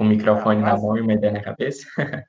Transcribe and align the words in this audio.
Um 0.00 0.04
microfone 0.06 0.60
na 0.60 0.76
mão 0.76 0.96
e 0.96 1.00
uma 1.00 1.12
ideia 1.12 1.32
na 1.32 1.42
cabeça? 1.42 1.86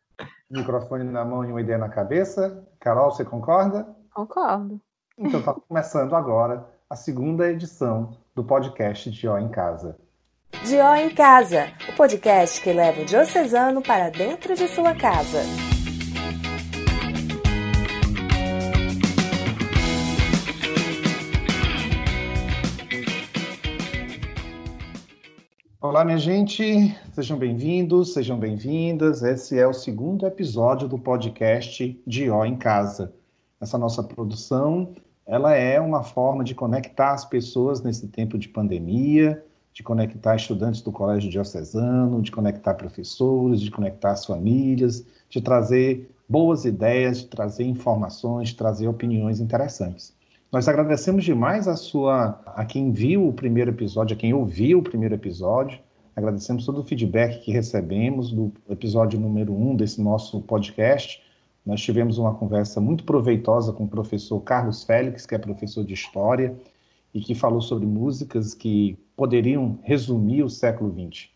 microfone 0.50 1.04
na 1.04 1.26
mão 1.26 1.44
e 1.44 1.52
uma 1.52 1.62
ideia 1.62 1.78
na 1.78 1.90
cabeça. 1.90 2.64
Carol, 2.80 3.12
você 3.12 3.26
concorda? 3.26 3.88
Concordo. 4.14 4.80
Então 5.18 5.40
está 5.40 5.54
começando 5.54 6.16
agora 6.16 6.66
a 6.90 6.96
segunda 6.96 7.50
edição 7.50 8.18
do 8.36 8.44
podcast 8.44 9.10
Dió 9.10 9.38
em 9.38 9.50
Casa. 9.50 9.98
Dió 10.64 10.96
em 10.96 11.10
Casa, 11.14 11.72
o 11.90 11.96
podcast 11.96 12.62
que 12.62 12.72
leva 12.72 13.02
o 13.02 13.06
diocesano 13.06 13.82
para 13.82 14.10
dentro 14.10 14.56
de 14.56 14.68
sua 14.68 14.94
casa. 14.94 15.40
Olá, 25.94 26.04
minha 26.04 26.18
gente, 26.18 26.98
sejam 27.12 27.38
bem-vindos, 27.38 28.14
sejam 28.14 28.36
bem-vindas. 28.40 29.22
Esse 29.22 29.60
é 29.60 29.68
o 29.68 29.74
segundo 29.74 30.26
episódio 30.26 30.88
do 30.88 30.98
podcast 30.98 32.02
de 32.08 32.32
Ó 32.32 32.44
em 32.46 32.56
Casa. 32.56 33.14
Essa 33.62 33.78
nossa 33.78 34.02
produção, 34.02 34.96
ela 35.24 35.54
é 35.54 35.80
uma 35.80 36.02
forma 36.02 36.44
de 36.44 36.56
conectar 36.56 37.12
as 37.12 37.26
pessoas 37.26 37.84
nesse 37.84 38.08
tempo 38.08 38.40
de 38.40 38.50
pandemia, 38.50 39.46
de 39.72 39.84
conectar 39.84 40.36
estudantes 40.36 40.82
do 40.82 40.92
Colégio 40.92 41.30
Diocesano, 41.30 42.24
de 42.24 42.32
conectar 42.32 42.74
professores, 42.74 43.62
de 43.62 43.70
conectar 43.70 44.14
as 44.14 44.26
famílias, 44.26 45.06
de 45.30 45.42
trazer 45.42 46.10
boas 46.28 46.66
ideias, 46.66 47.20
de 47.20 47.28
trazer 47.28 47.66
informações, 47.66 48.50
de 48.50 48.56
trazer 48.56 48.88
opiniões 48.88 49.40
interessantes. 49.40 50.12
Nós 50.54 50.68
agradecemos 50.68 51.24
demais 51.26 51.68
a 51.68 51.76
sua, 51.76 52.40
a 52.46 52.64
quem 52.64 52.92
viu 52.92 53.28
o 53.28 53.34
primeiro 53.34 53.72
episódio, 53.72 54.16
a 54.16 54.20
quem 54.20 54.36
ouviu 54.36 54.78
o 54.78 54.84
primeiro 54.84 55.16
episódio. 55.16 55.80
Agradecemos 56.16 56.64
todo 56.64 56.80
o 56.80 56.84
feedback 56.84 57.44
que 57.44 57.52
recebemos 57.52 58.32
do 58.32 58.54
episódio 58.70 59.20
número 59.20 59.52
um 59.52 59.76
desse 59.76 60.00
nosso 60.00 60.40
podcast. 60.42 61.20
Nós 61.66 61.82
tivemos 61.82 62.20
uma 62.20 62.36
conversa 62.36 62.80
muito 62.80 63.04
proveitosa 63.04 63.74
com 63.74 63.86
o 63.86 63.88
professor 63.88 64.40
Carlos 64.42 64.84
Félix, 64.84 65.26
que 65.26 65.34
é 65.34 65.40
professor 65.40 65.84
de 65.84 65.96
História, 65.96 66.56
e 67.16 67.20
que 67.20 67.34
falou 67.34 67.60
sobre 67.60 67.88
músicas 67.88 68.54
que 68.54 68.96
poderiam 69.18 69.80
resumir 69.82 70.44
o 70.44 70.50
século 70.52 70.94
XX. 70.94 71.30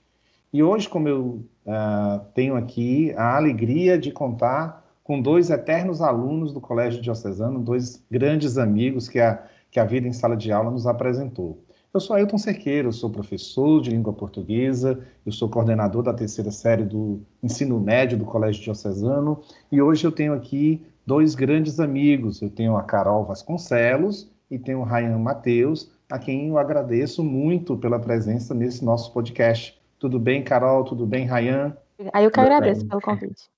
E 0.53 0.61
hoje, 0.61 0.88
como 0.88 1.09
eu 1.09 1.44
uh, 1.66 2.23
tenho 2.36 2.56
aqui 2.56 3.16
a 3.17 3.36
alegria 3.36 3.97
de 3.97 4.11
contar 4.11 4.86
com 5.08 5.22
dois 5.22 5.50
eternos 5.50 6.02
alunos 6.02 6.52
do 6.52 6.59
Colégio 6.59 7.02
Diocesano, 7.02 7.61
dois 7.61 8.03
grandes 8.11 8.58
amigos 8.58 9.08
que 9.08 9.22
a, 9.22 9.41
que 9.72 9.80
a 9.80 9.86
vida 9.86 10.05
em 10.05 10.11
sala 10.11 10.36
de 10.36 10.52
aula 10.52 10.69
nos 10.69 10.86
apresentou. 10.86 11.63
Eu 11.94 12.02
sou 12.02 12.13
Ailton 12.13 12.38
Cerqueira, 12.38 12.89
eu 12.89 12.91
sou 12.91 13.09
professor 13.09 13.81
de 13.81 13.89
língua 13.89 14.11
portuguesa, 14.11 15.00
eu 15.25 15.31
sou 15.31 15.47
coordenador 15.47 16.03
da 16.03 16.13
terceira 16.13 16.52
série 16.52 16.83
do 16.83 17.22
ensino 17.41 17.80
médio 17.80 18.17
do 18.17 18.25
Colégio 18.25 18.61
Diocesano 18.61 19.41
e 19.72 19.81
hoje 19.81 20.05
eu 20.05 20.11
tenho 20.11 20.33
aqui 20.33 20.85
dois 21.05 21.35
grandes 21.35 21.80
amigos. 21.80 22.41
Eu 22.41 22.50
tenho 22.50 22.75
a 22.75 22.83
Carol 22.83 23.23
Vasconcelos 23.23 24.30
e 24.52 24.59
tenho 24.59 24.81
o 24.81 24.83
Ryan 24.83 25.19
Matheus, 25.19 25.89
a 26.11 26.19
quem 26.19 26.50
eu 26.50 26.58
agradeço 26.58 27.23
muito 27.23 27.78
pela 27.78 27.97
presença 27.97 28.53
nesse 28.53 28.83
nosso 28.83 29.13
podcast. 29.13 29.81
Tudo 29.97 30.19
bem, 30.19 30.44
Carol? 30.44 30.83
Tudo 30.83 31.05
bem, 31.05 31.25
Ryan? 31.25 31.78
Aí 32.11 32.25
eu 32.25 32.30
que 32.30 32.41
agradeço 32.41 32.85
pelo 32.85 33.00
convite. 33.00 33.50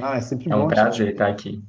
Ah, 0.00 0.16
é 0.16 0.20
sempre 0.20 0.50
é 0.50 0.54
bom. 0.54 0.62
É 0.62 0.64
um 0.64 0.68
prazer 0.68 1.12
estar 1.12 1.28
aqui. 1.28 1.62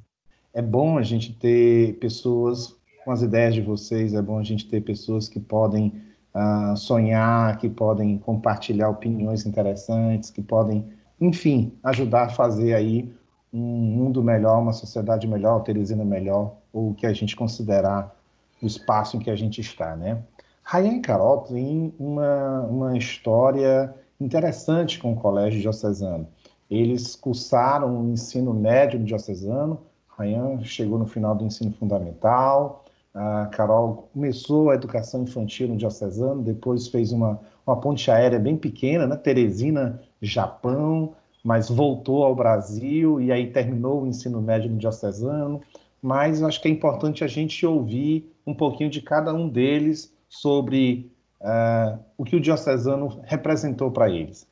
É 0.52 0.62
bom 0.62 0.98
a 0.98 1.02
gente 1.02 1.32
ter 1.32 1.94
pessoas 1.98 2.76
com 3.04 3.10
as 3.10 3.22
ideias 3.22 3.54
de 3.54 3.60
vocês, 3.60 4.14
é 4.14 4.22
bom 4.22 4.38
a 4.38 4.42
gente 4.42 4.66
ter 4.66 4.80
pessoas 4.80 5.28
que 5.28 5.38
podem 5.38 5.92
uh, 6.34 6.76
sonhar, 6.76 7.58
que 7.58 7.68
podem 7.68 8.16
compartilhar 8.18 8.88
opiniões 8.88 9.44
interessantes, 9.44 10.30
que 10.30 10.40
podem, 10.40 10.86
enfim, 11.20 11.72
ajudar 11.82 12.24
a 12.24 12.28
fazer 12.28 12.74
aí 12.74 13.12
um 13.52 13.58
mundo 13.58 14.22
melhor, 14.22 14.60
uma 14.60 14.72
sociedade 14.72 15.28
melhor, 15.28 15.60
Teresina 15.60 16.04
melhor, 16.04 16.56
ou 16.72 16.90
o 16.90 16.94
que 16.94 17.06
a 17.06 17.12
gente 17.12 17.36
considerar 17.36 18.14
o 18.62 18.66
espaço 18.66 19.16
em 19.16 19.20
que 19.20 19.30
a 19.30 19.36
gente 19.36 19.60
está, 19.60 19.94
né? 19.94 20.22
Rayan 20.62 21.00
Carol 21.02 21.42
têm 21.42 21.94
uma, 21.98 22.62
uma 22.62 22.96
história 22.96 23.94
interessante 24.18 24.98
com 24.98 25.12
o 25.12 25.16
Colégio 25.16 25.60
Diocesano. 25.60 26.26
Eles 26.70 27.14
cursaram 27.14 28.00
o 28.00 28.12
ensino 28.12 28.52
médio 28.54 28.98
no 28.98 29.04
diocesano, 29.04 29.80
Ryan 30.18 30.62
chegou 30.62 30.98
no 30.98 31.06
final 31.06 31.34
do 31.34 31.44
ensino 31.44 31.72
fundamental, 31.72 32.84
a 33.14 33.46
Carol 33.46 34.08
começou 34.12 34.70
a 34.70 34.74
educação 34.74 35.22
infantil 35.22 35.68
no 35.68 35.76
diocesano, 35.76 36.42
depois 36.42 36.88
fez 36.88 37.12
uma, 37.12 37.40
uma 37.64 37.76
ponte 37.80 38.10
aérea 38.10 38.38
bem 38.40 38.56
pequena, 38.56 39.06
né? 39.06 39.16
Teresina, 39.16 40.02
Japão, 40.20 41.14
mas 41.44 41.68
voltou 41.68 42.24
ao 42.24 42.34
Brasil 42.34 43.20
e 43.20 43.30
aí 43.30 43.52
terminou 43.52 44.02
o 44.02 44.06
ensino 44.06 44.40
médio 44.40 44.70
no 44.70 44.78
diocesano. 44.78 45.60
Mas 46.02 46.42
acho 46.42 46.60
que 46.60 46.68
é 46.68 46.70
importante 46.70 47.22
a 47.22 47.28
gente 47.28 47.64
ouvir 47.64 48.34
um 48.46 48.52
pouquinho 48.52 48.90
de 48.90 49.00
cada 49.00 49.32
um 49.32 49.48
deles 49.48 50.12
sobre 50.28 51.10
uh, 51.40 51.98
o 52.18 52.24
que 52.24 52.34
o 52.34 52.40
diocesano 52.40 53.20
representou 53.24 53.90
para 53.90 54.10
eles. 54.10 54.46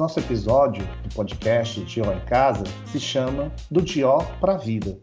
Nosso 0.00 0.18
episódio 0.18 0.82
do 1.02 1.14
podcast 1.14 1.78
Dió 1.82 2.10
em 2.10 2.20
Casa 2.20 2.64
se 2.86 2.98
chama 2.98 3.52
Do 3.70 3.82
Dió 3.82 4.20
para 4.40 4.54
a 4.54 4.56
Vida. 4.56 4.98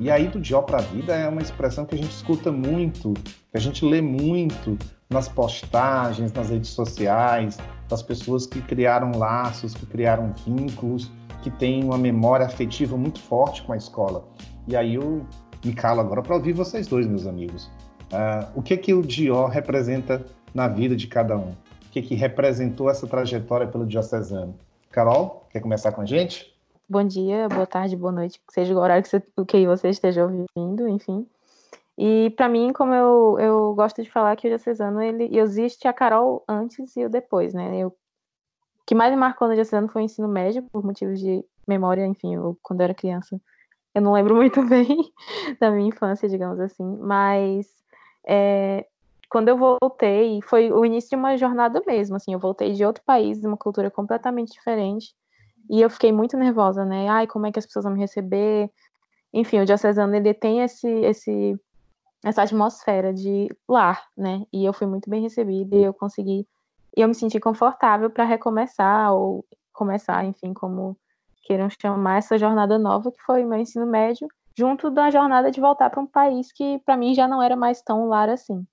E 0.00 0.10
aí, 0.10 0.26
do 0.26 0.40
Dió 0.40 0.62
para 0.62 0.78
a 0.78 0.82
Vida 0.82 1.14
é 1.14 1.28
uma 1.28 1.40
expressão 1.40 1.86
que 1.86 1.94
a 1.94 1.98
gente 1.98 2.10
escuta 2.10 2.50
muito, 2.50 3.14
que 3.14 3.56
a 3.56 3.60
gente 3.60 3.84
lê 3.84 4.02
muito 4.02 4.76
nas 5.08 5.28
postagens, 5.28 6.32
nas 6.32 6.50
redes 6.50 6.70
sociais, 6.70 7.56
das 7.88 8.02
pessoas 8.02 8.44
que 8.44 8.60
criaram 8.60 9.12
laços, 9.16 9.74
que 9.74 9.86
criaram 9.86 10.34
vínculos, 10.44 11.08
que 11.40 11.50
têm 11.50 11.84
uma 11.84 11.96
memória 11.96 12.44
afetiva 12.44 12.96
muito 12.96 13.20
forte 13.20 13.62
com 13.62 13.72
a 13.72 13.76
escola. 13.76 14.26
E 14.66 14.74
aí 14.74 14.96
eu 14.96 15.24
me 15.64 15.72
calo 15.72 16.00
agora 16.00 16.20
para 16.20 16.34
ouvir 16.34 16.52
vocês 16.52 16.88
dois, 16.88 17.06
meus 17.06 17.28
amigos. 17.28 17.70
Uh, 18.12 18.50
o 18.56 18.62
que 18.62 18.76
que 18.76 18.92
o 18.92 19.02
Dió 19.02 19.46
representa 19.46 20.26
na 20.52 20.66
vida 20.66 20.96
de 20.96 21.06
cada 21.06 21.36
um? 21.36 21.54
Que, 21.92 22.00
que 22.00 22.14
representou 22.14 22.88
essa 22.88 23.06
trajetória 23.06 23.66
pelo 23.66 23.86
Diocesano. 23.86 24.58
Carol, 24.90 25.46
quer 25.50 25.60
começar 25.60 25.92
com 25.92 26.00
a 26.00 26.06
gente? 26.06 26.50
Bom 26.88 27.04
dia, 27.04 27.48
boa 27.48 27.66
tarde, 27.66 27.94
boa 27.94 28.10
noite, 28.10 28.40
seja 28.50 28.74
o 28.74 28.78
horário 28.78 29.02
que 29.02 29.10
você, 29.10 29.20
que 29.46 29.66
você 29.66 29.90
esteja 29.90 30.24
ouvindo, 30.24 30.88
enfim. 30.88 31.26
E 31.96 32.30
para 32.30 32.48
mim, 32.48 32.72
como 32.72 32.94
eu, 32.94 33.38
eu 33.38 33.74
gosto 33.74 34.02
de 34.02 34.10
falar 34.10 34.34
que 34.36 34.46
o 34.46 34.50
Diocesano, 34.50 35.02
ele 35.02 35.38
existe 35.38 35.86
a 35.86 35.92
Carol 35.92 36.42
antes 36.48 36.96
e 36.96 37.04
o 37.04 37.10
depois, 37.10 37.52
né? 37.52 37.78
Eu, 37.78 37.88
o 37.88 37.94
que 38.86 38.94
mais 38.94 39.12
me 39.12 39.18
marcou 39.18 39.46
no 39.46 39.54
Diocesano 39.54 39.88
foi 39.88 40.02
o 40.02 40.04
ensino 40.04 40.28
médio, 40.28 40.62
por 40.72 40.82
motivos 40.82 41.20
de 41.20 41.44
memória, 41.68 42.06
enfim, 42.06 42.34
eu, 42.34 42.58
quando 42.62 42.80
eu 42.80 42.84
era 42.84 42.94
criança. 42.94 43.38
Eu 43.94 44.00
não 44.00 44.14
lembro 44.14 44.34
muito 44.34 44.62
bem 44.66 45.12
da 45.60 45.70
minha 45.70 45.88
infância, 45.88 46.26
digamos 46.26 46.58
assim, 46.58 46.96
mas 47.00 47.66
é, 48.26 48.86
quando 49.32 49.48
eu 49.48 49.56
voltei, 49.56 50.42
foi 50.42 50.70
o 50.70 50.84
início 50.84 51.08
de 51.08 51.16
uma 51.16 51.38
jornada 51.38 51.82
mesmo, 51.86 52.16
assim, 52.16 52.34
eu 52.34 52.38
voltei 52.38 52.74
de 52.74 52.84
outro 52.84 53.02
país, 53.02 53.40
de 53.40 53.46
uma 53.46 53.56
cultura 53.56 53.90
completamente 53.90 54.52
diferente, 54.52 55.14
e 55.70 55.80
eu 55.80 55.88
fiquei 55.88 56.12
muito 56.12 56.36
nervosa, 56.36 56.84
né? 56.84 57.08
Ai, 57.08 57.26
como 57.26 57.46
é 57.46 57.50
que 57.50 57.58
as 57.58 57.64
pessoas 57.64 57.86
vão 57.86 57.94
me 57.94 58.00
receber? 58.00 58.70
Enfim, 59.32 59.60
o 59.60 59.64
diocesano, 59.64 60.14
ele 60.14 60.34
tem 60.34 60.60
esse, 60.60 60.86
esse, 60.86 61.58
essa 62.22 62.42
atmosfera 62.42 63.10
de 63.14 63.48
lar, 63.66 64.04
né? 64.14 64.42
E 64.52 64.66
eu 64.66 64.72
fui 64.74 64.86
muito 64.86 65.08
bem 65.08 65.22
recebida 65.22 65.74
e 65.76 65.82
eu 65.82 65.94
consegui, 65.94 66.46
e 66.94 67.00
eu 67.00 67.08
me 67.08 67.14
senti 67.14 67.40
confortável 67.40 68.10
para 68.10 68.24
recomeçar, 68.24 69.14
ou 69.14 69.46
começar, 69.72 70.22
enfim, 70.26 70.52
como 70.52 70.94
queiram 71.44 71.70
chamar 71.70 72.18
essa 72.18 72.36
jornada 72.36 72.78
nova, 72.78 73.10
que 73.10 73.22
foi 73.22 73.46
meu 73.46 73.58
ensino 73.58 73.86
médio, 73.86 74.28
junto 74.54 74.90
da 74.90 75.10
jornada 75.10 75.50
de 75.50 75.58
voltar 75.58 75.88
para 75.88 76.02
um 76.02 76.06
país 76.06 76.52
que, 76.52 76.78
para 76.80 76.98
mim, 76.98 77.14
já 77.14 77.26
não 77.26 77.42
era 77.42 77.56
mais 77.56 77.80
tão 77.80 78.08
lar 78.08 78.28
assim. 78.28 78.66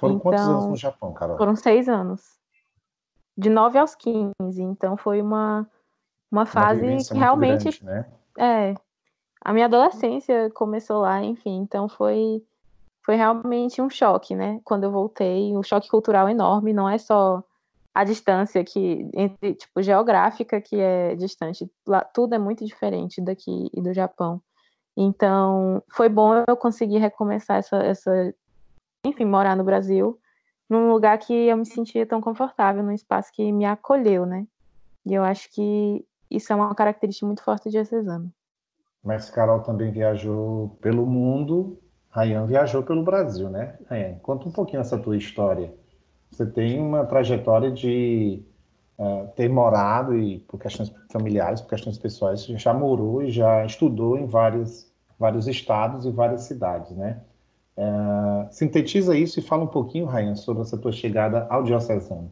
Foram 0.00 0.14
então, 0.14 0.22
quantos 0.22 0.48
anos 0.48 0.66
no 0.66 0.76
Japão, 0.76 1.12
Carol? 1.12 1.36
Foram 1.36 1.54
seis 1.54 1.88
anos. 1.88 2.22
De 3.36 3.50
9 3.50 3.78
aos 3.78 3.94
15. 3.94 4.32
Então 4.58 4.96
foi 4.96 5.20
uma, 5.20 5.68
uma 6.32 6.46
fase 6.46 6.86
uma 6.86 7.04
que 7.04 7.14
realmente. 7.14 7.82
Grande, 7.82 7.84
né? 7.84 8.06
É. 8.38 8.74
A 9.42 9.52
minha 9.52 9.66
adolescência 9.66 10.50
começou 10.50 11.00
lá, 11.02 11.22
enfim. 11.22 11.58
Então 11.58 11.88
foi, 11.88 12.42
foi 13.04 13.14
realmente 13.14 13.80
um 13.80 13.90
choque, 13.90 14.34
né? 14.34 14.60
Quando 14.64 14.84
eu 14.84 14.90
voltei. 14.90 15.54
Um 15.54 15.62
choque 15.62 15.88
cultural 15.88 16.28
enorme. 16.28 16.72
Não 16.72 16.88
é 16.88 16.96
só 16.96 17.44
a 17.94 18.04
distância 18.04 18.64
que 18.64 19.08
entre 19.12 19.54
tipo 19.54 19.82
geográfica 19.82 20.60
que 20.60 20.76
é 20.76 21.16
distante 21.16 21.70
lá 21.86 22.04
tudo 22.04 22.36
é 22.36 22.38
muito 22.38 22.64
diferente 22.64 23.20
daqui 23.20 23.68
e 23.74 23.82
do 23.82 23.92
Japão 23.92 24.40
então 24.96 25.82
foi 25.90 26.08
bom 26.08 26.44
eu 26.46 26.56
conseguir 26.56 26.98
recomeçar 26.98 27.58
essa, 27.58 27.76
essa 27.78 28.34
enfim, 29.04 29.24
morar 29.24 29.56
no 29.56 29.64
Brasil, 29.64 30.18
num 30.68 30.90
lugar 30.92 31.18
que 31.18 31.32
eu 31.32 31.56
me 31.56 31.66
sentia 31.66 32.06
tão 32.06 32.20
confortável, 32.20 32.82
num 32.82 32.92
espaço 32.92 33.32
que 33.32 33.50
me 33.52 33.64
acolheu, 33.64 34.24
né? 34.26 34.46
E 35.04 35.14
eu 35.14 35.22
acho 35.22 35.50
que 35.52 36.04
isso 36.30 36.52
é 36.52 36.56
uma 36.56 36.74
característica 36.74 37.26
muito 37.26 37.42
forte 37.42 37.64
de 37.64 37.70
diocesano. 37.70 38.32
Mas 39.02 39.30
Carol 39.30 39.60
também 39.60 39.90
viajou 39.90 40.76
pelo 40.80 41.06
mundo, 41.06 41.78
Rayan 42.10 42.46
viajou 42.46 42.82
pelo 42.82 43.02
Brasil, 43.02 43.48
né? 43.48 43.78
Rayan, 43.88 44.18
conta 44.18 44.48
um 44.48 44.52
pouquinho 44.52 44.80
essa 44.80 44.98
tua 44.98 45.16
história. 45.16 45.74
Você 46.30 46.46
tem 46.46 46.80
uma 46.80 47.04
trajetória 47.06 47.70
de 47.70 48.44
uh, 48.98 49.26
ter 49.34 49.48
morado 49.48 50.16
e 50.16 50.40
por 50.40 50.60
questões 50.60 50.94
familiares, 51.10 51.60
por 51.60 51.70
questões 51.70 51.98
pessoais, 51.98 52.44
já 52.44 52.72
morou 52.72 53.22
e 53.22 53.30
já 53.30 53.64
estudou 53.64 54.16
em 54.18 54.26
vários, 54.26 54.92
vários 55.18 55.48
estados 55.48 56.04
e 56.04 56.10
várias 56.10 56.42
cidades, 56.42 56.92
né? 56.92 57.22
Uh, 57.80 58.46
sintetiza 58.52 59.16
isso 59.16 59.40
e 59.40 59.42
fala 59.42 59.64
um 59.64 59.68
pouquinho, 59.68 60.04
Rayan, 60.04 60.36
sobre 60.36 60.60
essa 60.60 60.76
tua 60.76 60.92
chegada 60.92 61.46
ao 61.48 61.62
diocesano. 61.62 62.30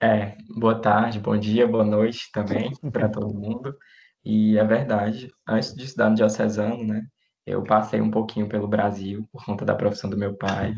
É, 0.00 0.36
boa 0.50 0.74
tarde, 0.80 1.20
bom 1.20 1.38
dia, 1.38 1.64
boa 1.64 1.84
noite 1.84 2.28
também 2.32 2.72
para 2.90 3.08
todo 3.08 3.32
mundo. 3.32 3.76
E 4.24 4.58
é 4.58 4.64
verdade, 4.64 5.30
antes 5.48 5.72
de 5.76 5.84
estudar 5.84 6.10
no 6.10 6.16
diocesano, 6.16 6.82
né, 6.82 7.06
eu 7.46 7.62
passei 7.62 8.00
um 8.00 8.10
pouquinho 8.10 8.48
pelo 8.48 8.66
Brasil 8.66 9.28
por 9.30 9.44
conta 9.44 9.64
da 9.64 9.76
profissão 9.76 10.10
do 10.10 10.18
meu 10.18 10.34
pai. 10.34 10.74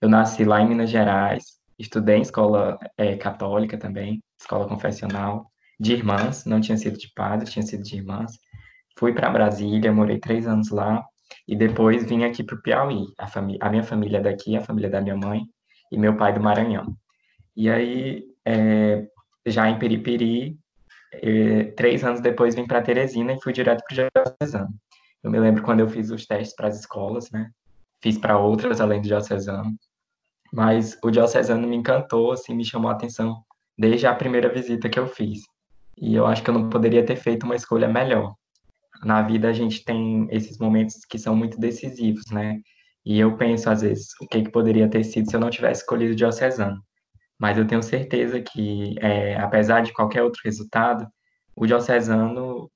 Eu 0.00 0.08
nasci 0.08 0.44
lá 0.44 0.60
em 0.60 0.68
Minas 0.68 0.90
Gerais, 0.90 1.60
estudei 1.78 2.16
em 2.16 2.22
escola 2.22 2.80
é, 2.96 3.16
católica 3.16 3.78
também, 3.78 4.20
escola 4.40 4.66
confessional, 4.66 5.46
de 5.78 5.92
irmãs, 5.92 6.44
não 6.44 6.60
tinha 6.60 6.76
sido 6.76 6.98
de 6.98 7.12
padre, 7.14 7.48
tinha 7.48 7.62
sido 7.62 7.84
de 7.84 7.94
irmãs. 7.94 8.32
Fui 8.98 9.14
para 9.14 9.30
Brasília, 9.30 9.92
morei 9.92 10.18
três 10.18 10.48
anos 10.48 10.70
lá, 10.70 11.06
e 11.46 11.56
depois 11.56 12.04
vim 12.04 12.24
aqui 12.24 12.42
para 12.42 12.56
o 12.56 12.62
Piauí. 12.62 13.06
A, 13.18 13.28
a 13.60 13.70
minha 13.70 13.82
família 13.82 14.18
é 14.18 14.20
daqui, 14.20 14.56
a 14.56 14.60
família 14.60 14.90
da 14.90 15.00
minha 15.00 15.16
mãe, 15.16 15.42
e 15.90 15.98
meu 15.98 16.16
pai 16.16 16.32
do 16.32 16.40
Maranhão. 16.40 16.96
E 17.56 17.68
aí, 17.68 18.24
é, 18.46 19.06
já 19.46 19.68
em 19.68 19.78
Periperi, 19.78 20.58
é, 21.12 21.64
três 21.76 22.02
anos 22.02 22.20
depois 22.20 22.54
vim 22.54 22.66
para 22.66 22.82
Teresina 22.82 23.32
e 23.34 23.42
fui 23.42 23.52
direto 23.52 23.82
para 23.86 24.06
o 24.06 24.24
Diocesano. 24.24 24.74
Eu 25.22 25.30
me 25.30 25.38
lembro 25.38 25.62
quando 25.62 25.80
eu 25.80 25.88
fiz 25.88 26.10
os 26.10 26.26
testes 26.26 26.56
para 26.56 26.68
as 26.68 26.78
escolas, 26.80 27.30
né? 27.30 27.50
Fiz 28.02 28.18
para 28.18 28.38
outras 28.38 28.80
além 28.80 29.00
do 29.00 29.08
Diocesano. 29.08 29.70
Mas 30.52 30.98
o 31.02 31.10
Diocesano 31.10 31.68
me 31.68 31.76
encantou, 31.76 32.32
assim, 32.32 32.54
me 32.54 32.64
chamou 32.64 32.90
a 32.90 32.94
atenção 32.94 33.42
desde 33.78 34.06
a 34.06 34.14
primeira 34.14 34.48
visita 34.52 34.88
que 34.88 34.98
eu 34.98 35.06
fiz. 35.06 35.40
E 35.96 36.14
eu 36.14 36.26
acho 36.26 36.42
que 36.42 36.50
eu 36.50 36.54
não 36.54 36.68
poderia 36.68 37.04
ter 37.04 37.16
feito 37.16 37.44
uma 37.44 37.54
escolha 37.54 37.88
melhor. 37.88 38.34
Na 39.04 39.22
vida 39.22 39.48
a 39.48 39.52
gente 39.52 39.84
tem 39.84 40.26
esses 40.30 40.58
momentos 40.58 41.04
que 41.04 41.18
são 41.18 41.34
muito 41.36 41.58
decisivos, 41.58 42.24
né? 42.30 42.60
E 43.04 43.18
eu 43.18 43.36
penso, 43.36 43.68
às 43.68 43.82
vezes, 43.82 44.08
o 44.20 44.28
que, 44.28 44.42
que 44.42 44.50
poderia 44.50 44.88
ter 44.88 45.04
sido 45.04 45.28
se 45.28 45.36
eu 45.36 45.40
não 45.40 45.50
tivesse 45.50 45.82
escolhido 45.82 46.12
o 46.12 46.16
Diocesano 46.16 46.80
mas 47.42 47.58
eu 47.58 47.66
tenho 47.66 47.82
certeza 47.82 48.40
que, 48.40 48.94
é, 49.00 49.34
apesar 49.36 49.82
de 49.82 49.92
qualquer 49.92 50.22
outro 50.22 50.40
resultado, 50.44 51.08
o 51.56 51.66
diocesano 51.66 52.70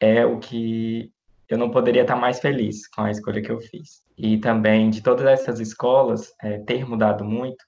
é 0.00 0.24
o 0.24 0.38
que 0.38 1.12
eu 1.46 1.58
não 1.58 1.70
poderia 1.70 2.00
estar 2.00 2.16
mais 2.16 2.40
feliz 2.40 2.88
com 2.88 3.02
a 3.02 3.10
escolha 3.10 3.42
que 3.42 3.52
eu 3.52 3.60
fiz. 3.60 4.02
E 4.16 4.38
também, 4.38 4.88
de 4.88 5.02
todas 5.02 5.26
essas 5.26 5.60
escolas, 5.60 6.32
é, 6.42 6.58
ter 6.60 6.88
mudado 6.88 7.26
muito 7.26 7.62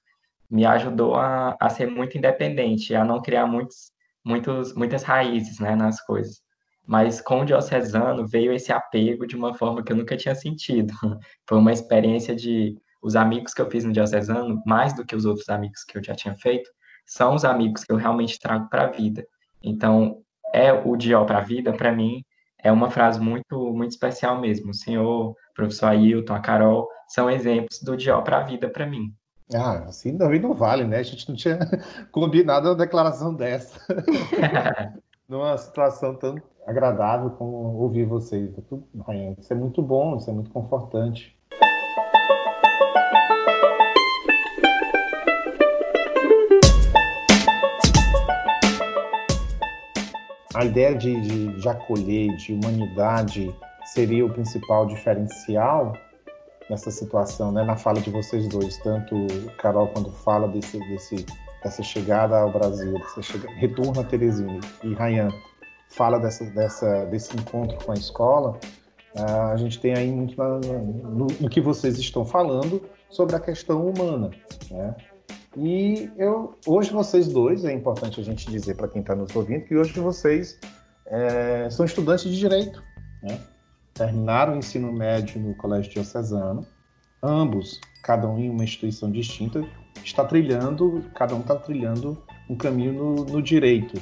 me 0.50 0.64
ajudou 0.64 1.16
a, 1.16 1.54
a 1.60 1.68
ser 1.68 1.86
muito 1.86 2.16
independente, 2.16 2.94
a 2.94 3.04
não 3.04 3.20
criar 3.20 3.46
muitos, 3.46 3.92
muitos, 4.24 4.74
muitas 4.74 5.02
raízes 5.02 5.60
né, 5.60 5.76
nas 5.76 6.00
coisas. 6.06 6.40
Mas 6.88 7.20
com 7.20 7.42
o 7.42 7.44
diocesano 7.44 8.26
veio 8.26 8.50
esse 8.50 8.72
apego 8.72 9.26
de 9.26 9.36
uma 9.36 9.52
forma 9.52 9.82
que 9.82 9.92
eu 9.92 9.96
nunca 9.96 10.16
tinha 10.16 10.34
sentido. 10.34 10.94
Foi 11.46 11.58
uma 11.58 11.70
experiência 11.70 12.34
de 12.34 12.78
os 13.02 13.14
amigos 13.14 13.52
que 13.52 13.60
eu 13.60 13.70
fiz 13.70 13.84
no 13.84 13.92
Diocesano, 13.92 14.62
mais 14.66 14.94
do 14.94 15.04
que 15.04 15.14
os 15.14 15.24
outros 15.24 15.48
amigos 15.50 15.84
que 15.84 15.98
eu 15.98 16.02
já 16.02 16.14
tinha 16.14 16.34
feito, 16.34 16.68
são 17.06 17.34
os 17.34 17.44
amigos 17.44 17.84
que 17.84 17.92
eu 17.92 17.96
realmente 17.96 18.40
trago 18.40 18.68
para 18.68 18.84
a 18.84 18.90
vida. 18.90 19.24
Então, 19.62 20.22
é 20.52 20.72
o 20.72 20.96
Dió 20.96 21.24
para 21.24 21.38
a 21.38 21.42
vida, 21.42 21.72
para 21.72 21.92
mim, 21.92 22.24
é 22.58 22.72
uma 22.72 22.90
frase 22.90 23.20
muito 23.20 23.72
muito 23.72 23.92
especial 23.92 24.40
mesmo. 24.40 24.70
O 24.70 24.74
senhor, 24.74 25.30
o 25.30 25.36
professor 25.54 25.86
Ailton, 25.88 26.34
a 26.34 26.40
Carol, 26.40 26.88
são 27.06 27.30
exemplos 27.30 27.80
do 27.82 27.96
Dió 27.96 28.20
para 28.22 28.38
a 28.38 28.42
vida 28.42 28.68
para 28.68 28.86
mim. 28.86 29.14
Ah, 29.54 29.84
assim 29.84 30.16
também 30.18 30.40
não 30.40 30.54
vale, 30.54 30.84
né? 30.84 30.98
A 30.98 31.02
gente 31.02 31.28
não 31.28 31.36
tinha 31.36 31.58
combinado 32.10 32.68
uma 32.68 32.74
declaração 32.74 33.34
dessa. 33.34 33.78
Numa 35.28 35.56
situação 35.58 36.14
tão 36.14 36.36
agradável 36.68 37.30
como 37.30 37.78
ouvir 37.78 38.04
vocês. 38.04 38.50
Isso 39.38 39.52
é 39.52 39.56
muito 39.56 39.80
bom, 39.80 40.16
isso 40.16 40.28
é 40.28 40.32
muito 40.32 40.50
confortante. 40.50 41.36
a 50.54 50.64
ideia 50.64 50.92
de, 50.92 51.20
de, 51.20 51.60
de 51.60 51.68
acolher, 51.68 52.34
de 52.34 52.52
humanidade, 52.52 53.54
seria 53.84 54.26
o 54.26 54.28
principal 54.28 54.86
diferencial 54.86 55.92
nessa 56.68 56.90
situação, 56.90 57.52
né? 57.52 57.62
Na 57.62 57.76
fala 57.76 58.00
de 58.00 58.10
vocês 58.10 58.48
dois, 58.48 58.76
tanto 58.78 59.14
Carol 59.58 59.86
quando 59.86 60.10
fala 60.10 60.48
desse, 60.48 60.80
desse 60.80 61.24
dessa 61.62 61.82
chegada 61.82 62.38
ao 62.38 62.50
Brasil, 62.50 62.92
dessa 62.94 63.22
chegada, 63.22 63.54
retorno 63.54 64.00
a 64.00 64.04
Teresina 64.04 64.58
e 64.82 64.94
Rayan 64.94 65.28
fala 65.88 66.18
dessa, 66.18 66.44
dessa 66.44 67.04
desse 67.06 67.34
encontro 67.36 67.78
com 67.84 67.92
a 67.92 67.94
escola, 67.94 68.58
a 69.14 69.56
gente 69.56 69.80
tem 69.80 69.94
aí 69.94 70.10
muito 70.10 70.36
na, 70.36 70.58
no, 70.58 71.26
no, 71.26 71.48
que 71.48 71.60
vocês 71.60 71.98
estão 71.98 72.24
falando 72.24 72.82
sobre 73.10 73.34
a 73.34 73.40
questão 73.40 73.86
humana, 73.86 74.30
né? 74.70 74.94
E 75.56 76.10
eu, 76.16 76.56
hoje 76.66 76.92
vocês 76.92 77.26
dois, 77.28 77.64
é 77.64 77.72
importante 77.72 78.20
a 78.20 78.22
gente 78.22 78.48
dizer 78.48 78.76
para 78.76 78.86
quem 78.86 79.00
está 79.00 79.16
nos 79.16 79.34
ouvindo, 79.34 79.64
que 79.64 79.74
hoje 79.74 79.98
vocês 79.98 80.58
é, 81.06 81.68
são 81.70 81.84
estudantes 81.84 82.24
de 82.24 82.38
Direito, 82.38 82.82
né? 83.22 83.40
terminaram 83.94 84.54
o 84.54 84.56
ensino 84.58 84.92
médio 84.92 85.40
no 85.40 85.54
Colégio 85.56 85.90
Diocesano, 85.90 86.64
ambos, 87.22 87.80
cada 88.04 88.28
um 88.28 88.38
em 88.38 88.50
uma 88.50 88.62
instituição 88.62 89.10
distinta, 89.10 89.66
está 90.04 90.24
trilhando, 90.24 91.04
cada 91.14 91.34
um 91.34 91.40
está 91.40 91.56
trilhando 91.56 92.22
um 92.48 92.54
caminho 92.54 92.92
no, 92.92 93.14
no 93.24 93.42
direito. 93.42 94.00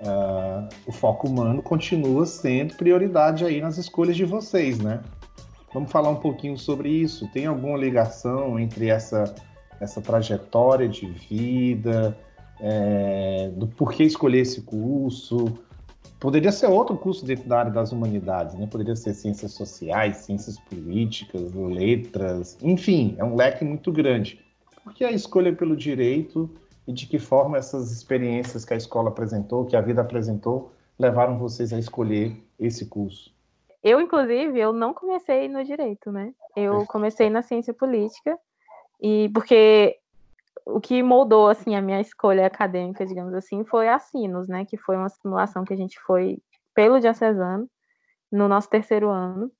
Uh, 0.00 0.66
o 0.86 0.92
foco 0.92 1.28
humano 1.28 1.62
continua 1.62 2.24
sendo 2.24 2.74
prioridade 2.74 3.44
aí 3.44 3.60
nas 3.60 3.76
escolhas 3.76 4.16
de 4.16 4.24
vocês, 4.24 4.78
né? 4.78 5.02
Vamos 5.74 5.92
falar 5.92 6.08
um 6.08 6.16
pouquinho 6.16 6.56
sobre 6.56 6.88
isso. 6.88 7.28
Tem 7.32 7.46
alguma 7.46 7.76
ligação 7.76 8.58
entre 8.58 8.88
essa 8.88 9.34
essa 9.80 10.00
trajetória 10.00 10.86
de 10.86 11.06
vida, 11.06 12.16
é, 12.60 13.50
do 13.56 13.66
porquê 13.66 14.04
escolher 14.04 14.40
esse 14.40 14.60
curso. 14.60 15.46
Poderia 16.20 16.52
ser 16.52 16.66
outro 16.66 16.96
curso 16.98 17.24
dentro 17.24 17.48
da 17.48 17.60
área 17.60 17.72
das 17.72 17.92
humanidades, 17.92 18.54
né? 18.54 18.66
Poderia 18.66 18.94
ser 18.94 19.14
ciências 19.14 19.52
sociais, 19.52 20.18
ciências 20.18 20.58
políticas, 20.58 21.54
letras, 21.54 22.58
enfim, 22.62 23.14
é 23.16 23.24
um 23.24 23.34
leque 23.34 23.64
muito 23.64 23.90
grande. 23.90 24.38
Por 24.84 24.92
que 24.92 25.02
a 25.02 25.10
escolha 25.10 25.52
pelo 25.54 25.74
direito 25.74 26.50
e 26.86 26.92
de 26.92 27.06
que 27.06 27.18
forma 27.18 27.58
essas 27.58 27.90
experiências 27.90 28.64
que 28.64 28.74
a 28.74 28.76
escola 28.76 29.10
apresentou, 29.10 29.66
que 29.66 29.76
a 29.76 29.80
vida 29.80 30.00
apresentou, 30.00 30.72
levaram 30.98 31.38
vocês 31.38 31.72
a 31.72 31.78
escolher 31.78 32.36
esse 32.58 32.86
curso? 32.86 33.32
Eu, 33.82 34.00
inclusive, 34.00 34.58
eu 34.58 34.72
não 34.72 34.92
comecei 34.92 35.48
no 35.48 35.64
direito, 35.64 36.12
né? 36.12 36.34
Eu 36.54 36.84
comecei 36.86 37.30
na 37.30 37.40
ciência 37.40 37.72
política 37.72 38.38
e 39.00 39.30
porque 39.32 39.96
o 40.66 40.80
que 40.80 41.02
moldou 41.02 41.48
assim 41.48 41.74
a 41.74 41.80
minha 41.80 42.00
escolha 42.00 42.46
acadêmica, 42.46 43.06
digamos 43.06 43.34
assim, 43.34 43.64
foi 43.64 43.88
a 43.88 43.98
Sinos, 43.98 44.46
né, 44.46 44.64
que 44.64 44.76
foi 44.76 44.96
uma 44.96 45.08
simulação 45.08 45.64
que 45.64 45.72
a 45.72 45.76
gente 45.76 45.98
foi 46.00 46.38
pelo 46.74 47.00
diocesano 47.00 47.68
no 48.30 48.46
nosso 48.48 48.68
terceiro 48.68 49.08
ano. 49.08 49.50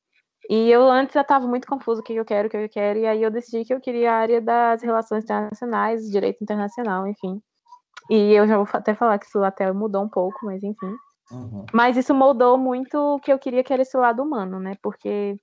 E 0.49 0.71
eu 0.71 0.91
antes 0.91 1.15
já 1.15 1.21
estava 1.21 1.47
muito 1.47 1.67
confuso 1.67 2.01
o 2.01 2.05
que 2.05 2.15
eu 2.15 2.25
quero, 2.25 2.49
o 2.49 2.51
que 2.51 2.57
eu 2.57 2.69
quero, 2.69 2.99
e 2.99 3.07
aí 3.07 3.23
eu 3.23 3.31
decidi 3.31 3.65
que 3.65 3.75
eu 3.75 3.81
queria 3.81 4.13
a 4.13 4.17
área 4.17 4.41
das 4.41 4.83
relações 4.83 5.25
internacionais, 5.25 6.11
direito 6.11 6.43
internacional, 6.43 7.07
enfim. 7.07 7.41
E 8.09 8.33
eu 8.33 8.47
já 8.47 8.57
vou 8.57 8.67
até 8.73 8.95
falar 8.95 9.19
que 9.19 9.27
isso 9.27 9.43
até 9.45 9.71
mudou 9.73 10.03
um 10.03 10.09
pouco, 10.09 10.47
mas 10.47 10.63
enfim. 10.63 10.97
Uhum. 11.31 11.67
Mas 11.73 11.97
isso 11.97 12.13
moldou 12.13 12.59
muito 12.59 12.97
o 12.99 13.21
que 13.21 13.33
eu 13.33 13.39
queria, 13.39 13.63
que 13.63 13.73
era 13.73 13.83
esse 13.83 13.97
lado 13.97 14.23
humano, 14.23 14.59
né? 14.59 14.77
Porque 14.83 15.37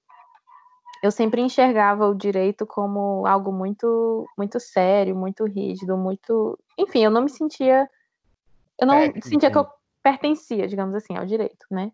eu 1.02 1.12
sempre 1.12 1.42
enxergava 1.42 2.08
o 2.08 2.16
direito 2.16 2.66
como 2.66 3.26
algo 3.26 3.52
muito 3.52 4.26
muito 4.38 4.60
sério, 4.60 5.16
muito 5.16 5.46
rígido, 5.46 5.96
muito, 5.96 6.60
enfim, 6.78 7.04
eu 7.04 7.12
não 7.12 7.22
me 7.22 7.30
sentia 7.30 7.88
eu 8.80 8.88
não 8.88 8.96
é, 8.96 9.12
sentia 9.22 9.50
que 9.50 9.58
eu 9.58 9.68
pertencia, 10.04 10.68
digamos 10.68 10.96
assim, 10.96 11.16
ao 11.18 11.26
direito, 11.26 11.66
né? 11.72 11.92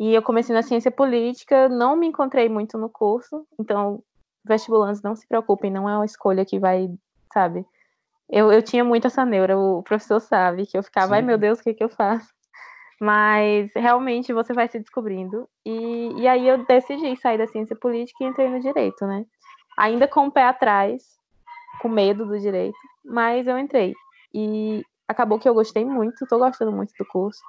E 0.00 0.14
eu 0.14 0.22
comecei 0.22 0.54
na 0.54 0.62
ciência 0.62 0.90
política, 0.90 1.68
não 1.68 1.94
me 1.94 2.06
encontrei 2.06 2.48
muito 2.48 2.78
no 2.78 2.88
curso, 2.88 3.46
então 3.58 4.02
vestibulantes 4.42 5.02
não 5.02 5.14
se 5.14 5.28
preocupem, 5.28 5.70
não 5.70 5.86
é 5.86 5.94
uma 5.94 6.06
escolha 6.06 6.42
que 6.42 6.58
vai, 6.58 6.88
sabe? 7.34 7.66
Eu, 8.26 8.50
eu 8.50 8.62
tinha 8.62 8.82
muito 8.82 9.08
essa 9.08 9.26
neura, 9.26 9.58
o 9.58 9.82
professor 9.82 10.18
sabe, 10.18 10.64
que 10.64 10.78
eu 10.78 10.82
ficava, 10.82 11.08
Sim. 11.08 11.14
ai 11.16 11.22
meu 11.22 11.36
Deus, 11.36 11.58
o 11.58 11.62
que, 11.62 11.74
que 11.74 11.84
eu 11.84 11.90
faço? 11.90 12.32
Mas 12.98 13.70
realmente 13.76 14.32
você 14.32 14.54
vai 14.54 14.68
se 14.68 14.78
descobrindo. 14.78 15.46
E, 15.66 16.14
e 16.16 16.26
aí 16.26 16.48
eu 16.48 16.64
decidi 16.64 17.14
sair 17.16 17.36
da 17.36 17.46
ciência 17.46 17.76
política 17.76 18.24
e 18.24 18.26
entrei 18.26 18.48
no 18.48 18.60
direito, 18.60 19.06
né? 19.06 19.26
Ainda 19.78 20.08
com 20.08 20.28
o 20.28 20.32
pé 20.32 20.44
atrás, 20.44 21.02
com 21.82 21.90
medo 21.90 22.24
do 22.24 22.40
direito, 22.40 22.78
mas 23.04 23.46
eu 23.46 23.58
entrei. 23.58 23.92
E 24.32 24.82
acabou 25.06 25.38
que 25.38 25.48
eu 25.48 25.52
gostei 25.52 25.84
muito, 25.84 26.24
estou 26.24 26.38
gostando 26.38 26.72
muito 26.72 26.94
do 26.98 27.04
curso. 27.04 27.40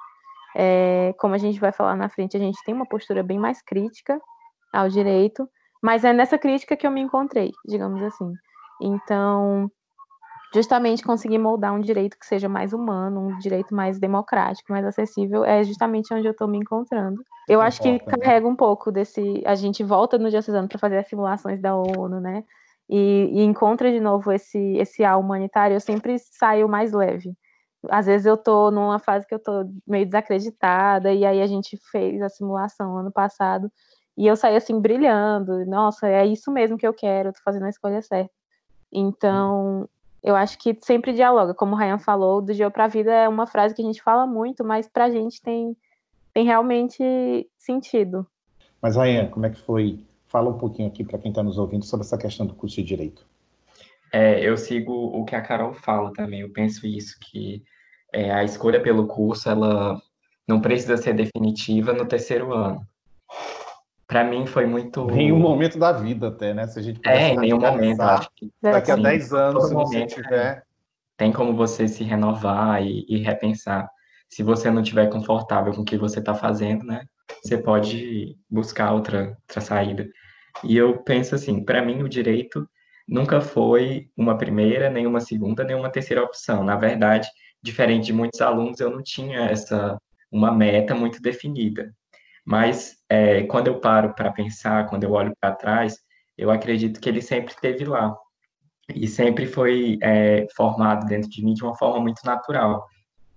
É, 0.56 1.14
como 1.18 1.34
a 1.34 1.38
gente 1.38 1.58
vai 1.58 1.72
falar 1.72 1.96
na 1.96 2.08
frente, 2.08 2.36
a 2.36 2.40
gente 2.40 2.62
tem 2.64 2.74
uma 2.74 2.86
postura 2.86 3.22
bem 3.22 3.38
mais 3.38 3.62
crítica 3.62 4.20
ao 4.72 4.88
direito, 4.88 5.48
mas 5.82 6.04
é 6.04 6.12
nessa 6.12 6.38
crítica 6.38 6.76
que 6.76 6.86
eu 6.86 6.90
me 6.90 7.00
encontrei, 7.00 7.50
digamos 7.66 8.02
assim. 8.02 8.32
Então, 8.80 9.70
justamente 10.54 11.02
conseguir 11.02 11.38
moldar 11.38 11.72
um 11.72 11.80
direito 11.80 12.18
que 12.18 12.26
seja 12.26 12.48
mais 12.48 12.72
humano, 12.72 13.28
um 13.28 13.38
direito 13.38 13.74
mais 13.74 13.98
democrático, 13.98 14.72
mais 14.72 14.84
acessível, 14.84 15.44
é 15.44 15.64
justamente 15.64 16.12
onde 16.12 16.26
eu 16.26 16.32
estou 16.32 16.46
me 16.46 16.58
encontrando. 16.58 17.22
Eu 17.48 17.60
acho 17.60 17.80
que 17.82 17.92
né? 17.92 17.98
carrega 17.98 18.46
um 18.46 18.54
pouco 18.54 18.92
desse. 18.92 19.42
A 19.44 19.54
gente 19.54 19.82
volta 19.82 20.18
no 20.18 20.30
Diocesano 20.30 20.68
para 20.68 20.78
fazer 20.78 20.98
as 20.98 21.08
simulações 21.08 21.60
da 21.60 21.74
ONU, 21.74 22.20
né? 22.20 22.44
E, 22.88 23.30
e, 23.32 23.42
encontra 23.42 23.90
de 23.90 24.00
novo 24.00 24.30
esse, 24.30 24.76
esse 24.76 25.02
A 25.02 25.16
humanitário, 25.16 25.74
eu 25.74 25.80
sempre 25.80 26.18
saio 26.18 26.68
mais 26.68 26.92
leve. 26.92 27.32
Às 27.90 28.06
vezes 28.06 28.26
eu 28.26 28.34
estou 28.34 28.70
numa 28.70 28.98
fase 28.98 29.26
que 29.26 29.34
eu 29.34 29.38
estou 29.38 29.70
meio 29.86 30.06
desacreditada, 30.06 31.12
e 31.12 31.24
aí 31.24 31.40
a 31.42 31.46
gente 31.46 31.76
fez 31.90 32.22
a 32.22 32.28
simulação 32.28 32.96
ano 32.96 33.10
passado, 33.10 33.70
e 34.16 34.26
eu 34.26 34.36
saí 34.36 34.56
assim 34.56 34.80
brilhando. 34.80 35.64
Nossa, 35.66 36.08
é 36.08 36.26
isso 36.26 36.50
mesmo 36.52 36.78
que 36.78 36.86
eu 36.86 36.94
quero, 36.94 37.30
estou 37.30 37.42
fazendo 37.44 37.64
a 37.66 37.70
escolha 37.70 38.02
certa. 38.02 38.32
Então, 38.92 39.88
eu 40.22 40.36
acho 40.36 40.58
que 40.58 40.78
sempre 40.82 41.12
dialoga. 41.12 41.54
Como 41.54 41.74
o 41.74 41.78
Ryan 41.78 41.98
falou, 41.98 42.40
do 42.40 42.54
dia 42.54 42.70
para 42.70 42.84
a 42.84 42.88
vida 42.88 43.10
é 43.10 43.28
uma 43.28 43.46
frase 43.46 43.74
que 43.74 43.82
a 43.82 43.84
gente 43.84 44.02
fala 44.02 44.26
muito, 44.26 44.62
mas 44.64 44.86
para 44.86 45.06
a 45.06 45.10
gente 45.10 45.40
tem, 45.40 45.76
tem 46.32 46.44
realmente 46.44 47.02
sentido. 47.58 48.26
Mas, 48.80 48.96
Ryan, 48.96 49.28
como 49.28 49.46
é 49.46 49.50
que 49.50 49.60
foi? 49.60 50.04
Fala 50.26 50.50
um 50.50 50.58
pouquinho 50.58 50.88
aqui 50.88 51.04
para 51.04 51.18
quem 51.18 51.30
está 51.30 51.42
nos 51.42 51.58
ouvindo 51.58 51.84
sobre 51.84 52.06
essa 52.06 52.16
questão 52.16 52.46
do 52.46 52.54
curso 52.54 52.76
de 52.76 52.84
Direito. 52.84 53.26
É, 54.12 54.46
eu 54.46 54.56
sigo 54.56 54.92
o 54.92 55.24
que 55.24 55.34
a 55.34 55.40
Carol 55.40 55.72
fala 55.72 56.12
também. 56.12 56.40
Eu 56.40 56.52
penso 56.52 56.86
isso, 56.86 57.18
que 57.18 57.62
é, 58.12 58.30
a 58.30 58.44
escolha 58.44 58.80
pelo 58.80 59.06
curso, 59.06 59.48
ela 59.48 60.00
não 60.46 60.60
precisa 60.60 60.96
ser 60.96 61.14
definitiva 61.14 61.92
no 61.92 62.06
terceiro 62.06 62.52
ano 62.52 62.86
para 64.12 64.24
mim 64.24 64.46
foi 64.46 64.66
muito. 64.66 65.10
Em 65.10 65.32
um 65.32 65.38
momento 65.38 65.78
da 65.78 65.90
vida, 65.90 66.28
até, 66.28 66.52
né? 66.52 66.66
Se 66.66 66.78
a 66.78 66.82
gente 66.82 67.00
É, 67.04 67.30
em 67.30 67.38
nenhum 67.38 67.58
momento. 67.58 68.02
Acho 68.02 68.28
que, 68.36 68.52
daqui 68.60 68.90
a 68.90 68.96
10 68.96 69.32
anos, 69.32 69.68
se 69.68 69.74
você 69.74 70.06
tiver. 70.06 70.62
Tem 71.16 71.32
como 71.32 71.54
você 71.54 71.88
se 71.88 72.04
renovar 72.04 72.82
e, 72.82 73.06
e, 73.08 73.18
repensar. 73.18 73.88
Se 74.28 74.42
você 74.42 74.70
não 74.70 74.82
estiver 74.82 75.08
confortável 75.08 75.72
com 75.72 75.80
o 75.82 75.84
que 75.84 75.96
você 75.96 76.18
está 76.18 76.34
fazendo, 76.34 76.84
né? 76.84 77.04
Você 77.42 77.56
pode 77.56 78.36
buscar 78.50 78.92
outra, 78.92 79.36
outra 79.48 79.60
saída. 79.60 80.06
E 80.62 80.76
eu 80.76 80.98
penso 80.98 81.34
assim: 81.34 81.64
para 81.64 81.82
mim, 81.82 82.02
o 82.02 82.08
direito 82.08 82.68
nunca 83.08 83.40
foi 83.40 84.08
uma 84.16 84.36
primeira, 84.36 84.90
nem 84.90 85.06
uma 85.06 85.20
segunda, 85.20 85.64
nem 85.64 85.76
uma 85.76 85.90
terceira 85.90 86.22
opção. 86.22 86.62
Na 86.62 86.76
verdade, 86.76 87.28
diferente 87.62 88.06
de 88.06 88.12
muitos 88.12 88.40
alunos, 88.40 88.80
eu 88.80 88.90
não 88.90 89.02
tinha 89.02 89.40
essa 89.46 89.98
uma 90.30 90.50
meta 90.50 90.94
muito 90.94 91.20
definida. 91.20 91.94
Mas 92.44 92.96
é, 93.08 93.42
quando 93.44 93.68
eu 93.68 93.78
paro 93.78 94.14
para 94.14 94.32
pensar, 94.32 94.88
quando 94.88 95.04
eu 95.04 95.12
olho 95.12 95.32
para 95.40 95.54
trás, 95.54 95.96
eu 96.36 96.50
acredito 96.50 97.00
que 97.00 97.08
ele 97.08 97.20
sempre 97.20 97.52
esteve 97.52 97.84
lá 97.84 98.16
e 98.94 99.06
sempre 99.06 99.46
foi 99.46 99.98
é, 100.02 100.46
formado 100.56 101.06
dentro 101.06 101.28
de 101.30 101.44
mim 101.44 101.54
de 101.54 101.62
uma 101.62 101.76
forma 101.76 102.00
muito 102.00 102.24
natural. 102.24 102.84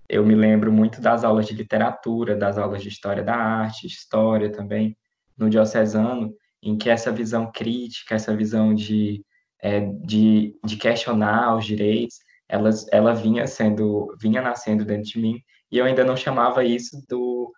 Eu 0.08 0.24
me 0.24 0.34
lembro 0.34 0.72
muito 0.72 1.00
das 1.00 1.22
aulas 1.24 1.46
de 1.46 1.54
literatura, 1.54 2.36
das 2.36 2.58
aulas 2.58 2.82
de 2.82 2.88
história 2.88 3.22
da 3.22 3.34
arte, 3.34 3.86
história 3.86 4.50
também, 4.50 4.96
no 5.36 5.50
diocesano, 5.50 6.32
em 6.62 6.76
que 6.76 6.88
essa 6.88 7.12
visão 7.12 7.50
crítica, 7.52 8.14
essa 8.14 8.34
visão 8.34 8.74
de, 8.74 9.24
é, 9.60 9.80
de, 9.80 10.58
de 10.64 10.76
questionar 10.76 11.56
os 11.56 11.64
direitos, 11.64 12.18
ela, 12.48 12.70
ela 12.92 13.14
vinha 13.14 13.46
sendo, 13.46 14.14
vinha 14.20 14.40
nascendo 14.42 14.84
dentro 14.84 15.10
de 15.10 15.20
mim, 15.20 15.42
e 15.70 15.78
eu 15.78 15.84
ainda 15.84 16.04
não 16.04 16.16
chamava 16.16 16.64
isso 16.64 17.02
do, 17.08 17.52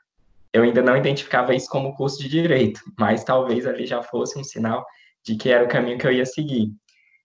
eu 0.53 0.63
ainda 0.63 0.83
não 0.83 0.97
identificava 0.97 1.55
isso 1.55 1.69
como 1.69 1.95
curso 1.95 2.19
de 2.21 2.29
direito, 2.29 2.81
mas 2.99 3.25
talvez 3.25 3.67
ali 3.67 3.87
já 3.87 4.03
fosse 4.03 4.39
um 4.39 4.45
sinal 4.45 4.85
de 5.25 5.37
que 5.37 5.51
era 5.51 5.65
o 5.65 5.69
caminho 5.69 5.99
que 5.99 6.07
eu 6.07 6.13
ia 6.13 6.25
seguir. 6.25 6.73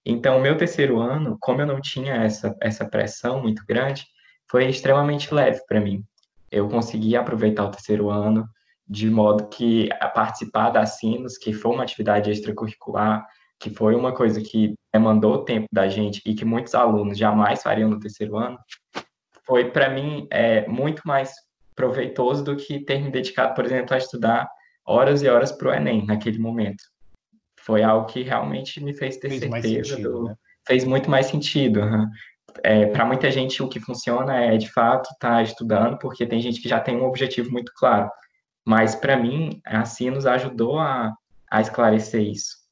Então, 0.06 0.40
meu 0.40 0.58
terceiro 0.58 1.00
ano, 1.00 1.38
como 1.40 1.62
eu 1.62 1.66
não 1.66 1.80
tinha 1.80 2.16
essa, 2.16 2.56
essa 2.62 2.86
pressão 2.86 3.42
muito 3.42 3.66
grande, 3.66 4.06
foi 4.50 4.68
extremamente 4.68 5.34
leve 5.34 5.62
para 5.68 5.80
mim. 5.80 6.04
Eu 6.52 6.68
consegui 6.68 7.16
aproveitar 7.16 7.64
o 7.64 7.72
terceiro 7.72 8.10
ano 8.10 8.48
de 8.88 9.10
modo 9.10 9.48
que 9.48 9.90
a 10.00 10.10
participar 10.10 10.70
da 10.70 10.86
Sinos, 10.86 11.38
que 11.38 11.54
foi 11.54 11.72
uma 11.72 11.84
atividade 11.84 12.30
extracurricular, 12.30 13.26
que 13.58 13.70
foi 13.70 13.96
uma 13.96 14.14
coisa 14.14 14.42
que 14.42 14.76
demandou 14.94 15.44
tempo 15.44 15.68
da 15.72 15.88
gente 15.88 16.22
e 16.26 16.36
que 16.36 16.46
muitos 16.46 16.76
alunos 16.76 17.18
jamais 17.18 17.64
fariam 17.64 17.90
no 17.90 18.00
terceiro 18.00 18.38
ano, 18.38 18.60
foi 19.46 19.72
para 19.72 19.90
mim 19.90 20.28
é, 20.30 20.68
muito 20.68 21.02
mais 21.06 21.34
proveitoso 21.76 22.44
do 22.44 22.56
que 22.56 22.80
ter 22.80 23.02
me 23.02 23.10
dedicado, 23.10 23.56
por 23.56 23.66
exemplo, 23.66 23.94
a 23.96 23.98
estudar 23.98 24.48
horas 24.86 25.24
e 25.24 25.28
horas 25.28 25.52
para 25.52 25.70
o 25.70 25.74
Enem 25.74 26.06
naquele 26.06 26.38
momento. 26.38 26.84
Foi 27.60 27.82
algo 27.82 28.06
que 28.06 28.22
realmente 28.22 28.84
me 28.84 28.94
fez 28.94 29.18
ter 29.18 29.30
fez 29.30 29.42
certeza. 29.42 29.96
Sentido, 29.96 30.12
do... 30.12 30.24
né? 30.26 30.36
Fez 30.68 30.84
muito 30.84 31.10
mais 31.10 31.26
sentido. 31.26 31.82
Uhum. 31.82 32.10
É, 32.62 32.86
para 32.88 33.06
muita 33.06 33.32
gente, 33.32 33.64
o 33.64 33.68
que 33.68 33.80
funciona 33.80 34.36
é, 34.36 34.58
de 34.58 34.72
fato, 34.72 35.10
estar 35.12 35.36
tá 35.36 35.44
estudando, 35.44 35.98
porque 35.98 36.26
tem 36.26 36.40
gente 36.40 36.62
que 36.62 36.70
já 36.70 36.80
tem 36.80 36.96
um 36.96 37.06
objetivo 37.06 37.52
muito 37.52 37.72
claro. 37.76 38.10
Mas, 38.66 38.96
para 38.96 39.18
mim, 39.18 39.62
assim 39.66 40.10
nos 40.10 40.26
ajudou 40.26 40.78
a, 40.78 41.14
a 41.50 41.62
esclarecer 41.62 42.22
isso. 42.22 42.63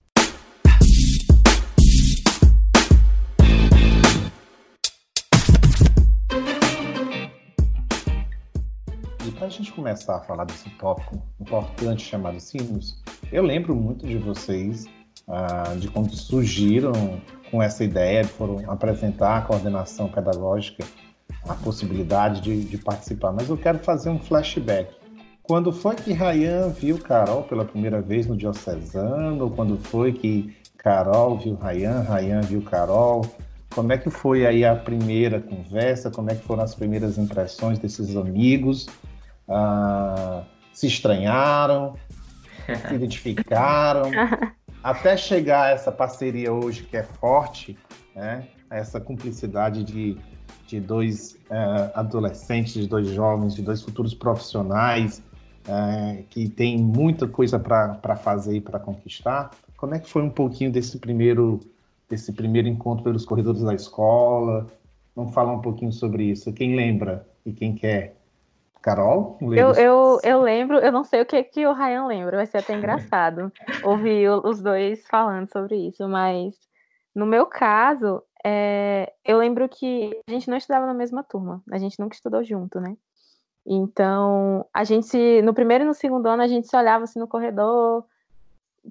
Gente 9.52 9.72
começar 9.72 10.16
a 10.16 10.20
falar 10.22 10.46
desse 10.46 10.70
tópico 10.72 11.22
importante 11.40 12.04
chamado 12.04 12.40
Sinos, 12.40 13.02
eu 13.32 13.44
lembro 13.44 13.76
muito 13.76 14.08
de 14.08 14.18
vocês, 14.18 14.86
ah, 15.28 15.76
de 15.78 15.88
quando 15.90 16.16
surgiram 16.16 17.22
com 17.52 17.62
essa 17.62 17.84
ideia, 17.84 18.24
foram 18.24 18.70
apresentar 18.72 19.38
a 19.38 19.42
coordenação 19.42 20.08
pedagógica, 20.08 20.84
a 21.48 21.54
possibilidade 21.54 22.42
de, 22.42 22.64
de 22.64 22.78
participar. 22.78 23.32
Mas 23.32 23.50
eu 23.50 23.58
quero 23.58 23.80
fazer 23.80 24.10
um 24.10 24.20
flashback. 24.20 24.96
Quando 25.44 25.72
foi 25.72 25.96
que 25.96 26.14
Rayan 26.14 26.70
viu 26.70 26.98
Carol 26.98 27.44
pela 27.44 27.66
primeira 27.66 28.02
vez 28.02 28.26
no 28.26 28.38
Diocesano? 28.38 29.50
Quando 29.52 29.78
foi 29.78 30.14
que 30.14 30.56
Carol 30.78 31.38
viu 31.38 31.56
Rayan, 31.56 32.02
Rayan 32.02 32.42
viu 32.42 32.62
Carol? 32.62 33.26
Como 33.74 33.92
é 33.92 33.98
que 33.98 34.10
foi 34.10 34.46
aí 34.46 34.64
a 34.64 34.76
primeira 34.76 35.42
conversa? 35.42 36.10
Como 36.10 36.30
é 36.30 36.36
que 36.36 36.44
foram 36.44 36.64
as 36.64 36.76
primeiras 36.76 37.18
impressões 37.18 37.80
desses 37.80 38.16
amigos? 38.16 38.88
Ah, 39.52 40.44
se 40.72 40.88
estranharam, 40.88 41.96
se 42.88 42.96
identificaram, 42.96 44.10
até 44.84 45.18
chegar 45.18 45.66
a 45.66 45.70
essa 45.72 45.92
parceria 45.92 46.52
hoje 46.52 46.84
que 46.84 46.98
é 46.98 47.04
forte, 47.04 47.78
né? 48.16 48.48
essa 48.70 49.00
cumplicidade 49.00 49.84
de, 49.84 50.18
de 50.66 50.80
dois 50.80 51.38
uh, 51.50 51.92
adolescentes, 51.94 52.74
de 52.74 52.88
dois 52.88 53.10
jovens, 53.10 53.54
de 53.54 53.62
dois 53.62 53.82
futuros 53.82 54.14
profissionais 54.14 55.22
uh, 55.68 56.24
que 56.30 56.48
têm 56.48 56.78
muita 56.78 57.28
coisa 57.28 57.60
para 57.60 58.16
fazer 58.16 58.56
e 58.56 58.62
para 58.62 58.80
conquistar. 58.80 59.52
Como 59.76 59.94
é 59.94 60.00
que 60.00 60.10
foi 60.10 60.22
um 60.22 60.30
pouquinho 60.30 60.72
desse 60.72 60.98
primeiro, 61.00 61.60
desse 62.10 62.32
primeiro 62.32 62.70
encontro 62.70 63.04
pelos 63.04 63.26
corredores 63.26 63.62
da 63.62 63.74
escola? 63.74 64.68
Vamos 65.14 65.34
falar 65.34 65.52
um 65.52 65.62
pouquinho 65.62 65.92
sobre 65.92 66.24
isso. 66.24 66.54
Quem 66.54 66.76
lembra 66.76 67.28
e 67.46 67.52
quem 67.52 67.76
quer 67.76 68.21
Carol? 68.82 69.38
Eu, 69.42 69.74
eu, 69.74 70.20
eu 70.24 70.42
lembro, 70.42 70.78
eu 70.80 70.92
não 70.92 71.04
sei 71.04 71.22
o 71.22 71.26
que, 71.26 71.44
que 71.44 71.66
o 71.66 71.74
Ryan 71.74 72.08
lembra, 72.08 72.38
vai 72.38 72.46
ser 72.46 72.58
até 72.58 72.74
engraçado 72.74 73.52
ouvir 73.84 74.30
os 74.30 74.62
dois 74.62 75.06
falando 75.08 75.48
sobre 75.52 75.76
isso, 75.88 76.08
mas 76.08 76.56
no 77.14 77.26
meu 77.26 77.46
caso, 77.46 78.24
é, 78.44 79.14
eu 79.24 79.38
lembro 79.38 79.70
que 79.70 80.20
a 80.28 80.32
gente 80.32 80.50
não 80.50 80.58
estudava 80.58 80.88
na 80.88 80.94
mesma 80.94 81.24
turma, 81.24 81.62
a 81.72 81.78
gente 81.78 82.00
nunca 82.00 82.16
estudou 82.16 82.44
junto, 82.44 82.80
né? 82.80 82.98
Então, 83.66 84.66
a 84.74 84.84
gente, 84.84 85.42
no 85.44 85.54
primeiro 85.54 85.84
e 85.84 85.88
no 85.88 85.94
segundo 85.94 86.26
ano, 86.28 86.42
a 86.42 86.48
gente 86.48 86.68
se 86.68 86.76
olhava 86.76 87.04
assim 87.04 87.20
no 87.20 87.28
corredor, 87.28 88.04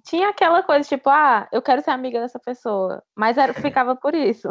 tinha 0.05 0.29
aquela 0.29 0.63
coisa 0.63 0.89
tipo, 0.89 1.11
ah, 1.11 1.49
eu 1.51 1.61
quero 1.61 1.83
ser 1.83 1.91
amiga 1.91 2.21
dessa 2.21 2.39
pessoa, 2.39 3.03
mas 3.17 3.37
era, 3.37 3.53
ficava 3.53 3.97
por 3.97 4.15
isso. 4.15 4.49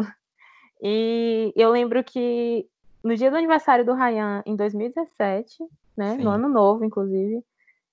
E 0.81 1.53
eu 1.55 1.71
lembro 1.71 2.03
que 2.03 2.67
no 3.03 3.15
dia 3.15 3.29
do 3.29 3.37
aniversário 3.37 3.85
do 3.85 3.93
Ryan, 3.93 4.43
em 4.45 4.55
2017, 4.55 5.63
né? 5.97 6.15
Sim. 6.15 6.23
No 6.23 6.29
ano 6.29 6.49
novo, 6.49 6.83
inclusive, 6.83 7.43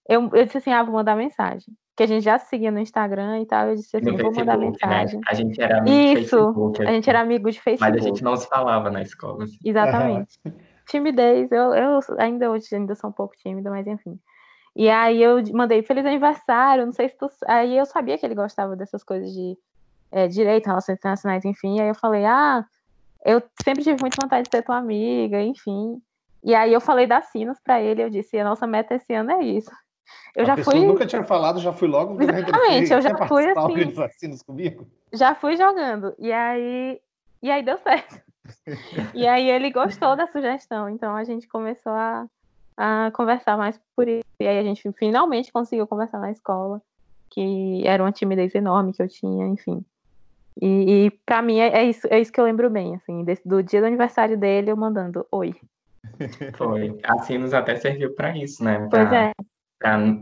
eu, 0.09 0.31
eu 0.33 0.45
disse 0.45 0.59
assim: 0.59 0.73
ah, 0.73 0.83
vou 0.83 0.95
mandar 0.95 1.17
mensagem. 1.17 1.75
Que 1.97 2.03
a 2.03 2.07
gente 2.07 2.25
já 2.25 2.39
se 2.39 2.49
seguia 2.49 2.71
no 2.71 2.79
Instagram 2.79 3.41
e 3.41 3.47
tal. 3.47 3.69
Eu 3.69 3.75
disse 3.75 3.97
assim: 3.97 4.11
no 4.11 4.19
vou 4.19 4.33
mandar 4.33 4.59
né? 4.59 4.67
mensagem. 4.67 5.17
Né? 5.17 5.27
A 5.29 5.35
gente 5.35 5.61
era 5.61 5.79
amigo 5.79 5.97
Isso, 5.97 6.37
Facebook, 6.37 6.83
a 6.83 6.93
gente 6.93 7.11
era 7.11 7.21
amigo 7.21 7.51
de 7.51 7.61
Facebook. 7.61 7.93
Mas 7.93 8.05
a 8.05 8.09
gente 8.09 8.23
não 8.23 8.37
se 8.37 8.49
falava 8.49 8.91
na 8.91 9.03
escola. 9.03 9.45
Assim. 9.45 9.59
Exatamente. 9.65 10.39
Timidez, 10.87 11.51
eu, 11.51 11.75
eu 11.75 12.01
ainda 12.19 12.51
hoje 12.51 12.73
ainda 12.73 12.95
sou 12.95 13.11
um 13.11 13.13
pouco 13.13 13.35
tímida, 13.37 13.71
mas 13.71 13.87
enfim. 13.87 14.21
E 14.75 14.89
aí 14.89 15.21
eu 15.21 15.43
mandei 15.53 15.83
feliz 15.83 16.05
aniversário, 16.05 16.85
não 16.85 16.93
sei 16.93 17.09
se 17.09 17.17
tu. 17.17 17.29
Aí 17.47 17.77
eu 17.77 17.85
sabia 17.87 18.17
que 18.17 18.25
ele 18.25 18.35
gostava 18.35 18.77
dessas 18.77 19.03
coisas 19.03 19.33
de 19.33 19.59
é, 20.13 20.29
direito, 20.29 20.67
relações 20.67 20.99
internacionais, 20.99 21.45
enfim. 21.45 21.81
Aí 21.81 21.89
eu 21.89 21.95
falei, 21.95 22.25
ah, 22.25 22.65
eu 23.27 23.43
sempre 23.65 23.83
tive 23.83 23.99
muita 24.01 24.23
vontade 24.23 24.45
de 24.45 24.51
ser 24.51 24.63
tua 24.63 24.77
amiga, 24.77 25.43
enfim. 25.43 26.01
E 26.45 26.55
aí 26.55 26.73
eu 26.73 26.81
falei 26.81 27.09
da 27.09 27.21
Sinos 27.21 27.59
para 27.59 27.83
ele, 27.83 28.01
eu 28.01 28.09
disse, 28.09 28.39
a 28.39 28.45
nossa 28.45 28.69
meta 28.69 28.95
esse 28.95 29.13
ano 29.13 29.33
é 29.33 29.43
isso. 29.43 29.71
Eu 30.37 30.45
a 30.45 30.47
já 30.47 30.57
fui. 30.59 30.87
nunca 30.87 31.05
tinha 31.05 31.25
falado, 31.25 31.59
já 31.59 31.73
fui 31.73 31.89
logo. 31.89 32.23
Exatamente, 32.23 32.93
eu 32.93 33.03
já 33.03 33.27
fui 33.27 33.45
assim. 33.51 34.39
Comigo? 34.47 34.87
Já 35.13 35.35
fui 35.35 35.57
jogando. 35.57 36.15
E 36.21 36.33
aí, 36.33 37.01
e 37.43 37.51
aí 37.51 37.65
deu 37.65 37.77
certo. 37.79 38.23
e 39.13 39.27
aí 39.27 39.51
ele 39.51 39.73
gostou 39.73 40.15
da 40.15 40.29
sugestão, 40.29 40.89
então 40.89 41.17
a 41.17 41.25
gente 41.25 41.49
começou 41.49 41.93
a, 41.93 42.27
a 42.77 43.11
conversar 43.13 43.57
mais 43.57 43.81
por 43.97 44.07
isso. 44.07 44.25
E 44.39 44.47
aí 44.47 44.61
a 44.61 44.63
gente 44.63 44.89
finalmente 44.93 45.51
conseguiu 45.51 45.85
conversar 45.89 46.21
na 46.21 46.31
escola, 46.31 46.81
que 47.29 47.85
era 47.85 48.05
uma 48.05 48.13
timidez 48.13 48.55
enorme 48.55 48.93
que 48.93 49.03
eu 49.03 49.09
tinha, 49.09 49.49
enfim. 49.49 49.85
E, 50.61 51.07
e 51.07 51.11
para 51.25 51.43
mim 51.43 51.59
é, 51.59 51.69
é, 51.69 51.85
isso, 51.85 52.07
é 52.11 52.19
isso 52.19 52.33
que 52.33 52.41
eu 52.41 52.45
lembro 52.45 52.71
bem, 52.71 52.95
assim, 52.95 53.25
desse, 53.25 53.47
do 53.47 53.63
dia 53.63 53.81
do 53.81 53.87
aniversário 53.87 54.39
dele, 54.39 54.71
eu 54.71 54.77
mandando 54.77 55.27
oi. 55.31 55.55
Foi. 56.57 56.99
A 57.05 57.19
Sinos 57.19 57.53
até 57.53 57.77
serviu 57.77 58.15
para 58.15 58.37
isso, 58.37 58.65
né? 58.65 58.87
Pra, 58.89 59.07
pois 59.07 59.13
é. 59.13 59.33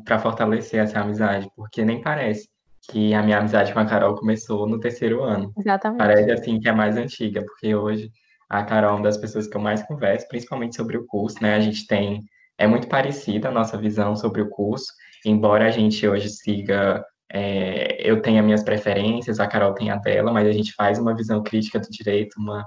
Para 0.04 0.18
fortalecer 0.18 0.80
essa 0.80 1.00
amizade, 1.00 1.48
porque 1.56 1.84
nem 1.84 2.00
parece 2.00 2.48
que 2.90 3.14
a 3.14 3.22
minha 3.22 3.38
amizade 3.38 3.72
com 3.72 3.78
a 3.78 3.86
Carol 3.86 4.16
começou 4.16 4.66
no 4.66 4.80
terceiro 4.80 5.22
ano. 5.22 5.52
Exatamente. 5.56 5.98
Parece 5.98 6.30
assim 6.32 6.58
que 6.58 6.68
é 6.68 6.72
mais 6.72 6.96
antiga, 6.96 7.42
porque 7.44 7.74
hoje 7.74 8.10
a 8.48 8.62
Carol 8.62 8.90
é 8.90 8.94
uma 8.94 9.02
das 9.02 9.16
pessoas 9.16 9.46
que 9.46 9.56
eu 9.56 9.60
mais 9.60 9.82
converso, 9.82 10.28
principalmente 10.28 10.76
sobre 10.76 10.96
o 10.96 11.06
curso, 11.06 11.36
né? 11.40 11.54
A 11.54 11.60
gente 11.60 11.86
tem 11.86 12.20
é 12.58 12.66
muito 12.66 12.88
parecida 12.88 13.48
a 13.48 13.52
nossa 13.52 13.76
visão 13.76 14.14
sobre 14.14 14.40
o 14.40 14.48
curso, 14.48 14.86
embora 15.24 15.66
a 15.66 15.70
gente 15.70 16.06
hoje 16.06 16.28
siga 16.28 17.04
é, 17.32 17.96
eu 18.08 18.20
tenha 18.20 18.42
minhas 18.42 18.62
preferências, 18.62 19.40
a 19.40 19.46
Carol 19.46 19.74
tem 19.74 19.90
a 19.90 19.96
dela, 19.96 20.32
mas 20.32 20.46
a 20.46 20.52
gente 20.52 20.72
faz 20.72 20.98
uma 20.98 21.14
visão 21.14 21.42
crítica 21.42 21.78
do 21.78 21.88
direito, 21.90 22.34
uma, 22.38 22.66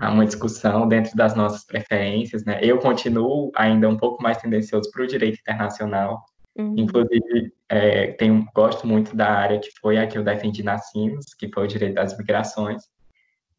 uma 0.00 0.26
discussão 0.26 0.88
dentro 0.88 1.16
das 1.16 1.34
nossas 1.34 1.64
preferências, 1.64 2.44
né? 2.44 2.58
Eu 2.62 2.78
continuo 2.78 3.52
ainda 3.54 3.88
um 3.88 3.96
pouco 3.96 4.22
mais 4.22 4.38
tendencioso 4.38 4.90
para 4.90 5.04
o 5.04 5.06
direito 5.06 5.38
internacional, 5.40 6.24
uhum. 6.56 6.74
inclusive 6.76 7.52
é, 7.68 8.12
tenho, 8.12 8.46
gosto 8.54 8.86
muito 8.86 9.14
da 9.16 9.30
área 9.30 9.58
que 9.58 9.70
foi 9.80 9.98
a 9.98 10.06
que 10.06 10.18
eu 10.18 10.24
defendi 10.24 10.62
na 10.62 10.78
CIMS, 10.78 11.34
que 11.38 11.50
foi 11.52 11.64
o 11.64 11.68
direito 11.68 11.94
das 11.94 12.16
migrações, 12.16 12.82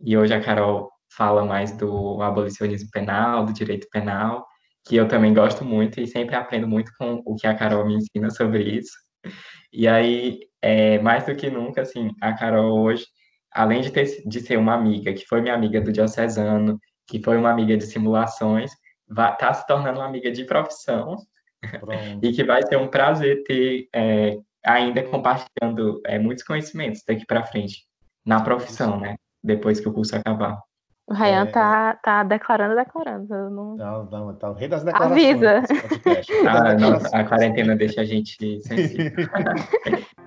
e 0.01 0.17
hoje 0.17 0.33
a 0.33 0.41
Carol 0.41 0.91
fala 1.15 1.45
mais 1.45 1.71
do 1.71 2.21
abolicionismo 2.21 2.89
penal, 2.91 3.45
do 3.45 3.53
direito 3.53 3.87
penal, 3.89 4.45
que 4.85 4.95
eu 4.95 5.07
também 5.07 5.33
gosto 5.33 5.63
muito 5.63 5.99
e 5.99 6.07
sempre 6.07 6.35
aprendo 6.35 6.67
muito 6.67 6.91
com 6.97 7.21
o 7.25 7.35
que 7.35 7.47
a 7.47 7.55
Carol 7.55 7.85
me 7.85 7.95
ensina 7.95 8.29
sobre 8.29 8.63
isso. 8.63 9.04
E 9.71 9.87
aí, 9.87 10.39
é, 10.61 10.99
mais 10.99 11.25
do 11.25 11.35
que 11.35 11.49
nunca, 11.49 11.81
assim, 11.81 12.11
a 12.21 12.33
Carol 12.33 12.79
hoje, 12.79 13.05
além 13.51 13.81
de, 13.81 13.91
ter, 13.91 14.23
de 14.25 14.39
ser 14.39 14.57
uma 14.57 14.73
amiga, 14.73 15.13
que 15.13 15.25
foi 15.25 15.41
minha 15.41 15.53
amiga 15.53 15.81
do 15.81 15.91
diocesano, 15.91 16.79
que 17.07 17.21
foi 17.21 17.37
uma 17.37 17.51
amiga 17.51 17.77
de 17.77 17.85
simulações, 17.85 18.71
está 19.09 19.53
se 19.53 19.65
tornando 19.67 19.99
uma 19.99 20.07
amiga 20.07 20.31
de 20.31 20.43
profissão, 20.45 21.17
e 22.21 22.31
que 22.31 22.43
vai 22.43 22.63
ser 22.63 22.77
um 22.77 22.87
prazer 22.87 23.43
ter 23.43 23.87
é, 23.93 24.37
ainda 24.65 25.03
compartilhando 25.03 26.01
é, 26.05 26.17
muitos 26.17 26.43
conhecimentos 26.43 27.03
daqui 27.07 27.25
para 27.25 27.45
frente, 27.45 27.85
na 28.25 28.41
profissão, 28.41 28.99
né? 28.99 29.15
Depois 29.43 29.79
que 29.79 29.87
o 29.87 29.93
curso 29.93 30.15
acabar. 30.15 30.59
O 31.07 31.13
Ryan 31.13 31.43
é... 31.43 31.45
tá, 31.45 31.99
tá 32.01 32.23
declarando, 32.23 32.75
declarando. 32.75 33.27
Não... 33.51 33.75
não, 33.75 34.05
não, 34.05 34.33
tá 34.33 34.49
o 34.49 34.53
rei 34.53 34.67
das 34.67 34.83
declarações. 34.83 35.35
Avisa. 35.35 35.61
ah, 36.49 36.73
não, 36.73 36.97
a 37.13 37.23
quarentena 37.23 37.75
deixa 37.75 38.01
a 38.01 38.03
gente 38.03 38.59
sensível. 38.63 39.11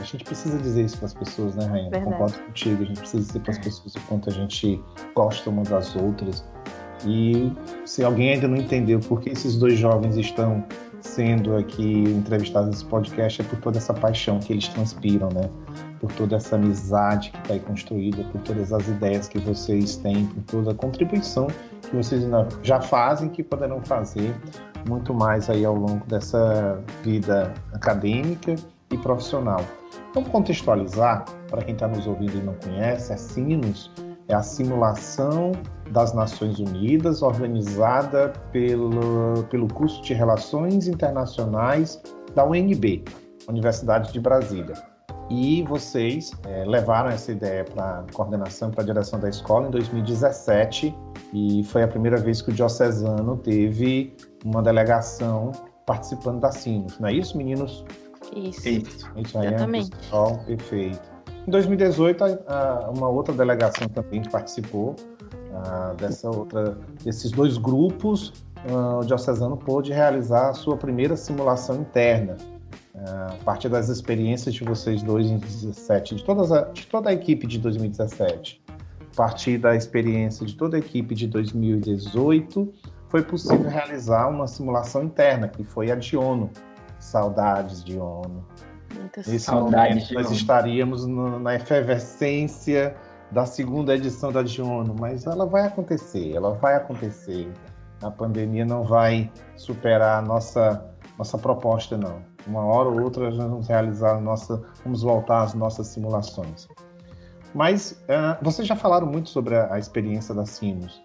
a 0.00 0.02
gente 0.02 0.24
precisa 0.24 0.58
dizer 0.58 0.86
isso 0.86 0.96
para 0.96 1.06
as 1.06 1.14
pessoas, 1.14 1.54
né, 1.56 1.66
Rainha? 1.66 1.90
Verdade. 1.90 2.10
Concordo 2.10 2.38
contigo. 2.38 2.84
A 2.84 2.86
gente 2.86 3.00
precisa 3.00 3.22
dizer 3.22 3.40
para 3.40 3.50
as 3.50 3.58
pessoas 3.58 3.94
o 3.96 4.00
quanto 4.08 4.30
a 4.30 4.32
gente 4.32 4.82
gosta 5.14 5.50
uma 5.50 5.62
das 5.62 5.94
outras. 5.94 6.42
E 7.04 7.52
se 7.84 8.02
alguém 8.02 8.32
ainda 8.32 8.48
não 8.48 8.56
entendeu 8.56 8.98
por 9.00 9.20
que 9.20 9.28
esses 9.28 9.58
dois 9.58 9.78
jovens 9.78 10.16
estão 10.16 10.64
sendo 11.02 11.56
aqui 11.56 12.04
entrevistados 12.04 12.70
nesse 12.70 12.84
podcast 12.84 13.42
é 13.42 13.44
por 13.44 13.58
toda 13.60 13.78
essa 13.78 13.92
paixão 13.92 14.38
que 14.38 14.52
eles 14.52 14.68
transpiram, 14.68 15.28
né? 15.28 15.50
Por 16.00 16.10
toda 16.12 16.36
essa 16.36 16.56
amizade 16.56 17.30
que 17.30 17.38
está 17.38 17.54
aí 17.54 17.60
construída, 17.60 18.24
por 18.24 18.40
todas 18.40 18.72
as 18.72 18.88
ideias 18.88 19.28
que 19.28 19.38
vocês 19.38 19.96
têm, 19.96 20.26
por 20.26 20.42
toda 20.44 20.70
a 20.70 20.74
contribuição 20.74 21.48
que 21.82 21.96
vocês 21.96 22.24
já 22.62 22.80
fazem, 22.80 23.28
que 23.28 23.42
poderão 23.42 23.82
fazer 23.82 24.34
muito 24.88 25.12
mais 25.12 25.50
aí 25.50 25.64
ao 25.64 25.74
longo 25.74 26.04
dessa 26.06 26.80
vida 27.02 27.52
acadêmica 27.72 28.54
e 28.90 28.96
profissional. 28.96 29.64
Vamos 30.14 30.30
contextualizar, 30.30 31.24
para 31.48 31.62
quem 31.62 31.74
está 31.74 31.88
nos 31.88 32.06
ouvindo 32.06 32.36
e 32.38 32.42
não 32.42 32.54
conhece, 32.54 33.12
a 33.12 33.16
Sinos 33.16 33.90
é 34.32 34.36
a 34.36 34.42
simulação 34.42 35.52
das 35.90 36.14
Nações 36.14 36.58
Unidas, 36.58 37.22
organizada 37.22 38.32
pelo, 38.50 39.44
pelo 39.50 39.68
curso 39.68 40.02
de 40.02 40.14
Relações 40.14 40.88
Internacionais 40.88 42.00
da 42.34 42.44
UNB, 42.44 43.04
Universidade 43.46 44.12
de 44.12 44.18
Brasília. 44.18 44.74
E 45.30 45.62
vocês 45.62 46.32
é, 46.46 46.64
levaram 46.64 47.10
essa 47.10 47.32
ideia 47.32 47.64
para 47.64 48.00
a 48.00 48.04
coordenação, 48.12 48.70
para 48.70 48.82
a 48.82 48.86
direção 48.86 49.20
da 49.20 49.28
escola 49.28 49.68
em 49.68 49.70
2017, 49.70 50.94
e 51.32 51.62
foi 51.64 51.82
a 51.82 51.88
primeira 51.88 52.16
vez 52.16 52.42
que 52.42 52.50
o 52.50 52.52
Diocesano 52.52 53.36
teve 53.36 54.14
uma 54.44 54.62
delegação 54.62 55.52
participando 55.86 56.40
da 56.40 56.52
Sinos, 56.52 56.98
não 56.98 57.08
é 57.08 57.12
isso, 57.12 57.36
meninos? 57.36 57.84
Isso, 58.34 58.68
isso. 58.68 59.10
Exatamente. 59.16 59.90
Pessoal, 59.90 60.38
perfeito. 60.46 61.11
Em 61.46 61.50
2018, 61.50 62.22
uma 62.96 63.08
outra 63.08 63.34
delegação 63.34 63.88
também 63.88 64.22
participou 64.22 64.94
dessa 65.98 66.30
outra, 66.30 66.78
desses 67.04 67.30
dois 67.32 67.58
grupos. 67.58 68.32
o 69.00 69.04
diocesano 69.04 69.56
pôde 69.56 69.92
realizar 69.92 70.50
a 70.50 70.54
sua 70.54 70.76
primeira 70.76 71.16
simulação 71.16 71.80
interna, 71.80 72.36
a 72.94 73.44
partir 73.44 73.68
das 73.68 73.88
experiências 73.88 74.54
de 74.54 74.62
vocês 74.62 75.02
dois 75.02 75.26
em 75.26 75.38
2017, 75.38 76.14
de, 76.14 76.24
a, 76.30 76.60
de 76.72 76.86
toda 76.86 77.10
a 77.10 77.12
equipe 77.12 77.46
de 77.46 77.58
2017. 77.58 78.62
A 79.12 79.16
partir 79.16 79.58
da 79.58 79.74
experiência 79.74 80.46
de 80.46 80.54
toda 80.56 80.76
a 80.76 80.78
equipe 80.78 81.14
de 81.14 81.26
2018, 81.26 82.72
foi 83.08 83.22
possível 83.22 83.68
realizar 83.68 84.28
uma 84.28 84.46
simulação 84.46 85.02
interna, 85.02 85.48
que 85.48 85.64
foi 85.64 85.90
a 85.90 85.96
de 85.96 86.16
ONU. 86.16 86.50
Saudades 86.98 87.82
de 87.84 87.98
Muitas 88.94 89.26
Nesse 89.26 89.50
momento, 89.50 90.14
nós 90.14 90.30
estaríamos 90.30 91.06
no, 91.06 91.38
na 91.38 91.54
efervescência 91.54 92.94
da 93.30 93.46
segunda 93.46 93.94
edição 93.94 94.30
da 94.30 94.42
Diono, 94.42 94.94
mas 94.98 95.26
ela 95.26 95.46
vai 95.46 95.66
acontecer, 95.66 96.34
ela 96.34 96.52
vai 96.54 96.74
acontecer. 96.76 97.50
A 98.02 98.10
pandemia 98.10 98.64
não 98.64 98.82
vai 98.82 99.30
superar 99.56 100.18
a 100.18 100.22
nossa, 100.22 100.84
nossa 101.16 101.38
proposta, 101.38 101.96
não. 101.96 102.20
Uma 102.46 102.64
hora 102.64 102.88
ou 102.88 103.00
outra 103.00 103.30
nós 103.30 103.36
vamos 103.36 103.68
realizar 103.68 104.16
a 104.16 104.20
nossa, 104.20 104.62
vamos 104.84 105.02
voltar 105.02 105.42
às 105.42 105.54
nossas 105.54 105.86
simulações. 105.86 106.68
Mas 107.54 108.02
uh, 108.02 108.42
vocês 108.42 108.66
já 108.66 108.74
falaram 108.74 109.06
muito 109.06 109.30
sobre 109.30 109.56
a, 109.56 109.72
a 109.74 109.78
experiência 109.78 110.34
da 110.34 110.44
Sinos. 110.44 111.02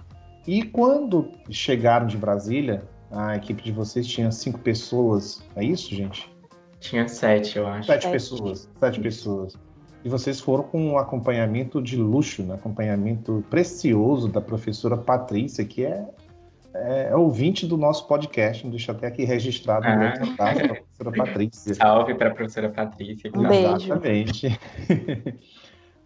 E 0.48 0.64
quando 0.64 1.32
chegaram 1.50 2.08
de 2.08 2.18
Brasília, 2.18 2.84
a 3.12 3.36
equipe 3.36 3.62
de 3.62 3.72
vocês 3.72 4.08
tinha 4.08 4.32
cinco 4.32 4.60
pessoas, 4.60 5.44
é 5.56 5.64
isso, 5.64 5.94
gente? 5.94 6.37
Tinha 6.80 7.08
sete, 7.08 7.58
eu 7.58 7.68
acho. 7.68 7.88
Sete, 7.88 8.04
sete. 8.04 8.12
pessoas. 8.12 8.70
Sete 8.80 9.00
pessoas. 9.00 9.58
E 10.04 10.10
vocês 10.10 10.40
foram 10.40 10.64
com 10.64 10.92
um 10.92 10.98
acompanhamento 10.98 11.82
de 11.82 11.98
luxo, 11.98 12.44
né? 12.44 12.56
acompanhamento 12.56 13.44
precioso 13.50 14.28
da 14.28 14.40
professora 14.40 14.96
Patrícia, 14.96 15.66
que 15.66 15.86
é, 15.86 16.08
é, 16.74 17.10
é 17.10 17.16
ouvinte 17.16 17.66
do 17.66 17.78
nosso 17.78 18.08
podcast. 18.08 18.66
Deixa 18.70 18.92
até 18.92 19.08
aqui 19.08 19.26
registrado 19.26 19.86
ah. 19.86 19.96
no 19.96 20.00
meu 20.00 20.20
contato, 20.20 20.60
a 20.64 20.68
professora 20.68 21.12
Patrícia. 21.12 21.74
Salve 21.76 22.16
para 22.16 22.30
a 22.30 22.34
professora 22.34 22.70
Patrícia. 22.70 23.32
Um 23.36 23.48
beijo. 23.48 23.86
Exatamente. 23.86 24.48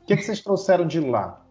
o 0.02 0.06
que, 0.06 0.14
é 0.14 0.18
que 0.18 0.24
vocês 0.24 0.42
trouxeram 0.42 0.88
de 0.88 1.00
lá? 1.00 1.46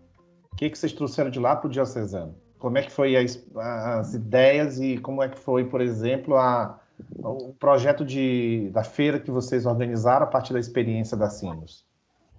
O 0.52 0.56
que, 0.56 0.64
é 0.64 0.70
que 0.70 0.78
vocês 0.78 0.92
trouxeram 0.92 1.30
de 1.30 1.38
lá 1.38 1.54
para 1.54 1.68
o 1.68 1.70
Diocesano? 1.70 2.34
Como 2.58 2.76
é 2.76 2.82
que 2.82 2.90
foi 2.90 3.16
as, 3.16 3.42
as 3.56 4.14
ideias 4.14 4.80
e 4.80 4.98
como 4.98 5.22
é 5.22 5.28
que 5.28 5.38
foi, 5.38 5.64
por 5.64 5.80
exemplo, 5.80 6.36
a, 6.36 6.78
o 7.22 7.54
projeto 7.54 8.04
de, 8.04 8.70
da 8.72 8.84
feira 8.84 9.18
que 9.18 9.30
vocês 9.30 9.66
organizaram 9.66 10.24
a 10.24 10.28
partir 10.28 10.52
da 10.52 10.60
experiência 10.60 11.16
da 11.16 11.28
Sinos? 11.28 11.84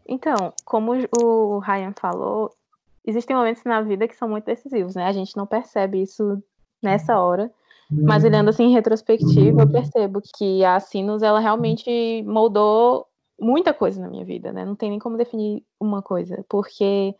Então, 0.08 0.54
como 0.65 0.93
o 1.21 1.60
Ryan 1.60 1.93
falou, 2.00 2.52
existem 3.06 3.36
momentos 3.36 3.63
na 3.63 3.82
vida 3.82 4.08
que 4.08 4.15
são 4.15 4.28
muito 4.28 4.45
decisivos, 4.45 4.95
né? 4.95 5.06
A 5.06 5.12
gente 5.12 5.36
não 5.38 5.45
percebe 5.45 6.02
isso 6.02 6.41
nessa 6.82 7.19
hora, 7.19 7.52
mas 7.89 8.24
olhando 8.24 8.50
assim 8.50 8.63
em 8.63 8.74
retrospectiva, 8.74 9.62
eu 9.62 9.69
percebo 9.69 10.21
que 10.36 10.63
a 10.63 10.80
Sinos 10.80 11.21
ela 11.21 11.39
realmente 11.39 12.24
moldou 12.24 13.06
muita 13.39 13.74
coisa 13.74 14.00
na 14.00 14.08
minha 14.08 14.24
vida, 14.24 14.54
né? 14.54 14.63
Não 14.63 14.76
tem 14.76 14.89
nem 14.89 15.00
como 15.00 15.17
definir 15.17 15.63
uma 15.80 16.02
coisa, 16.02 16.45
porque 16.47 17.13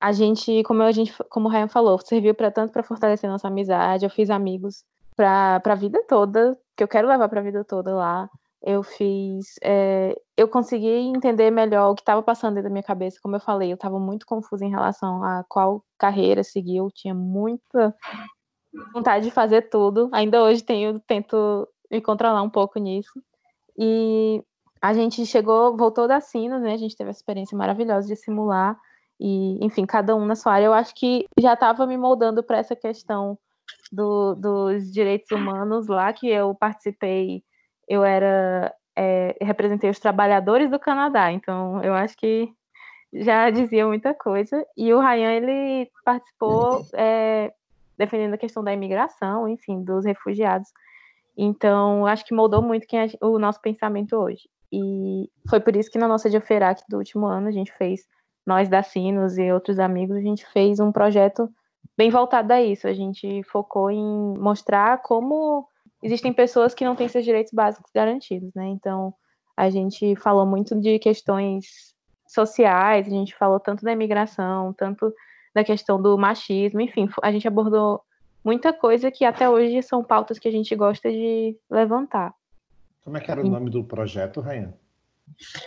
a 0.00 0.12
gente, 0.12 0.62
como 0.64 0.82
a 0.82 0.92
gente, 0.92 1.14
como 1.28 1.48
o 1.48 1.50
Ryan 1.50 1.68
falou, 1.68 1.98
serviu 2.00 2.34
para 2.34 2.50
tanto 2.50 2.72
para 2.72 2.82
fortalecer 2.82 3.30
nossa 3.30 3.48
amizade, 3.48 4.04
eu 4.04 4.10
fiz 4.10 4.30
amigos 4.30 4.84
para 5.16 5.60
a 5.64 5.74
vida 5.74 6.02
toda, 6.08 6.58
que 6.80 6.84
eu 6.84 6.88
quero 6.88 7.08
levar 7.08 7.28
para 7.28 7.40
a 7.40 7.42
vida 7.44 7.62
toda 7.62 7.94
lá. 7.94 8.30
eu 8.62 8.82
fiz. 8.82 9.54
É, 9.62 10.14
eu 10.36 10.48
consegui 10.48 10.88
entender 10.88 11.50
melhor 11.50 11.90
o 11.90 11.94
que 11.94 12.02
estava 12.02 12.22
passando 12.22 12.54
dentro 12.54 12.68
da 12.70 12.72
minha 12.72 12.82
cabeça. 12.82 13.18
Como 13.22 13.36
eu 13.36 13.40
falei, 13.40 13.70
eu 13.70 13.74
estava 13.74 13.98
muito 13.98 14.26
confusa 14.26 14.64
em 14.64 14.70
relação 14.70 15.22
a 15.22 15.44
qual 15.48 15.84
carreira 15.98 16.42
seguir. 16.42 16.78
Eu 16.78 16.90
tinha 16.90 17.14
muita 17.14 17.94
vontade 18.94 19.26
de 19.26 19.30
fazer 19.30 19.68
tudo. 19.68 20.08
Ainda 20.12 20.42
hoje 20.42 20.62
tenho, 20.62 21.00
tento 21.00 21.68
me 21.90 22.00
controlar 22.00 22.42
um 22.42 22.50
pouco 22.50 22.78
nisso. 22.78 23.12
E 23.78 24.42
a 24.80 24.94
gente 24.94 25.26
chegou, 25.26 25.76
voltou 25.76 26.08
da 26.08 26.20
Sinos, 26.20 26.62
né? 26.62 26.74
A 26.74 26.78
gente 26.78 26.96
teve 26.96 27.10
essa 27.10 27.20
experiência 27.20 27.56
maravilhosa 27.56 28.06
de 28.08 28.16
simular. 28.16 28.78
E, 29.20 29.62
enfim, 29.64 29.84
cada 29.84 30.16
um 30.16 30.24
na 30.24 30.34
sua 30.34 30.54
área. 30.54 30.66
Eu 30.66 30.74
acho 30.74 30.94
que 30.94 31.26
já 31.38 31.54
estava 31.54 31.86
me 31.86 31.98
moldando 31.98 32.42
para 32.42 32.58
essa 32.58 32.74
questão 32.74 33.38
do, 33.90 34.34
dos 34.34 34.92
direitos 34.92 35.30
humanos 35.30 35.88
lá, 35.88 36.12
que 36.12 36.28
eu 36.28 36.54
participei. 36.54 37.42
Eu 37.88 38.04
era. 38.04 38.74
É, 38.96 39.36
representei 39.40 39.88
os 39.88 39.98
trabalhadores 39.98 40.70
do 40.70 40.78
Canadá, 40.78 41.32
então 41.32 41.82
eu 41.82 41.94
acho 41.94 42.16
que 42.16 42.52
já 43.12 43.50
dizia 43.50 43.86
muita 43.86 44.14
coisa. 44.14 44.64
E 44.76 44.92
o 44.92 45.00
Ryan, 45.00 45.32
ele 45.32 45.90
participou 46.04 46.84
é, 46.94 47.52
defendendo 47.96 48.34
a 48.34 48.38
questão 48.38 48.62
da 48.62 48.72
imigração, 48.72 49.48
enfim, 49.48 49.82
dos 49.82 50.04
refugiados. 50.04 50.68
Então, 51.36 52.06
acho 52.06 52.24
que 52.24 52.34
moldou 52.34 52.62
muito 52.62 52.86
quem 52.86 53.00
é 53.00 53.08
o 53.20 53.38
nosso 53.38 53.60
pensamento 53.60 54.16
hoje. 54.16 54.48
E 54.72 55.28
foi 55.48 55.60
por 55.60 55.74
isso 55.74 55.90
que 55.90 55.98
na 55.98 56.06
nossa 56.06 56.30
Dioferac 56.30 56.82
do 56.88 56.98
último 56.98 57.26
ano, 57.26 57.48
a 57.48 57.50
gente 57.50 57.72
fez, 57.72 58.06
nós 58.46 58.68
da 58.68 58.82
Sinos 58.82 59.38
e 59.38 59.50
outros 59.50 59.78
amigos, 59.78 60.16
a 60.16 60.20
gente 60.20 60.46
fez 60.46 60.78
um 60.78 60.92
projeto 60.92 61.48
bem 62.00 62.08
voltado 62.08 62.50
a 62.50 62.62
isso. 62.62 62.88
A 62.88 62.94
gente 62.94 63.42
focou 63.42 63.90
em 63.90 64.34
mostrar 64.38 65.02
como 65.02 65.68
existem 66.02 66.32
pessoas 66.32 66.72
que 66.72 66.82
não 66.82 66.96
têm 66.96 67.08
seus 67.08 67.26
direitos 67.26 67.52
básicos 67.52 67.90
garantidos, 67.94 68.54
né? 68.54 68.68
Então, 68.68 69.12
a 69.54 69.68
gente 69.68 70.16
falou 70.16 70.46
muito 70.46 70.74
de 70.80 70.98
questões 70.98 71.94
sociais, 72.26 73.06
a 73.06 73.10
gente 73.10 73.36
falou 73.36 73.60
tanto 73.60 73.84
da 73.84 73.92
imigração, 73.92 74.72
tanto 74.72 75.12
da 75.54 75.62
questão 75.62 76.00
do 76.00 76.16
machismo, 76.16 76.80
enfim, 76.80 77.06
a 77.22 77.30
gente 77.30 77.46
abordou 77.46 78.00
muita 78.42 78.72
coisa 78.72 79.10
que 79.10 79.22
até 79.22 79.50
hoje 79.50 79.82
são 79.82 80.02
pautas 80.02 80.38
que 80.38 80.48
a 80.48 80.52
gente 80.52 80.74
gosta 80.74 81.10
de 81.10 81.54
levantar. 81.68 82.32
Como 83.04 83.18
é 83.18 83.20
que 83.20 83.30
era 83.30 83.42
o 83.42 83.48
nome 83.48 83.68
do 83.68 83.84
projeto, 83.84 84.40
Rayan? 84.40 84.72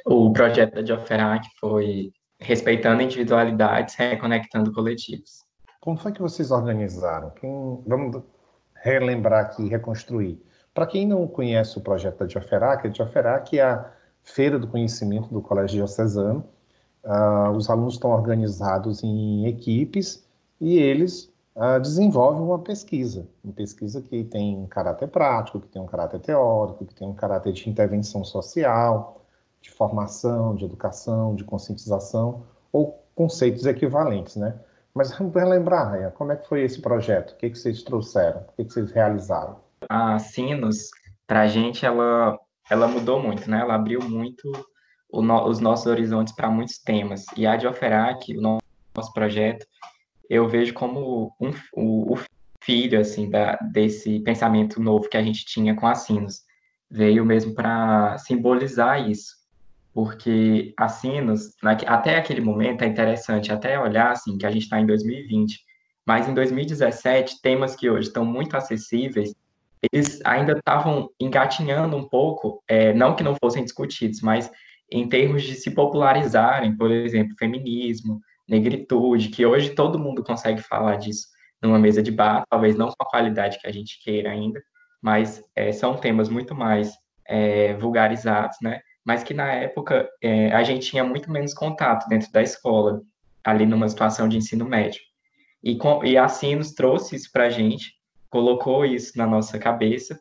O 0.03 0.33
projeto 0.33 0.73
da 0.73 0.81
Dioferac 0.81 1.47
foi 1.59 2.11
Respeitando 2.39 3.03
Individualidades, 3.03 3.93
Reconectando 3.93 4.73
Coletivos. 4.73 5.42
Como 5.83 5.97
foi 5.97 6.13
que 6.13 6.21
vocês 6.21 6.49
organizaram? 6.49 7.29
Quem... 7.31 7.83
Vamos 7.85 8.23
relembrar 8.73 9.43
aqui, 9.43 9.67
reconstruir. 9.67 10.41
Para 10.73 10.87
quem 10.87 11.05
não 11.05 11.27
conhece 11.27 11.77
o 11.77 11.81
projeto 11.81 12.19
da 12.19 12.25
Dioferac, 12.25 12.87
a 12.87 12.89
Dioferac 12.89 13.59
é 13.59 13.63
a 13.63 13.91
feira 14.23 14.57
do 14.57 14.65
conhecimento 14.65 15.27
do 15.27 15.41
Colégio 15.41 15.75
Diocesano, 15.75 16.45
Uh, 17.05 17.51
os 17.57 17.69
alunos 17.69 17.95
estão 17.95 18.11
organizados 18.11 19.03
em 19.03 19.45
equipes 19.45 20.25
e 20.57 20.77
eles 20.77 21.29
uh, 21.53 21.77
desenvolvem 21.81 22.41
uma 22.41 22.59
pesquisa, 22.59 23.27
uma 23.43 23.51
pesquisa 23.51 24.01
que 24.01 24.23
tem 24.23 24.57
um 24.57 24.65
caráter 24.67 25.09
prático, 25.09 25.59
que 25.59 25.67
tem 25.67 25.81
um 25.81 25.85
caráter 25.85 26.21
teórico, 26.21 26.85
que 26.85 26.95
tem 26.95 27.05
um 27.05 27.13
caráter 27.13 27.51
de 27.51 27.69
intervenção 27.69 28.23
social, 28.23 29.21
de 29.59 29.69
formação, 29.69 30.55
de 30.55 30.63
educação, 30.63 31.35
de 31.35 31.43
conscientização, 31.43 32.43
ou 32.71 33.03
conceitos 33.13 33.65
equivalentes, 33.65 34.37
né? 34.37 34.57
Mas 34.95 35.17
vamos 35.17 35.33
relembrar, 35.33 35.89
Raia, 35.89 36.11
como 36.11 36.31
é 36.31 36.35
que 36.35 36.47
foi 36.47 36.61
esse 36.61 36.79
projeto? 36.79 37.31
O 37.31 37.37
que, 37.37 37.49
que 37.49 37.57
vocês 37.57 37.81
trouxeram? 37.81 38.41
O 38.41 38.51
que, 38.55 38.65
que 38.65 38.73
vocês 38.73 38.91
realizaram? 38.91 39.59
A 39.89 40.19
Sinos, 40.19 40.91
para 41.25 41.41
a 41.41 41.47
gente, 41.47 41.85
ela, 41.85 42.39
ela 42.69 42.87
mudou 42.87 43.21
muito, 43.21 43.49
né? 43.49 43.59
Ela 43.59 43.73
abriu 43.73 44.01
muito 44.01 44.51
no, 45.11 45.47
os 45.47 45.59
nossos 45.59 45.87
horizontes 45.87 46.33
para 46.35 46.49
muitos 46.49 46.77
temas. 46.77 47.25
E 47.35 47.47
a 47.47 47.55
Dioferac, 47.55 48.37
o 48.37 48.41
nosso 48.41 49.11
projeto, 49.13 49.65
eu 50.29 50.47
vejo 50.47 50.73
como 50.75 51.35
um, 51.41 51.51
o, 51.73 52.13
o, 52.13 52.19
filho 52.63 52.97
assim 52.97 53.29
da, 53.29 53.57
desse 53.57 54.21
pensamento 54.21 54.81
novo 54.81 55.09
que 55.09 55.17
a 55.17 55.23
gente 55.23 55.43
tinha 55.43 55.75
com 55.75 55.85
a 55.85 55.95
Sinos. 55.95 56.43
Veio 56.89 57.25
mesmo 57.25 57.53
para 57.53 58.17
simbolizar 58.19 59.09
isso. 59.09 59.42
Porque 59.93 60.73
a 60.77 60.87
até 61.87 62.17
aquele 62.17 62.41
momento, 62.41 62.83
é 62.83 62.87
interessante 62.87 63.51
até 63.51 63.79
olhar 63.79 64.11
assim, 64.11 64.37
que 64.37 64.45
a 64.45 64.51
gente 64.51 64.63
está 64.63 64.79
em 64.79 64.85
2020, 64.85 65.59
mas 66.05 66.27
em 66.27 66.33
2017, 66.33 67.41
temas 67.41 67.75
que 67.75 67.89
hoje 67.89 68.07
estão 68.07 68.25
muito 68.25 68.57
acessíveis, 68.57 69.33
eles 69.91 70.19
ainda 70.25 70.53
estavam 70.53 71.09
engatinhando 71.19 71.95
um 71.95 72.07
pouco, 72.07 72.63
é, 72.67 72.93
não 72.93 73.15
que 73.15 73.23
não 73.23 73.35
fossem 73.35 73.63
discutidos, 73.63 74.21
mas 74.21 74.49
em 74.91 75.07
termos 75.07 75.43
de 75.43 75.55
se 75.55 75.71
popularizarem, 75.71 76.75
por 76.75 76.91
exemplo, 76.91 77.35
feminismo, 77.37 78.21
negritude, 78.47 79.29
que 79.29 79.45
hoje 79.45 79.71
todo 79.71 79.99
mundo 79.99 80.23
consegue 80.23 80.61
falar 80.61 80.97
disso 80.97 81.27
numa 81.61 81.79
mesa 81.79 82.03
de 82.03 82.11
bar, 82.11 82.45
talvez 82.49 82.75
não 82.75 82.87
com 82.87 83.03
a 83.03 83.09
qualidade 83.09 83.59
que 83.59 83.67
a 83.67 83.71
gente 83.71 84.01
queira 84.03 84.29
ainda, 84.31 84.61
mas 85.01 85.41
é, 85.55 85.71
são 85.71 85.95
temas 85.95 86.29
muito 86.29 86.53
mais 86.53 86.93
é, 87.27 87.73
vulgarizados, 87.75 88.57
né? 88.61 88.81
Mas 89.05 89.23
que 89.23 89.33
na 89.33 89.51
época 89.51 90.09
é, 90.21 90.51
a 90.53 90.63
gente 90.63 90.89
tinha 90.89 91.03
muito 91.03 91.31
menos 91.31 91.53
contato 91.53 92.07
dentro 92.07 92.31
da 92.31 92.41
escola, 92.41 93.01
ali 93.43 93.65
numa 93.65 93.89
situação 93.89 94.27
de 94.27 94.37
ensino 94.37 94.65
médio. 94.65 95.01
E, 95.61 95.75
com, 95.75 96.03
e 96.03 96.17
a 96.17 96.27
Sinos 96.27 96.73
trouxe 96.73 97.15
isso 97.15 97.29
para 97.31 97.45
a 97.45 97.49
gente, 97.49 97.93
colocou 98.29 98.85
isso 98.85 99.17
na 99.17 99.27
nossa 99.27 99.59
cabeça 99.59 100.19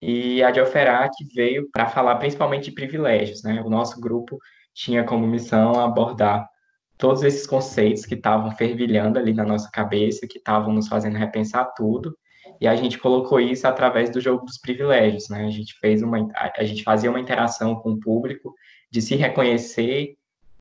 e 0.00 0.42
a 0.42 0.50
Dioferac 0.50 1.12
veio 1.34 1.68
para 1.72 1.88
falar 1.88 2.16
principalmente 2.16 2.66
de 2.66 2.72
privilégios, 2.72 3.42
né? 3.42 3.60
O 3.64 3.70
nosso 3.70 4.00
grupo 4.00 4.38
tinha 4.72 5.04
como 5.04 5.26
missão 5.26 5.72
abordar 5.80 6.48
todos 6.96 7.22
esses 7.22 7.46
conceitos 7.46 8.04
que 8.04 8.14
estavam 8.14 8.50
fervilhando 8.52 9.18
ali 9.18 9.32
na 9.32 9.44
nossa 9.44 9.68
cabeça, 9.70 10.26
que 10.28 10.38
estavam 10.38 10.72
nos 10.72 10.88
fazendo 10.88 11.16
repensar 11.16 11.72
tudo, 11.76 12.16
e 12.60 12.66
a 12.66 12.74
gente 12.76 12.98
colocou 12.98 13.40
isso 13.40 13.66
através 13.66 14.10
do 14.10 14.20
jogo 14.20 14.44
dos 14.44 14.58
privilégios, 14.58 15.28
né? 15.28 15.44
A 15.46 15.50
gente 15.50 15.74
fez 15.78 16.02
uma, 16.02 16.28
a 16.56 16.64
gente 16.64 16.82
fazia 16.82 17.10
uma 17.10 17.20
interação 17.20 17.76
com 17.76 17.92
o 17.92 18.00
público 18.00 18.54
de 18.90 19.00
se 19.00 19.16
reconhecer 19.16 20.16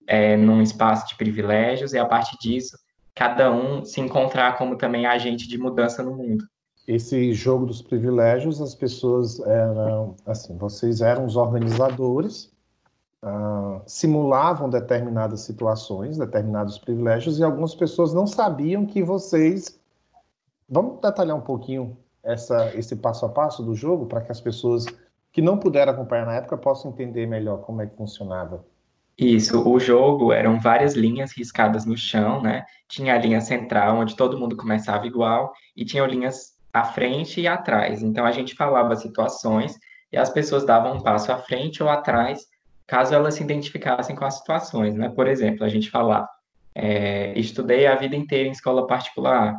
é, 0.06 0.38
num 0.38 0.62
espaço 0.62 1.08
de 1.08 1.16
privilégios 1.16 1.94
e 1.94 1.98
a 1.98 2.06
partir 2.06 2.38
disso 2.40 2.78
cada 3.16 3.52
um 3.52 3.84
se 3.84 4.00
encontrar 4.00 4.58
como 4.58 4.78
também 4.78 5.06
agente 5.06 5.48
de 5.48 5.58
mudança 5.58 6.04
no 6.04 6.16
mundo 6.16 6.46
esse 6.88 7.34
jogo 7.34 7.66
dos 7.66 7.82
privilégios, 7.82 8.62
as 8.62 8.74
pessoas 8.74 9.42
eram 9.42 10.16
assim, 10.26 10.58
vocês 10.58 11.02
eram 11.02 11.26
os 11.26 11.36
organizadores, 11.36 12.50
uh, 13.22 13.82
simulavam 13.86 14.70
determinadas 14.70 15.42
situações, 15.42 16.18
determinados 16.18 16.78
privilégios, 16.78 17.40
e 17.40 17.44
algumas 17.44 17.76
pessoas 17.76 18.14
não 18.14 18.26
sabiam 18.26 18.86
que 18.86 19.04
vocês. 19.04 19.78
Vamos 20.70 21.00
detalhar 21.02 21.36
um 21.36 21.42
pouquinho 21.42 21.98
essa, 22.24 22.76
esse 22.76 22.96
passo 22.96 23.26
a 23.26 23.30
passo 23.30 23.64
do 23.64 23.74
jogo 23.74 24.06
para 24.06 24.22
que 24.22 24.32
as 24.32 24.42
pessoas 24.42 24.86
que 25.32 25.42
não 25.42 25.58
puderam 25.58 25.94
acompanhar 25.94 26.26
na 26.26 26.36
época 26.36 26.58
possam 26.58 26.92
entender 26.92 27.26
melhor 27.26 27.62
como 27.62 27.82
é 27.82 27.88
que 27.88 27.96
funcionava. 27.96 28.66
Isso, 29.18 29.68
o 29.68 29.80
jogo 29.80 30.32
eram 30.32 30.60
várias 30.60 30.94
linhas 30.94 31.32
riscadas 31.36 31.86
no 31.86 31.98
chão, 31.98 32.42
né? 32.42 32.66
Tinha 32.88 33.16
a 33.16 33.18
linha 33.18 33.42
central, 33.42 33.98
onde 33.98 34.16
todo 34.16 34.38
mundo 34.38 34.56
começava 34.56 35.08
igual, 35.08 35.54
e 35.76 35.84
tinha 35.84 36.06
linhas 36.06 36.56
à 36.72 36.84
frente 36.84 37.42
e 37.42 37.48
atrás. 37.48 38.04
Então 38.04 38.26
a 38.26 38.32
gente 38.32 38.54
falava 38.54 38.96
situações 38.96 39.76
e 40.12 40.18
as 40.18 40.30
pessoas 40.30 40.66
davam 40.66 40.98
um 40.98 41.02
passo 41.02 41.32
à 41.32 41.38
frente 41.38 41.82
ou 41.82 41.90
atrás, 41.90 42.46
caso 42.86 43.16
elas 43.16 43.34
se 43.34 43.44
identificassem 43.44 44.16
com 44.16 44.24
as 44.24 44.36
situações, 44.36 44.96
né? 44.96 45.10
Por 45.10 45.28
exemplo, 45.28 45.64
a 45.64 45.70
gente 45.70 45.90
falar, 45.90 46.28
é, 46.76 47.38
estudei 47.38 47.88
a 47.88 47.96
vida 47.96 48.16
inteira 48.16 48.48
em 48.48 48.52
escola 48.52 48.86
particular. 48.86 49.56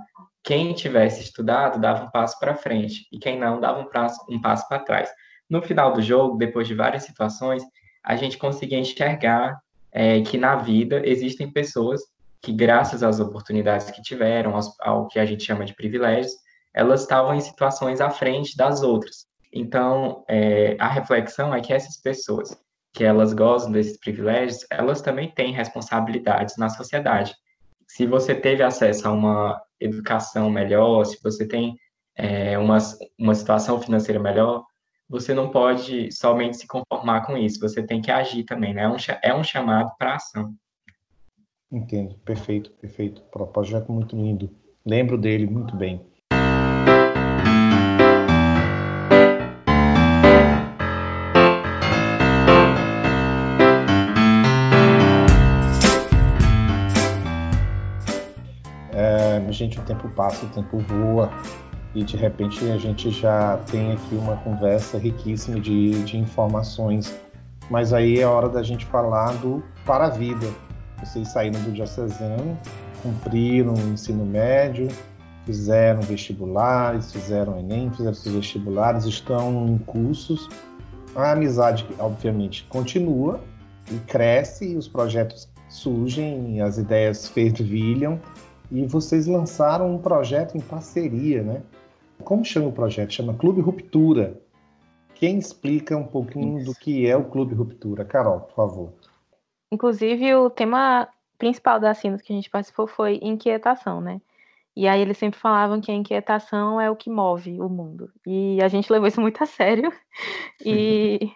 Quem 0.48 0.72
tivesse 0.72 1.20
estudado 1.24 1.78
dava 1.78 2.04
um 2.04 2.10
passo 2.10 2.38
para 2.38 2.54
frente 2.54 3.06
e 3.12 3.18
quem 3.18 3.38
não 3.38 3.60
dava 3.60 3.80
um 3.80 3.90
passo, 3.90 4.18
um 4.30 4.40
passo 4.40 4.66
para 4.66 4.78
trás. 4.78 5.10
No 5.46 5.60
final 5.60 5.92
do 5.92 6.00
jogo, 6.00 6.38
depois 6.38 6.66
de 6.66 6.74
várias 6.74 7.02
situações, 7.02 7.62
a 8.02 8.16
gente 8.16 8.38
conseguia 8.38 8.78
enxergar 8.78 9.60
é, 9.92 10.22
que 10.22 10.38
na 10.38 10.56
vida 10.56 11.02
existem 11.04 11.52
pessoas 11.52 12.00
que, 12.40 12.50
graças 12.50 13.02
às 13.02 13.20
oportunidades 13.20 13.90
que 13.90 14.00
tiveram, 14.00 14.56
ao, 14.56 14.62
ao 14.80 15.06
que 15.06 15.18
a 15.18 15.26
gente 15.26 15.44
chama 15.44 15.66
de 15.66 15.74
privilégios, 15.74 16.32
elas 16.72 17.02
estavam 17.02 17.34
em 17.34 17.42
situações 17.42 18.00
à 18.00 18.08
frente 18.08 18.56
das 18.56 18.82
outras. 18.82 19.26
Então, 19.52 20.24
é, 20.26 20.78
a 20.80 20.88
reflexão 20.88 21.54
é 21.54 21.60
que 21.60 21.74
essas 21.74 22.00
pessoas 22.00 22.56
que 22.94 23.04
elas 23.04 23.34
gozam 23.34 23.70
desses 23.70 23.98
privilégios, 23.98 24.64
elas 24.70 25.02
também 25.02 25.30
têm 25.30 25.52
responsabilidades 25.52 26.56
na 26.56 26.70
sociedade. 26.70 27.34
Se 27.86 28.06
você 28.06 28.34
teve 28.34 28.62
acesso 28.62 29.06
a 29.06 29.12
uma 29.12 29.67
educação 29.80 30.50
melhor, 30.50 31.04
se 31.04 31.18
você 31.22 31.46
tem 31.46 31.76
é, 32.16 32.58
uma, 32.58 32.78
uma 33.18 33.34
situação 33.34 33.80
financeira 33.80 34.20
melhor, 34.20 34.64
você 35.08 35.32
não 35.32 35.50
pode 35.50 36.12
somente 36.12 36.56
se 36.58 36.66
conformar 36.66 37.24
com 37.24 37.36
isso, 37.36 37.60
você 37.60 37.82
tem 37.82 38.00
que 38.00 38.10
agir 38.10 38.44
também, 38.44 38.74
né? 38.74 38.82
É 38.82 38.88
um, 38.88 38.96
é 39.22 39.34
um 39.34 39.42
chamado 39.42 39.90
para 39.98 40.16
ação. 40.16 40.54
Entendo, 41.70 42.14
perfeito, 42.24 42.70
perfeito. 42.72 43.22
Projeto 43.52 43.92
muito 43.92 44.16
lindo. 44.16 44.50
Lembro 44.84 45.18
dele 45.18 45.46
muito 45.46 45.76
bem. 45.76 46.06
Gente 59.58 59.78
o 59.78 59.82
tempo 59.82 60.08
passa, 60.10 60.46
o 60.46 60.48
tempo 60.50 60.78
voa 60.78 61.30
e 61.94 62.04
de 62.04 62.16
repente 62.16 62.70
a 62.70 62.78
gente 62.78 63.10
já 63.10 63.58
tem 63.70 63.92
aqui 63.92 64.14
uma 64.14 64.36
conversa 64.36 64.98
riquíssima 64.98 65.58
de, 65.58 66.02
de 66.04 66.16
informações. 66.16 67.14
Mas 67.70 67.92
aí 67.92 68.20
é 68.20 68.26
hora 68.26 68.48
da 68.48 68.62
gente 68.62 68.86
falar 68.86 69.32
do 69.34 69.62
para 69.84 70.06
a 70.06 70.10
vida. 70.10 70.46
Vocês 71.02 71.28
saíram 71.28 71.60
do 71.62 71.72
diocesano, 71.72 72.58
cumpriram 73.02 73.74
o 73.74 73.92
ensino 73.92 74.24
médio, 74.24 74.88
fizeram 75.44 76.00
vestibulares, 76.02 77.12
fizeram 77.12 77.58
Enem, 77.58 77.90
fizeram 77.90 78.14
seus 78.14 78.34
vestibulares, 78.34 79.04
estão 79.04 79.66
em 79.66 79.78
cursos. 79.78 80.48
A 81.14 81.32
amizade, 81.32 81.86
obviamente, 81.98 82.64
continua 82.68 83.40
e 83.90 83.98
cresce, 84.00 84.76
os 84.76 84.86
projetos 84.86 85.48
surgem, 85.68 86.60
as 86.60 86.78
ideias 86.78 87.28
fervilham, 87.28 88.20
e 88.70 88.86
vocês 88.86 89.26
lançaram 89.26 89.94
um 89.94 89.98
projeto 89.98 90.56
em 90.56 90.60
parceria, 90.60 91.42
né? 91.42 91.62
Como 92.24 92.44
chama 92.44 92.68
o 92.68 92.72
projeto? 92.72 93.12
Chama 93.12 93.34
Clube 93.34 93.60
Ruptura. 93.60 94.40
Quem 95.14 95.38
explica 95.38 95.96
um 95.96 96.04
pouquinho 96.04 96.58
Isso. 96.58 96.66
do 96.66 96.74
que 96.78 97.08
é 97.08 97.16
o 97.16 97.24
Clube 97.24 97.54
Ruptura? 97.54 98.04
Carol, 98.04 98.40
por 98.40 98.54
favor. 98.54 98.92
Inclusive, 99.72 100.34
o 100.34 100.50
tema 100.50 101.08
principal 101.38 101.80
da 101.80 101.94
Sinos 101.94 102.22
que 102.22 102.32
a 102.32 102.36
gente 102.36 102.50
participou 102.50 102.86
foi 102.86 103.18
inquietação, 103.22 104.00
né? 104.00 104.20
E 104.76 104.86
aí 104.86 105.00
eles 105.00 105.18
sempre 105.18 105.40
falavam 105.40 105.80
que 105.80 105.90
a 105.90 105.94
inquietação 105.94 106.80
é 106.80 106.88
o 106.88 106.94
que 106.94 107.10
move 107.10 107.60
o 107.60 107.68
mundo. 107.68 108.12
E 108.24 108.62
a 108.62 108.68
gente 108.68 108.92
levou 108.92 109.08
isso 109.08 109.20
muito 109.20 109.42
a 109.42 109.46
sério. 109.46 109.92
E 110.64 111.30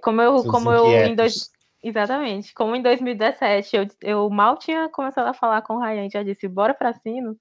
como 0.00 0.20
eu, 0.22 0.42
como 0.44 0.72
eu 0.72 0.86
em 1.06 1.14
dois, 1.14 1.52
exatamente, 1.88 2.52
como 2.54 2.74
em 2.74 2.82
2017 2.82 3.76
eu, 3.76 3.86
eu 4.02 4.30
mal 4.30 4.56
tinha 4.56 4.88
começado 4.88 5.26
a 5.28 5.34
falar 5.34 5.62
com 5.62 5.74
o 5.74 5.80
Ryan, 5.80 6.08
já 6.10 6.22
disse 6.22 6.48
bora 6.48 6.74
para 6.74 6.92
Sinos. 6.94 7.36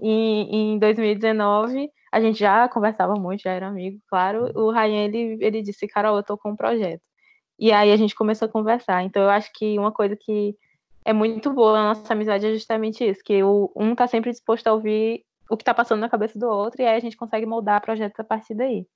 E 0.00 0.08
em 0.50 0.78
2019 0.78 1.90
a 2.12 2.20
gente 2.20 2.38
já 2.38 2.68
conversava 2.68 3.14
muito, 3.14 3.42
já 3.42 3.52
era 3.52 3.68
amigo, 3.68 4.00
claro. 4.08 4.50
O 4.54 4.70
Ryan 4.70 5.04
ele, 5.04 5.38
ele 5.40 5.62
disse, 5.62 5.86
Carol, 5.88 6.16
eu 6.16 6.22
tô 6.22 6.36
com 6.38 6.50
um 6.50 6.56
projeto. 6.56 7.02
E 7.58 7.72
aí 7.72 7.92
a 7.92 7.96
gente 7.96 8.14
começou 8.14 8.46
a 8.46 8.50
conversar. 8.50 9.02
Então 9.04 9.22
eu 9.22 9.30
acho 9.30 9.50
que 9.54 9.78
uma 9.78 9.92
coisa 9.92 10.16
que 10.16 10.56
é 11.04 11.12
muito 11.12 11.52
boa 11.52 11.72
na 11.74 11.88
nossa 11.88 12.12
amizade 12.12 12.46
é 12.46 12.52
justamente 12.52 13.04
isso, 13.04 13.22
que 13.24 13.42
o, 13.42 13.70
um 13.76 13.94
tá 13.94 14.06
sempre 14.06 14.30
disposto 14.30 14.66
a 14.66 14.72
ouvir 14.72 15.24
o 15.50 15.56
que 15.56 15.64
tá 15.64 15.74
passando 15.74 16.00
na 16.00 16.08
cabeça 16.08 16.38
do 16.38 16.48
outro, 16.48 16.80
e 16.80 16.86
aí 16.86 16.96
a 16.96 17.00
gente 17.00 17.16
consegue 17.16 17.44
moldar 17.46 17.80
projetos 17.82 18.18
a 18.18 18.24
partir 18.24 18.54
daí. 18.54 18.86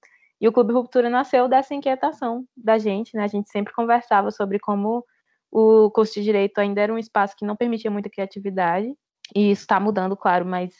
E 0.40 0.46
o 0.46 0.52
Clube 0.52 0.72
Ruptura 0.72 1.10
nasceu 1.10 1.48
dessa 1.48 1.74
inquietação 1.74 2.44
da 2.56 2.78
gente, 2.78 3.16
né? 3.16 3.24
A 3.24 3.28
gente 3.28 3.50
sempre 3.50 3.72
conversava 3.72 4.30
sobre 4.30 4.58
como 4.58 5.04
o 5.50 5.90
curso 5.90 6.14
de 6.14 6.22
Direito 6.22 6.58
ainda 6.58 6.80
era 6.80 6.92
um 6.92 6.98
espaço 6.98 7.34
que 7.36 7.44
não 7.44 7.56
permitia 7.56 7.90
muita 7.90 8.10
criatividade, 8.10 8.94
e 9.34 9.50
isso 9.50 9.62
está 9.62 9.80
mudando, 9.80 10.16
claro, 10.16 10.44
mas, 10.44 10.74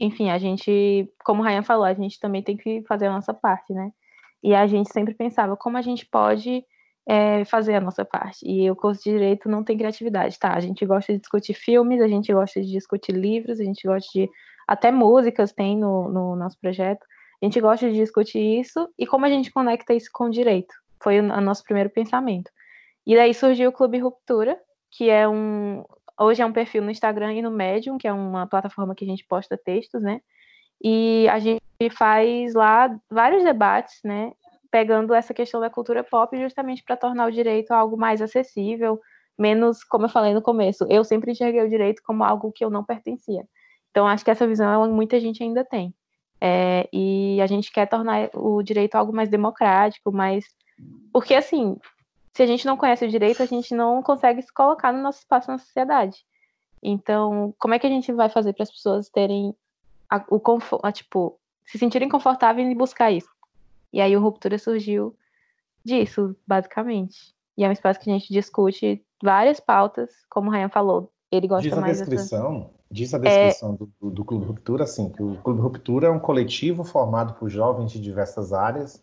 enfim, 0.00 0.30
a 0.30 0.38
gente, 0.38 1.08
como 1.24 1.42
o 1.42 1.44
Ryan 1.44 1.62
falou, 1.62 1.84
a 1.84 1.94
gente 1.94 2.18
também 2.18 2.42
tem 2.42 2.56
que 2.56 2.82
fazer 2.88 3.06
a 3.06 3.12
nossa 3.12 3.32
parte, 3.32 3.72
né? 3.72 3.90
E 4.42 4.54
a 4.54 4.66
gente 4.66 4.92
sempre 4.92 5.14
pensava 5.14 5.56
como 5.56 5.76
a 5.78 5.82
gente 5.82 6.06
pode 6.06 6.64
é, 7.06 7.44
fazer 7.44 7.74
a 7.74 7.80
nossa 7.80 8.04
parte. 8.04 8.46
E 8.46 8.70
o 8.70 8.76
curso 8.76 9.02
de 9.02 9.10
Direito 9.10 9.48
não 9.48 9.64
tem 9.64 9.76
criatividade, 9.76 10.38
tá? 10.38 10.54
A 10.54 10.60
gente 10.60 10.84
gosta 10.84 11.12
de 11.12 11.18
discutir 11.18 11.54
filmes, 11.54 12.00
a 12.00 12.08
gente 12.08 12.32
gosta 12.32 12.60
de 12.60 12.70
discutir 12.70 13.12
livros, 13.12 13.60
a 13.60 13.64
gente 13.64 13.86
gosta 13.86 14.08
de. 14.12 14.28
Até 14.66 14.90
músicas 14.90 15.52
tem 15.52 15.76
no, 15.76 16.08
no 16.10 16.36
nosso 16.36 16.58
projeto. 16.58 17.06
A 17.44 17.46
gente 17.46 17.60
gosta 17.60 17.90
de 17.90 17.96
discutir 17.96 18.38
isso 18.38 18.88
e 18.98 19.06
como 19.06 19.26
a 19.26 19.28
gente 19.28 19.52
conecta 19.52 19.92
isso 19.92 20.08
com 20.10 20.24
o 20.24 20.30
direito. 20.30 20.74
Foi 21.02 21.20
o, 21.20 21.40
nosso 21.42 21.62
primeiro 21.62 21.90
pensamento. 21.90 22.50
E 23.06 23.14
daí 23.14 23.34
surgiu 23.34 23.68
o 23.68 23.72
Clube 23.72 23.98
Ruptura, 23.98 24.58
que 24.90 25.10
é 25.10 25.28
um. 25.28 25.84
Hoje 26.18 26.40
é 26.40 26.46
um 26.46 26.54
perfil 26.54 26.82
no 26.82 26.90
Instagram 26.90 27.34
e 27.34 27.42
no 27.42 27.50
Medium, 27.50 27.98
que 27.98 28.08
é 28.08 28.12
uma 28.14 28.46
plataforma 28.46 28.94
que 28.94 29.04
a 29.04 29.08
gente 29.08 29.26
posta 29.26 29.58
textos, 29.62 30.00
né? 30.00 30.22
E 30.82 31.28
a 31.28 31.38
gente 31.38 31.60
faz 31.90 32.54
lá 32.54 32.98
vários 33.10 33.44
debates, 33.44 34.00
né? 34.02 34.32
pegando 34.70 35.12
essa 35.12 35.34
questão 35.34 35.60
da 35.60 35.68
cultura 35.68 36.02
pop 36.02 36.36
justamente 36.40 36.82
para 36.82 36.96
tornar 36.96 37.26
o 37.26 37.30
direito 37.30 37.72
algo 37.72 37.96
mais 37.96 38.22
acessível, 38.22 38.98
menos, 39.38 39.84
como 39.84 40.06
eu 40.06 40.08
falei 40.08 40.32
no 40.32 40.42
começo, 40.42 40.86
eu 40.88 41.04
sempre 41.04 41.30
enxerguei 41.30 41.62
o 41.62 41.68
direito 41.68 42.02
como 42.02 42.24
algo 42.24 42.50
que 42.50 42.64
eu 42.64 42.70
não 42.70 42.82
pertencia. 42.82 43.46
Então, 43.90 44.06
acho 44.08 44.24
que 44.24 44.30
essa 44.30 44.46
visão 44.46 44.90
muita 44.90 45.20
gente 45.20 45.42
ainda 45.42 45.62
tem. 45.62 45.94
É, 46.46 46.86
e 46.92 47.40
a 47.40 47.46
gente 47.46 47.72
quer 47.72 47.88
tornar 47.88 48.28
o 48.34 48.62
direito 48.62 48.96
algo 48.96 49.14
mais 49.14 49.30
democrático, 49.30 50.12
mais. 50.12 50.44
Porque, 51.10 51.34
assim, 51.34 51.78
se 52.34 52.42
a 52.42 52.46
gente 52.46 52.66
não 52.66 52.76
conhece 52.76 53.06
o 53.06 53.08
direito, 53.08 53.42
a 53.42 53.46
gente 53.46 53.74
não 53.74 54.02
consegue 54.02 54.42
se 54.42 54.52
colocar 54.52 54.92
no 54.92 55.00
nosso 55.00 55.20
espaço 55.20 55.50
na 55.50 55.56
sociedade. 55.56 56.18
Então, 56.82 57.54
como 57.58 57.72
é 57.72 57.78
que 57.78 57.86
a 57.86 57.90
gente 57.90 58.12
vai 58.12 58.28
fazer 58.28 58.52
para 58.52 58.64
as 58.64 58.70
pessoas 58.70 59.08
terem 59.08 59.54
a, 60.10 60.22
o 60.28 60.38
conforto, 60.38 60.92
tipo, 60.92 61.40
se 61.64 61.78
sentirem 61.78 62.10
confortáveis 62.10 62.68
em 62.68 62.76
buscar 62.76 63.10
isso? 63.10 63.30
E 63.90 64.02
aí 64.02 64.14
o 64.14 64.20
Ruptura 64.20 64.58
surgiu 64.58 65.16
disso, 65.82 66.36
basicamente. 66.46 67.34
E 67.56 67.64
é 67.64 67.68
um 67.70 67.72
espaço 67.72 68.00
que 68.00 68.10
a 68.10 68.12
gente 68.12 68.30
discute 68.30 69.02
várias 69.22 69.60
pautas, 69.60 70.10
como 70.28 70.50
o 70.50 70.52
Ryan 70.52 70.68
falou. 70.68 71.10
Ele 71.32 71.48
gosta 71.48 71.70
diz 71.70 71.78
mais 71.78 72.02
a 72.02 72.04
descrição, 72.04 72.58
dessa... 72.58 72.70
Diz 72.94 73.12
a 73.12 73.18
descrição 73.18 73.74
é... 73.74 73.76
do, 73.76 74.10
do 74.10 74.24
Clube 74.24 74.44
Ruptura, 74.44 74.84
assim, 74.84 75.08
que 75.08 75.20
o 75.20 75.34
Clube 75.38 75.60
Ruptura 75.60 76.06
é 76.06 76.10
um 76.10 76.20
coletivo 76.20 76.84
formado 76.84 77.34
por 77.34 77.48
jovens 77.48 77.90
de 77.90 78.00
diversas 78.00 78.52
áreas, 78.52 79.02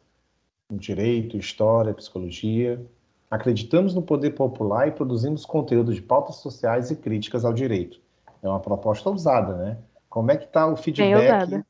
direito, 0.72 1.36
história, 1.36 1.94
psicologia. 1.94 2.82
Acreditamos 3.30 3.94
no 3.94 4.02
poder 4.02 4.32
popular 4.32 4.88
e 4.88 4.92
produzimos 4.92 5.46
conteúdo 5.46 5.94
de 5.94 6.02
pautas 6.02 6.38
sociais 6.38 6.90
e 6.90 6.96
críticas 6.96 7.44
ao 7.44 7.52
direito. 7.52 8.00
É 8.42 8.48
uma 8.48 8.62
proposta 8.62 9.10
ousada, 9.10 9.58
né? 9.58 9.78
Como 10.10 10.32
é 10.32 10.38
que 10.38 10.46
está 10.46 10.66
o 10.68 10.78
feedback 10.78 11.62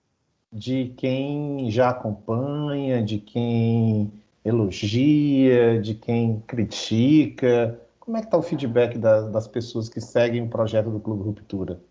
de 0.53 0.93
quem 0.97 1.71
já 1.71 1.89
acompanha, 1.89 3.01
de 3.01 3.17
quem 3.17 4.13
elogia, 4.45 5.81
de 5.81 5.95
quem 5.95 6.39
critica? 6.45 7.81
Como 7.99 8.15
é 8.15 8.19
que 8.19 8.27
está 8.27 8.37
o 8.37 8.43
feedback 8.43 8.99
da, 8.99 9.21
das 9.21 9.47
pessoas 9.47 9.89
que 9.89 9.99
seguem 9.99 10.43
o 10.43 10.49
projeto 10.49 10.91
do 10.91 10.99
Clube 10.99 11.23
Ruptura? 11.23 11.81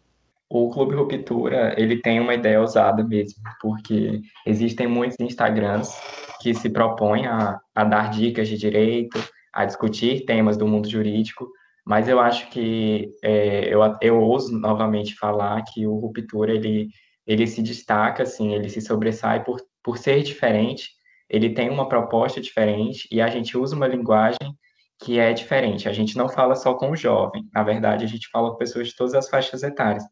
O 0.52 0.68
Clube 0.68 0.96
Ruptura, 0.96 1.80
ele 1.80 2.02
tem 2.02 2.18
uma 2.18 2.34
ideia 2.34 2.60
ousada 2.60 3.04
mesmo, 3.04 3.40
porque 3.60 4.20
existem 4.44 4.88
muitos 4.88 5.16
Instagrams 5.20 5.94
que 6.40 6.52
se 6.52 6.68
propõem 6.68 7.24
a, 7.26 7.60
a 7.72 7.84
dar 7.84 8.10
dicas 8.10 8.48
de 8.48 8.58
direito, 8.58 9.16
a 9.52 9.64
discutir 9.64 10.24
temas 10.24 10.56
do 10.56 10.66
mundo 10.66 10.88
jurídico, 10.88 11.48
mas 11.86 12.08
eu 12.08 12.18
acho 12.18 12.50
que 12.50 13.12
é, 13.22 13.72
eu, 13.72 13.80
eu 14.02 14.20
ouso 14.20 14.58
novamente 14.58 15.14
falar 15.14 15.62
que 15.62 15.86
o 15.86 15.94
Ruptura, 15.94 16.52
ele 16.52 16.88
ele 17.26 17.46
se 17.46 17.62
destaca, 17.62 18.24
assim, 18.24 18.54
ele 18.54 18.68
se 18.68 18.80
sobressai 18.80 19.44
por, 19.44 19.60
por 19.84 19.98
ser 19.98 20.20
diferente, 20.22 20.88
ele 21.28 21.50
tem 21.50 21.70
uma 21.70 21.88
proposta 21.88 22.40
diferente 22.40 23.06
e 23.12 23.20
a 23.20 23.28
gente 23.28 23.56
usa 23.56 23.76
uma 23.76 23.86
linguagem 23.86 24.56
que 24.98 25.20
é 25.20 25.32
diferente. 25.32 25.88
A 25.88 25.92
gente 25.92 26.16
não 26.16 26.28
fala 26.28 26.56
só 26.56 26.74
com 26.74 26.90
o 26.90 26.96
jovem, 26.96 27.48
na 27.54 27.62
verdade, 27.62 28.04
a 28.04 28.08
gente 28.08 28.28
fala 28.30 28.50
com 28.50 28.56
pessoas 28.56 28.88
de 28.88 28.96
todas 28.96 29.14
as 29.14 29.28
faixas 29.28 29.62
etárias 29.62 30.02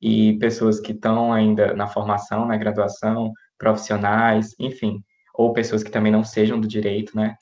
e 0.00 0.38
pessoas 0.38 0.80
que 0.80 0.92
estão 0.92 1.32
ainda 1.32 1.74
na 1.74 1.86
formação, 1.86 2.46
na 2.46 2.56
graduação, 2.56 3.32
profissionais, 3.58 4.54
enfim, 4.58 5.02
ou 5.34 5.52
pessoas 5.52 5.82
que 5.82 5.90
também 5.90 6.12
não 6.12 6.24
sejam 6.24 6.60
do 6.60 6.68
direito, 6.68 7.16
né? 7.16 7.36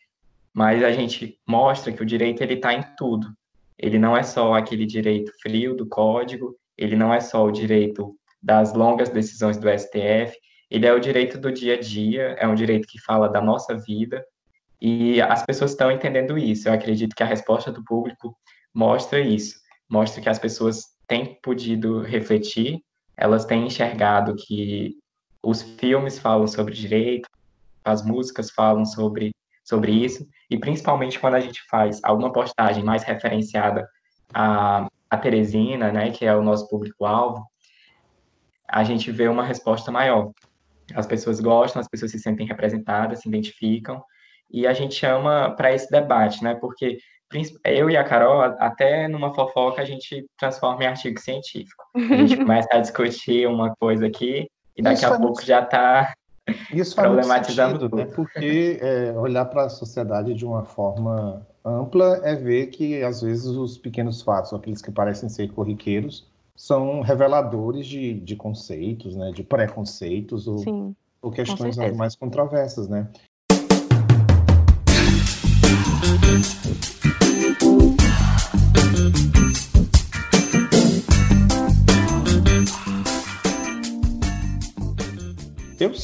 Mas 0.55 0.83
a 0.83 0.91
gente 0.91 1.39
mostra 1.47 1.93
que 1.93 2.03
o 2.03 2.07
direito 2.07 2.43
ele 2.43 2.55
está 2.55 2.73
em 2.73 2.83
tudo. 2.97 3.29
Ele 3.79 3.99
não 3.99 4.17
é 4.17 4.23
só 4.23 4.55
aquele 4.55 4.87
direito 4.87 5.31
frio 5.43 5.77
do 5.77 5.87
código, 5.87 6.57
ele 6.79 6.97
não 6.97 7.13
é 7.13 7.21
só 7.21 7.45
o 7.45 7.53
direito 7.53 8.17
das 8.43 8.73
longas 8.73 9.11
decisões 9.11 9.59
do 9.59 9.69
STF. 9.69 10.35
Ele 10.71 10.87
é 10.87 10.93
o 10.93 11.01
direito 11.01 11.39
do 11.39 11.53
dia 11.53 11.75
a 11.75 11.81
dia, 11.81 12.37
é 12.39 12.47
um 12.49 12.55
direito 12.55 12.89
que 12.89 13.01
fala 13.01 13.29
da 13.29 13.41
nossa 13.41 13.77
vida, 13.77 14.25
e 14.81 15.21
as 15.21 15.45
pessoas 15.45 15.71
estão 15.71 15.91
entendendo 15.91 16.37
isso. 16.37 16.69
Eu 16.69 16.73
acredito 16.73 17.15
que 17.15 17.23
a 17.23 17.27
resposta 17.27 17.71
do 17.71 17.85
público 17.85 18.37
mostra 18.75 19.21
isso, 19.21 19.59
mostra 19.89 20.21
que 20.21 20.29
as 20.29 20.39
pessoas 20.39 20.96
têm 21.07 21.39
podido 21.43 22.01
refletir, 22.01 22.81
elas 23.17 23.45
têm 23.45 23.67
enxergado 23.67 24.35
que 24.37 24.97
os 25.43 25.63
filmes 25.63 26.19
falam 26.19 26.47
sobre 26.47 26.75
direito, 26.75 27.29
as 27.85 28.05
músicas 28.05 28.51
falam 28.51 28.85
sobre, 28.85 29.33
sobre 29.65 29.93
isso, 29.93 30.27
e 30.51 30.59
principalmente 30.59 31.19
quando 31.19 31.35
a 31.35 31.41
gente 31.41 31.63
faz 31.71 32.01
alguma 32.03 32.33
postagem 32.33 32.85
mais 32.85 33.05
referenciada 33.05 33.89
a, 34.35 34.89
a 35.09 35.17
Teresina, 35.17 35.93
né, 35.93 36.11
que 36.11 36.25
é 36.27 36.35
o 36.35 36.43
nosso 36.43 36.69
público-alvo, 36.69 37.47
a 38.69 38.83
gente 38.83 39.11
vê 39.13 39.29
uma 39.29 39.45
resposta 39.45 39.93
maior. 39.93 40.33
As 40.95 41.07
pessoas 41.07 41.41
gostam, 41.41 41.81
as 41.81 41.89
pessoas 41.89 42.11
se 42.11 42.19
sentem 42.19 42.47
representadas, 42.47 43.21
se 43.21 43.29
identificam, 43.29 44.03
e 44.51 44.67
a 44.67 44.73
gente 44.73 44.95
chama 44.95 45.55
para 45.57 45.73
esse 45.73 45.91
debate, 45.91 46.43
né? 46.43 46.55
Porque 46.55 46.99
eu 47.65 47.91
e 47.91 47.97
a 47.97 48.05
Carol, 48.05 48.41
até 48.59 49.09
numa 49.09 49.35
fofoca, 49.35 49.83
a 49.83 49.85
gente 49.85 50.25
transforma 50.39 50.85
em 50.85 50.87
artigo 50.87 51.21
científico. 51.21 51.85
A 51.95 52.17
gente 52.17 52.37
começa 52.39 52.69
a 52.73 52.79
discutir 52.79 53.49
uma 53.49 53.75
coisa 53.77 54.07
aqui, 54.07 54.49
e 54.77 54.83
daqui 54.83 54.97
Isso 54.97 55.07
a 55.07 55.11
pouco 55.11 55.27
muito... 55.27 55.47
já 55.47 55.61
está 55.63 56.15
problematizando 56.95 57.73
sentido, 57.73 57.91
tudo. 57.91 57.97
Né? 57.97 58.07
Porque 58.15 58.79
é, 58.81 59.13
olhar 59.13 59.45
para 59.47 59.65
a 59.65 59.69
sociedade 59.69 60.35
de 60.35 60.45
uma 60.45 60.65
forma 60.65 61.47
ampla 61.65 62.21
é 62.23 62.35
ver 62.37 62.69
que, 62.69 63.03
às 63.03 63.23
vezes, 63.23 63.47
os 63.47 63.77
pequenos 63.77 64.23
fatos, 64.23 64.53
aqueles 64.53 64.81
que 64.81 64.93
parecem 64.93 65.29
ser 65.29 65.49
corriqueiros, 65.49 66.31
são 66.55 67.01
reveladores 67.01 67.87
de, 67.87 68.15
de 68.15 68.37
conceitos, 68.37 69.17
né, 69.17 69.31
de 69.33 69.43
preconceitos 69.43 70.47
ou, 70.47 70.59
Sim, 70.59 70.97
ou 71.21 71.31
questões 71.31 71.77
mais 71.95 72.15
controversas, 72.15 72.89
né? 72.89 73.09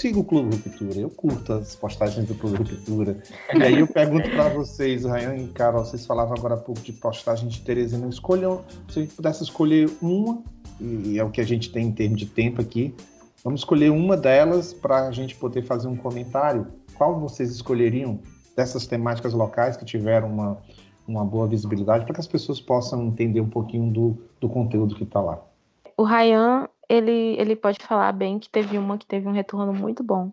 Sigo 0.03 0.19
o 0.19 0.25
Clube 0.25 0.57
Ruptura, 0.57 0.99
eu 0.99 1.09
curto 1.09 1.53
as 1.53 1.77
postagens 1.77 2.27
do 2.27 2.35
Clube 2.35 2.57
Ruptura. 2.57 3.23
E 3.55 3.63
aí 3.63 3.79
eu 3.79 3.87
pergunto 3.87 4.29
para 4.31 4.49
vocês, 4.49 5.05
Rayan 5.05 5.37
e 5.37 5.47
Carol, 5.47 5.85
vocês 5.85 6.05
falavam 6.05 6.35
agora 6.37 6.55
há 6.55 6.57
pouco 6.57 6.81
de 6.81 6.93
postagem 6.93 7.49
de 7.49 7.61
Teresina. 7.61 8.09
Escolham, 8.09 8.65
se 8.89 8.99
a 8.99 9.03
gente 9.03 9.15
pudesse 9.15 9.45
escolher 9.45 9.89
uma, 10.03 10.43
e 10.81 11.21
é 11.21 11.23
o 11.23 11.31
que 11.31 11.41
a 11.41 11.45
gente 11.45 11.71
tem 11.71 11.87
em 11.87 11.93
termos 11.93 12.19
de 12.19 12.27
tempo 12.27 12.61
aqui, 12.61 12.93
vamos 13.45 13.61
escolher 13.61 13.93
uma 13.93 14.17
delas 14.17 14.75
para 14.75 15.07
a 15.07 15.13
gente 15.13 15.37
poder 15.37 15.63
fazer 15.63 15.87
um 15.87 15.95
comentário. 15.95 16.67
Qual 16.97 17.21
vocês 17.21 17.53
escolheriam 17.53 18.19
dessas 18.57 18.89
temáticas 18.89 19.33
locais 19.33 19.77
que 19.77 19.85
tiveram 19.85 20.27
uma, 20.27 20.59
uma 21.07 21.25
boa 21.25 21.47
visibilidade 21.47 22.05
para 22.07 22.15
que 22.15 22.21
as 22.21 22.27
pessoas 22.27 22.61
possam 22.61 23.07
entender 23.07 23.41
um 23.41 23.49
pouquinho 23.49 23.89
do, 23.93 24.19
do 24.41 24.49
conteúdo 24.49 24.97
que 24.97 25.05
está 25.05 25.21
lá? 25.21 25.41
O 25.97 26.03
Ryan, 26.03 26.67
ele, 26.93 27.37
ele 27.39 27.57
pode 27.57 27.79
falar 27.85 28.13
bem 28.13 28.39
que 28.39 28.51
teve 28.51 28.77
uma 28.77 28.99
que 28.99 29.07
teve 29.07 29.27
um 29.27 29.33
retorno 29.33 29.73
muito 29.73 30.03
bom, 30.03 30.31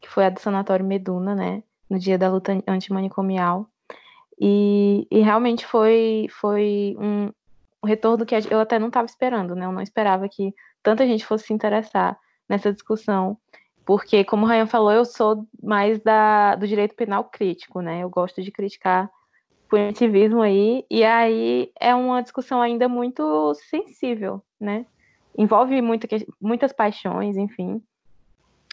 que 0.00 0.08
foi 0.08 0.24
a 0.24 0.30
do 0.30 0.40
Sanatório 0.40 0.84
Meduna, 0.84 1.34
né? 1.34 1.62
No 1.88 1.98
dia 1.98 2.16
da 2.16 2.30
luta 2.30 2.52
antimanicomial. 2.66 3.68
E, 4.40 5.06
e 5.10 5.20
realmente 5.20 5.66
foi, 5.66 6.26
foi 6.30 6.96
um, 6.98 7.30
retorno 7.86 8.24
que 8.24 8.34
eu 8.50 8.60
até 8.60 8.78
não 8.78 8.88
estava 8.88 9.06
esperando, 9.06 9.54
né? 9.54 9.66
Eu 9.66 9.72
não 9.72 9.82
esperava 9.82 10.28
que 10.28 10.54
tanta 10.82 11.06
gente 11.06 11.26
fosse 11.26 11.46
se 11.46 11.52
interessar 11.52 12.18
nessa 12.48 12.72
discussão, 12.72 13.36
porque, 13.84 14.24
como 14.24 14.46
o 14.46 14.48
Ryan 14.48 14.66
falou, 14.66 14.92
eu 14.92 15.04
sou 15.04 15.46
mais 15.62 16.00
da, 16.00 16.54
do 16.54 16.66
direito 16.66 16.94
penal 16.94 17.24
crítico, 17.24 17.82
né? 17.82 18.02
Eu 18.02 18.08
gosto 18.08 18.42
de 18.42 18.50
criticar 18.50 19.10
punitivismo 19.68 20.40
aí, 20.40 20.86
e 20.90 21.04
aí 21.04 21.70
é 21.78 21.94
uma 21.94 22.22
discussão 22.22 22.62
ainda 22.62 22.88
muito 22.88 23.52
sensível, 23.68 24.42
né? 24.58 24.86
Envolve 25.38 25.80
muito, 25.80 26.08
muitas 26.40 26.72
paixões, 26.72 27.36
enfim. 27.36 27.80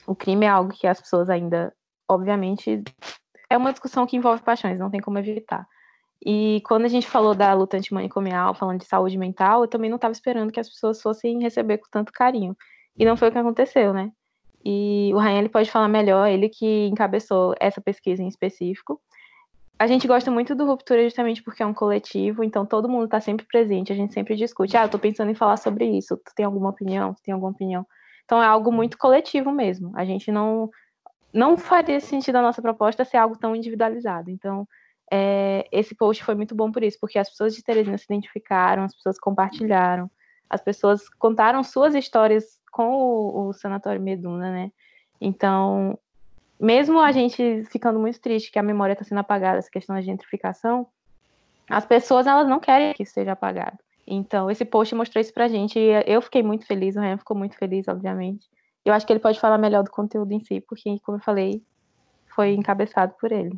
O 0.08 0.15
crime 0.15 0.47
é 0.47 0.49
algo 0.49 0.73
que 0.73 0.88
as 0.88 0.99
pessoas 0.99 1.30
ainda, 1.30 1.71
obviamente, 2.10 2.84
é 3.47 3.56
uma 3.56 3.71
discussão 3.71 4.08
que 4.08 4.17
envolve 4.17 4.41
paixões, 4.41 4.80
não 4.80 4.89
tem 4.89 4.99
como 4.99 5.19
evitar. 5.19 5.67
E 6.25 6.63
quando 6.65 6.86
a 6.86 6.88
gente 6.88 7.06
falou 7.06 7.36
da 7.36 7.54
luta 7.54 7.78
antimanicomial, 7.78 8.56
falando 8.56 8.80
de 8.80 8.86
saúde 8.86 9.15
mental, 9.15 9.62
eu 9.62 9.67
também 9.67 9.91
não 9.91 9.97
estava 9.97 10.12
esperando 10.12 10.51
que 10.51 10.60
as 10.60 10.67
pessoas 10.67 10.99
fossem 10.99 11.39
receber 11.39 11.78
com 11.78 11.88
tanto 11.91 12.12
carinho. 12.12 12.58
E 12.97 13.06
não 13.06 13.15
foi 13.15 13.30
o 13.30 13.32
que 13.32 13.38
aconteceu, 13.38 13.93
né? 13.93 14.12
E 14.63 15.12
o 15.13 15.19
Ryan 15.19 15.38
ele 15.38 15.49
pode 15.49 15.69
falar 15.69 15.88
melhor, 15.88 16.28
ele 16.28 16.49
que 16.49 16.88
encabeçou 16.88 17.54
essa 17.60 17.80
pesquisa 17.80 18.23
em 18.23 18.28
específico. 18.28 18.99
A 19.77 19.88
gente 19.88 20.07
gosta 20.07 20.31
muito 20.31 20.55
do 20.55 20.65
Ruptura 20.65 21.03
justamente 21.03 21.43
porque 21.43 21.61
é 21.61 21.65
um 21.65 21.73
coletivo, 21.73 22.43
então 22.43 22.65
todo 22.65 22.88
mundo 22.88 23.05
está 23.05 23.19
sempre 23.19 23.45
presente, 23.45 23.91
a 23.91 23.95
gente 23.95 24.13
sempre 24.13 24.35
discute. 24.35 24.77
Ah, 24.77 24.83
eu 24.83 24.85
estou 24.85 24.99
pensando 24.99 25.31
em 25.31 25.35
falar 25.35 25.57
sobre 25.57 25.85
isso, 25.85 26.15
tu 26.17 26.33
tem 26.33 26.45
alguma 26.45 26.69
opinião? 26.69 27.13
Tu 27.13 27.21
tem 27.23 27.33
alguma 27.33 27.51
opinião? 27.51 27.85
Então 28.23 28.41
é 28.41 28.45
algo 28.45 28.71
muito 28.71 28.97
coletivo 28.97 29.51
mesmo. 29.51 29.91
A 29.95 30.05
gente 30.05 30.31
não 30.31 30.69
não 31.33 31.57
faria 31.57 31.99
sentido 31.99 32.38
a 32.38 32.41
nossa 32.41 32.61
proposta 32.61 33.03
ser 33.03 33.17
algo 33.17 33.38
tão 33.38 33.53
individualizado. 33.53 34.31
Então, 34.31 34.65
é, 35.11 35.67
esse 35.69 35.93
post 35.93 36.23
foi 36.23 36.33
muito 36.33 36.55
bom 36.55 36.71
por 36.71 36.81
isso, 36.81 36.97
porque 36.99 37.19
as 37.19 37.29
pessoas 37.29 37.53
de 37.53 37.61
Teresina 37.61 37.97
se 37.97 38.05
identificaram, 38.05 38.85
as 38.85 38.95
pessoas 38.95 39.19
compartilharam, 39.19 40.09
as 40.49 40.61
pessoas 40.61 41.09
contaram 41.19 41.61
suas 41.61 41.93
histórias 41.93 42.57
com 42.71 42.88
o, 42.88 43.49
o 43.49 43.53
Sanatório 43.53 44.01
Meduna, 44.01 44.49
né? 44.49 44.71
Então, 45.19 45.99
mesmo 46.60 47.00
a 47.00 47.12
gente 47.12 47.63
ficando 47.65 48.00
muito 48.00 48.20
triste 48.20 48.52
que 48.52 48.60
a 48.60 48.63
memória 48.63 48.94
está 48.94 49.04
sendo 49.04 49.20
apagada, 49.20 49.58
essa 49.58 49.70
questão 49.70 49.96
da 49.96 50.02
gentrificação, 50.02 50.88
as 51.70 51.86
pessoas 51.86 52.28
elas 52.28 52.48
não 52.48 52.60
querem 52.60 52.94
que 52.94 53.04
isso 53.04 53.13
seja 53.13 53.32
apagado. 53.32 53.78
Então, 54.08 54.52
esse 54.52 54.63
post 54.63 54.94
mostrou 54.94 55.20
isso 55.20 55.34
pra 55.34 55.48
gente 55.48 55.80
e 55.80 55.89
eu 56.06 56.22
fiquei 56.22 56.44
muito 56.44 56.65
feliz, 56.65 56.96
o 56.96 57.00
Ryan 57.00 57.18
ficou 57.18 57.36
muito 57.36 57.58
feliz, 57.58 57.88
obviamente. 57.88 58.48
Eu 58.84 58.94
acho 58.94 59.06
que 59.06 59.12
ele 59.12 59.20
pode 59.20 59.39
falar 59.39 59.58
melhor 59.58 59.84
do 59.84 59.89
conteúdo 59.89 60.32
em 60.32 60.39
si, 60.39 60.62
porque, 60.62 61.00
como 61.04 61.18
eu 61.18 61.22
falei, 61.24 61.63
foi 62.36 62.54
encabeçado 62.54 63.15
por 63.20 63.32
ele. 63.32 63.58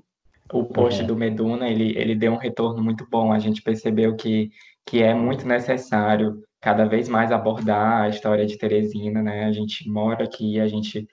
O 0.54 0.64
post 0.64 1.04
do 1.04 1.16
Meduna, 1.16 1.68
ele, 1.68 1.98
ele 1.98 2.16
deu 2.16 2.32
um 2.32 2.38
retorno 2.38 2.82
muito 2.82 3.06
bom. 3.10 3.34
A 3.34 3.40
gente 3.40 3.62
percebeu 3.62 4.16
que, 4.16 4.50
que 4.86 5.04
é 5.04 5.14
muito 5.14 5.46
necessário 5.46 6.42
cada 6.62 6.86
vez 6.86 7.10
mais 7.10 7.32
abordar 7.32 8.04
a 8.04 8.10
história 8.10 8.46
de 8.46 8.58
Teresina, 8.58 9.22
né? 9.22 9.46
A 9.46 9.52
gente 9.52 9.90
mora 9.90 10.24
aqui, 10.24 10.60
a 10.62 10.68
gente, 10.68 11.06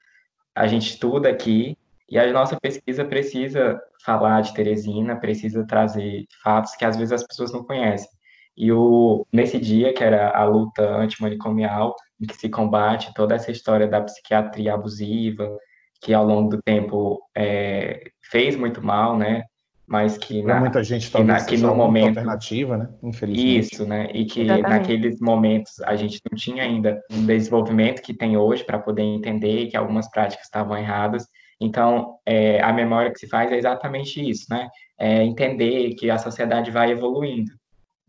a 0.55 0.67
gente 0.67 0.91
estuda 0.91 1.29
aqui, 1.29 1.77
e 2.09 2.19
a 2.19 2.33
nossa 2.33 2.59
pesquisa 2.61 3.05
precisa 3.05 3.81
falar 4.05 4.43
de 4.43 4.55
Teresina, 4.55 5.17
precisa 5.17 5.67
trazer 5.67 6.27
fatos 6.43 6.77
que 6.77 6.85
às 6.85 6.97
vezes 6.97 7.13
as 7.13 7.27
pessoas 7.27 7.53
não 7.53 7.65
conhecem. 7.65 8.09
E 8.57 8.71
o, 8.71 9.27
nesse 9.33 9.59
dia, 9.59 9.93
que 9.93 10.05
era 10.05 10.31
a 10.31 10.45
luta 10.45 10.83
antimanicomial, 10.97 11.97
em 12.21 12.27
que 12.27 12.37
se 12.37 12.49
combate 12.49 13.13
toda 13.15 13.35
essa 13.35 13.51
história 13.51 13.89
da 13.89 14.01
psiquiatria 14.03 14.75
abusiva, 14.75 15.59
que 16.01 16.13
ao 16.15 16.25
longo 16.25 16.51
do 16.51 16.63
tempo 16.63 17.21
é, 17.35 18.11
fez 18.31 18.55
muito 18.55 18.83
mal, 18.83 19.17
né? 19.17 19.45
Mas 19.87 20.17
que 20.17 20.43
na, 20.43 20.61
muita 20.61 20.83
gente 20.83 21.11
que, 21.11 21.23
na, 21.23 21.45
que 21.45 21.59
no 21.59 21.75
momento 21.75 22.19
alternativa, 22.19 22.79
né? 22.79 22.89
Infelizmente. 23.03 23.59
Isso, 23.59 23.87
né? 23.87 24.09
E 24.15 24.25
que 24.25 24.41
Exatamente. 24.41 24.71
naqueles 24.71 25.21
momentos 25.21 25.81
a 25.83 25.95
gente 25.95 26.21
não 26.31 26.37
tinha 26.37 26.63
ainda 26.63 27.03
um 27.13 27.27
desenvolvimento 27.27 28.01
que 28.01 28.15
tem 28.15 28.37
hoje 28.37 28.65
para 28.65 28.79
poder 28.79 29.03
entender 29.03 29.67
que 29.67 29.77
algumas 29.77 30.11
práticas 30.11 30.47
estavam 30.47 30.77
erradas. 30.77 31.27
Então, 31.61 32.17
é, 32.25 32.63
a 32.63 32.73
memória 32.73 33.13
que 33.13 33.19
se 33.19 33.29
faz 33.29 33.53
é 33.53 33.57
exatamente 33.57 34.27
isso, 34.27 34.47
né? 34.49 34.69
É 34.99 35.23
entender 35.23 35.95
que 35.95 36.11
a 36.11 36.19
sociedade 36.19 36.71
vai 36.71 36.91
evoluindo, 36.91 37.53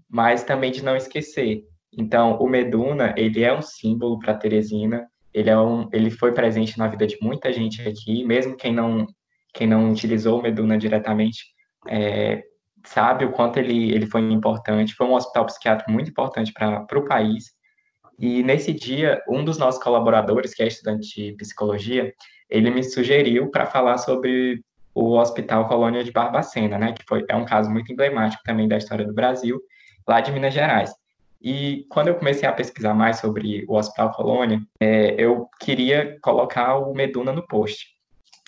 mas 0.10 0.44
também 0.44 0.72
de 0.72 0.84
não 0.84 0.96
esquecer. 0.96 1.64
Então, 1.98 2.38
o 2.40 2.48
Meduna, 2.48 3.14
ele 3.18 3.44
é 3.44 3.54
um 3.54 3.62
símbolo 3.62 4.18
para 4.20 4.34
Teresina, 4.34 5.08
ele, 5.34 5.50
é 5.50 5.58
um, 5.58 5.90
ele 5.92 6.10
foi 6.10 6.32
presente 6.34 6.78
na 6.78 6.88
vida 6.88 7.06
de 7.06 7.18
muita 7.22 7.52
gente 7.52 7.82
aqui, 7.88 8.24
mesmo 8.24 8.56
quem 8.56 8.74
não, 8.74 9.06
quem 9.54 9.68
não 9.68 9.92
utilizou 9.92 10.40
o 10.40 10.42
Meduna 10.42 10.78
diretamente, 10.78 11.55
é, 11.88 12.44
sabe 12.86 13.26
o 13.26 13.32
quanto 13.32 13.58
ele, 13.58 13.94
ele 13.94 14.06
foi 14.06 14.22
importante. 14.22 14.96
Foi 14.96 15.08
um 15.08 15.14
hospital 15.14 15.46
psiquiátrico 15.46 15.92
muito 15.92 16.10
importante 16.10 16.54
para 16.54 16.86
o 16.96 17.06
país. 17.06 17.56
E 18.20 18.44
nesse 18.44 18.72
dia, 18.72 19.22
um 19.28 19.44
dos 19.44 19.58
nossos 19.58 19.82
colaboradores, 19.82 20.54
que 20.54 20.64
é 20.64 20.68
estudante 20.68 21.08
de 21.08 21.34
psicologia, 21.34 22.14
ele 22.50 22.70
me 22.70 22.84
sugeriu 22.84 23.50
para 23.50 23.66
falar 23.66 23.98
sobre 23.98 24.64
o 24.94 25.18
Hospital 25.18 25.68
Colônia 25.68 26.04
de 26.04 26.12
Barbacena, 26.12 26.78
né, 26.78 26.94
que 26.94 27.04
foi, 27.06 27.26
é 27.30 27.36
um 27.36 27.44
caso 27.44 27.70
muito 27.70 27.92
emblemático 27.92 28.42
também 28.46 28.68
da 28.68 28.78
história 28.78 29.06
do 29.06 29.14
Brasil, 29.14 29.60
lá 30.08 30.22
de 30.22 30.32
Minas 30.32 30.54
Gerais. 30.54 30.94
E 31.42 31.86
quando 31.90 32.08
eu 32.08 32.16
comecei 32.16 32.48
a 32.48 32.54
pesquisar 32.54 32.94
mais 32.94 33.20
sobre 33.20 33.66
o 33.68 33.76
Hospital 33.76 34.12
Colônia, 34.14 34.62
é, 34.80 35.14
eu 35.22 35.50
queria 35.60 36.18
colocar 36.22 36.78
o 36.78 36.94
Meduna 36.94 37.34
no 37.34 37.46
post. 37.46 37.88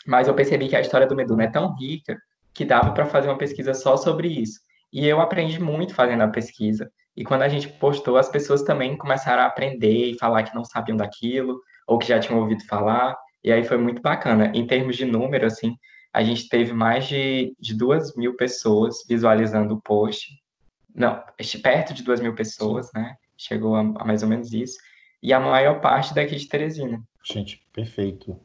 Mas 0.05 0.27
eu 0.27 0.33
percebi 0.33 0.69
que 0.69 0.75
a 0.75 0.79
história 0.79 1.05
do 1.05 1.15
Meduna 1.15 1.43
é 1.43 1.51
tão 1.51 1.75
rica 1.75 2.17
que 2.57 2.65
dava 2.65 2.91
para 2.91 3.05
fazer 3.05 3.27
uma 3.27 3.37
pesquisa 3.37 3.75
só 3.75 3.95
sobre 3.95 4.27
isso. 4.27 4.59
E 4.91 5.05
eu 5.05 5.21
aprendi 5.21 5.61
muito 5.61 5.93
fazendo 5.93 6.23
a 6.23 6.27
pesquisa. 6.27 6.91
E 7.15 7.23
quando 7.23 7.43
a 7.43 7.47
gente 7.47 7.69
postou, 7.69 8.17
as 8.17 8.29
pessoas 8.29 8.63
também 8.63 8.97
começaram 8.97 9.43
a 9.43 9.45
aprender 9.45 10.09
e 10.09 10.17
falar 10.17 10.41
que 10.41 10.55
não 10.55 10.65
sabiam 10.65 10.97
daquilo, 10.97 11.61
ou 11.85 11.99
que 11.99 12.07
já 12.07 12.19
tinham 12.19 12.39
ouvido 12.39 12.65
falar. 12.65 13.15
E 13.43 13.51
aí 13.51 13.63
foi 13.63 13.77
muito 13.77 14.01
bacana. 14.01 14.51
Em 14.55 14.65
termos 14.65 14.97
de 14.97 15.05
número, 15.05 15.45
assim, 15.45 15.75
a 16.11 16.23
gente 16.23 16.49
teve 16.49 16.73
mais 16.73 17.07
de, 17.07 17.55
de 17.59 17.77
duas 17.77 18.15
mil 18.15 18.35
pessoas 18.35 19.05
visualizando 19.07 19.75
o 19.75 19.81
post. 19.81 20.27
Não, 20.95 21.21
perto 21.61 21.93
de 21.93 22.01
duas 22.01 22.19
mil 22.19 22.33
pessoas, 22.33 22.89
né? 22.91 23.17
Chegou 23.37 23.75
a, 23.75 23.81
a 23.81 24.03
mais 24.03 24.23
ou 24.23 24.29
menos 24.29 24.51
isso. 24.51 24.79
E 25.21 25.31
a 25.31 25.39
maior 25.39 25.79
parte 25.79 26.15
daqui 26.15 26.35
de 26.35 26.47
Teresina. 26.47 27.03
Gente, 27.23 27.61
perfeito. 27.71 28.39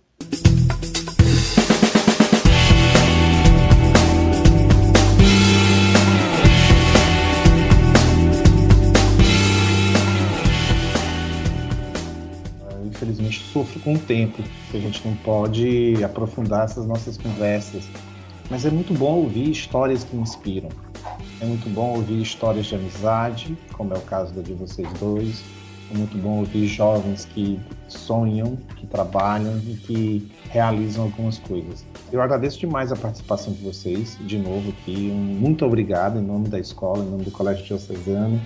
Infelizmente 13.03 13.42
sofro 13.53 13.80
com 13.80 13.94
o 13.94 13.98
tempo, 13.98 14.42
que 14.70 14.76
a 14.76 14.80
gente 14.80 15.07
não 15.07 15.14
pode 15.16 16.03
aprofundar 16.05 16.64
essas 16.64 16.86
nossas 16.86 17.18
conversas. 17.18 17.84
Mas 18.48 18.64
é 18.64 18.70
muito 18.70 18.94
bom 18.94 19.14
ouvir 19.14 19.50
histórias 19.50 20.05
que 20.05 20.16
inspiram. 20.16 20.68
É 21.40 21.44
muito 21.44 21.68
bom 21.70 21.96
ouvir 21.96 22.22
histórias 22.22 22.66
de 22.66 22.76
amizade, 22.76 23.57
como 23.72 23.92
é 23.92 23.98
o 23.98 24.03
caso 24.03 24.32
da 24.32 24.42
de 24.42 24.53
vocês 24.53 24.88
dois. 25.00 25.42
É 25.92 25.96
muito 25.96 26.16
bom 26.16 26.38
ouvir 26.38 26.66
jovens 26.68 27.24
que 27.24 27.61
sonham, 27.88 28.57
que 28.76 28.86
trabalham 28.86 29.59
e 29.59 29.74
que 29.74 30.32
realizam 30.48 31.05
algumas 31.05 31.38
coisas. 31.38 31.84
Eu 32.11 32.22
agradeço 32.22 32.59
demais 32.61 32.92
a 32.92 32.96
participação 32.96 33.53
de 33.53 33.62
vocês, 33.62 34.16
de 34.20 34.38
novo 34.38 34.70
aqui. 34.70 35.09
Muito 35.11 35.66
obrigado 35.66 36.18
em 36.18 36.22
nome 36.22 36.48
da 36.48 36.59
escola, 36.59 37.05
em 37.05 37.11
nome 37.11 37.24
do 37.24 37.30
Colégio 37.30 37.64
Diocesano. 37.64 38.40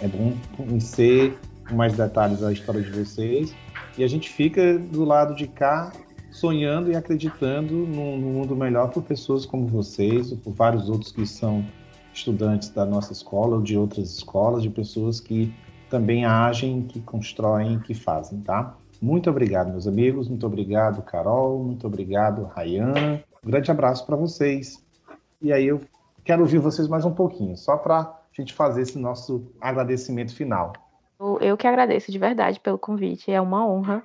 É 0.00 0.08
bom 0.08 0.32
conhecer 0.56 1.38
com 1.68 1.76
mais 1.76 1.96
detalhes 1.96 2.42
a 2.42 2.52
história 2.52 2.80
de 2.80 2.90
vocês. 2.90 3.54
E 4.00 4.02
a 4.02 4.08
gente 4.08 4.30
fica 4.30 4.78
do 4.78 5.04
lado 5.04 5.34
de 5.34 5.46
cá 5.46 5.92
sonhando 6.30 6.90
e 6.90 6.96
acreditando 6.96 7.74
num, 7.74 8.16
num 8.16 8.32
mundo 8.32 8.56
melhor 8.56 8.90
por 8.90 9.02
pessoas 9.02 9.44
como 9.44 9.66
vocês, 9.66 10.32
ou 10.32 10.38
por 10.38 10.54
vários 10.54 10.88
outros 10.88 11.12
que 11.12 11.26
são 11.26 11.62
estudantes 12.14 12.70
da 12.70 12.86
nossa 12.86 13.12
escola 13.12 13.56
ou 13.56 13.62
de 13.62 13.76
outras 13.76 14.10
escolas, 14.10 14.62
de 14.62 14.70
pessoas 14.70 15.20
que 15.20 15.52
também 15.90 16.24
agem, 16.24 16.80
que 16.84 16.98
constroem, 17.02 17.78
que 17.80 17.92
fazem, 17.92 18.40
tá? 18.40 18.74
Muito 19.02 19.28
obrigado, 19.28 19.70
meus 19.70 19.86
amigos. 19.86 20.28
Muito 20.28 20.46
obrigado, 20.46 21.02
Carol. 21.02 21.62
Muito 21.62 21.86
obrigado, 21.86 22.44
Rayan. 22.44 23.20
Um 23.44 23.50
grande 23.50 23.70
abraço 23.70 24.06
para 24.06 24.16
vocês. 24.16 24.82
E 25.42 25.52
aí 25.52 25.66
eu 25.66 25.78
quero 26.24 26.40
ouvir 26.40 26.56
vocês 26.56 26.88
mais 26.88 27.04
um 27.04 27.12
pouquinho, 27.12 27.54
só 27.54 27.76
para 27.76 27.98
a 27.98 28.16
gente 28.32 28.54
fazer 28.54 28.80
esse 28.80 28.98
nosso 28.98 29.44
agradecimento 29.60 30.34
final. 30.34 30.72
Eu 31.40 31.56
que 31.56 31.66
agradeço 31.66 32.10
de 32.10 32.18
verdade 32.18 32.60
pelo 32.60 32.78
convite. 32.78 33.30
É 33.30 33.40
uma 33.40 33.66
honra. 33.66 34.02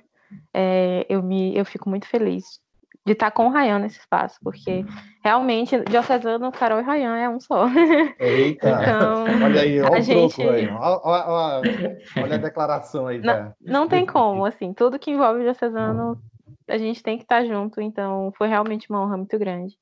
É, 0.52 1.06
eu, 1.08 1.22
me, 1.22 1.56
eu 1.56 1.64
fico 1.64 1.88
muito 1.88 2.06
feliz 2.06 2.60
de 3.06 3.12
estar 3.12 3.30
com 3.30 3.46
o 3.46 3.50
Rayan 3.50 3.78
nesse 3.78 4.00
espaço, 4.00 4.36
porque 4.42 4.84
realmente 5.22 5.78
Diocesano, 5.84 6.50
Carol 6.50 6.80
e 6.80 6.82
Rayan 6.82 7.16
é 7.16 7.28
um 7.28 7.38
só. 7.38 7.68
Eita! 8.18 8.68
então, 8.68 9.24
olha 9.44 9.60
aí, 9.60 9.80
olha 9.80 10.00
o 10.00 10.02
gente... 10.02 10.42
aí. 10.42 10.66
Olha, 10.66 11.00
olha, 11.04 11.98
olha, 12.16 12.34
a 12.34 12.38
declaração 12.38 13.06
aí. 13.06 13.20
Não, 13.20 13.54
não 13.60 13.88
tem 13.88 14.04
como, 14.04 14.44
assim, 14.44 14.72
tudo 14.72 14.98
que 14.98 15.12
envolve 15.12 15.44
Diocesano, 15.44 16.20
a 16.66 16.76
gente 16.76 17.00
tem 17.00 17.16
que 17.16 17.22
estar 17.22 17.44
junto, 17.44 17.80
então 17.80 18.32
foi 18.36 18.48
realmente 18.48 18.90
uma 18.90 19.00
honra 19.00 19.16
muito 19.16 19.38
grande. 19.38 19.78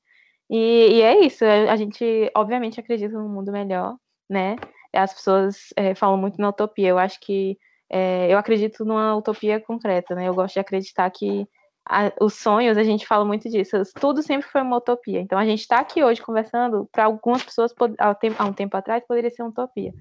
E, 0.47 0.97
e 0.97 1.01
é 1.01 1.25
isso, 1.25 1.43
a 1.43 1.75
gente 1.75 2.31
obviamente 2.35 2.79
acredita 2.79 3.17
num 3.17 3.27
mundo 3.27 3.51
melhor, 3.51 3.95
né? 4.29 4.55
As 4.95 5.13
pessoas 5.13 5.73
é, 5.75 5.93
falam 5.93 6.17
muito 6.17 6.39
na 6.39 6.49
utopia, 6.49 6.89
eu 6.89 6.97
acho 6.97 7.19
que 7.19 7.57
é, 7.89 8.31
eu 8.31 8.37
acredito 8.37 8.83
numa 8.85 9.15
utopia 9.15 9.59
concreta, 9.59 10.15
né? 10.15 10.27
Eu 10.27 10.33
gosto 10.33 10.53
de 10.55 10.59
acreditar 10.59 11.09
que 11.11 11.47
a, 11.87 12.11
os 12.19 12.33
sonhos, 12.33 12.77
a 12.77 12.83
gente 12.83 13.05
fala 13.05 13.23
muito 13.23 13.49
disso, 13.49 13.77
tudo 13.99 14.23
sempre 14.23 14.47
foi 14.49 14.61
uma 14.61 14.77
utopia. 14.77 15.19
Então, 15.19 15.37
a 15.37 15.45
gente 15.45 15.61
está 15.61 15.79
aqui 15.79 16.03
hoje 16.03 16.21
conversando, 16.21 16.89
para 16.91 17.05
algumas 17.05 17.43
pessoas, 17.43 17.73
há, 17.99 18.15
tempo, 18.15 18.43
um 18.43 18.53
tempo 18.53 18.75
atrás, 18.75 19.03
poderia 19.07 19.29
ser 19.29 19.43
uma 19.43 19.51
utopia. 19.51 19.93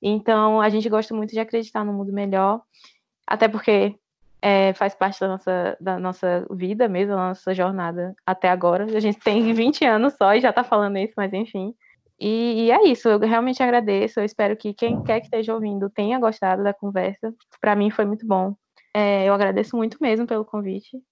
Então, 0.00 0.60
a 0.60 0.68
gente 0.68 0.88
gosta 0.88 1.14
muito 1.14 1.30
de 1.30 1.40
acreditar 1.40 1.84
no 1.84 1.92
mundo 1.92 2.12
melhor, 2.12 2.60
até 3.26 3.48
porque 3.48 3.96
é, 4.42 4.74
faz 4.74 4.94
parte 4.94 5.20
da 5.20 5.28
nossa, 5.28 5.76
da 5.80 5.98
nossa 5.98 6.46
vida 6.50 6.88
mesmo, 6.88 7.14
da 7.14 7.28
nossa 7.28 7.54
jornada 7.54 8.14
até 8.26 8.50
agora. 8.50 8.84
A 8.84 9.00
gente 9.00 9.18
tem 9.20 9.52
20 9.54 9.84
anos 9.84 10.14
só 10.14 10.34
e 10.34 10.40
já 10.40 10.50
está 10.50 10.64
falando 10.64 10.98
isso, 10.98 11.14
mas 11.16 11.32
enfim. 11.32 11.72
E, 12.24 12.66
e, 12.66 12.70
é 12.70 12.84
isso, 12.84 13.08
eu 13.08 13.18
realmente 13.18 13.60
agradeço. 13.60 14.20
Eu 14.20 14.24
espero 14.24 14.56
que 14.56 14.72
quem 14.72 15.02
quer 15.02 15.18
que 15.18 15.26
esteja 15.26 15.52
ouvindo 15.52 15.90
tenha 15.90 16.20
gostado 16.20 16.62
da 16.62 16.72
conversa. 16.72 17.34
Para 17.60 17.74
mim 17.74 17.90
foi 17.90 18.04
muito 18.04 18.24
bom. 18.24 18.54
É, 18.94 19.28
eu 19.28 19.34
agradeço 19.34 19.76
muito 19.76 19.98
mesmo 20.00 20.24
pelo 20.24 20.44
convite. 20.44 21.02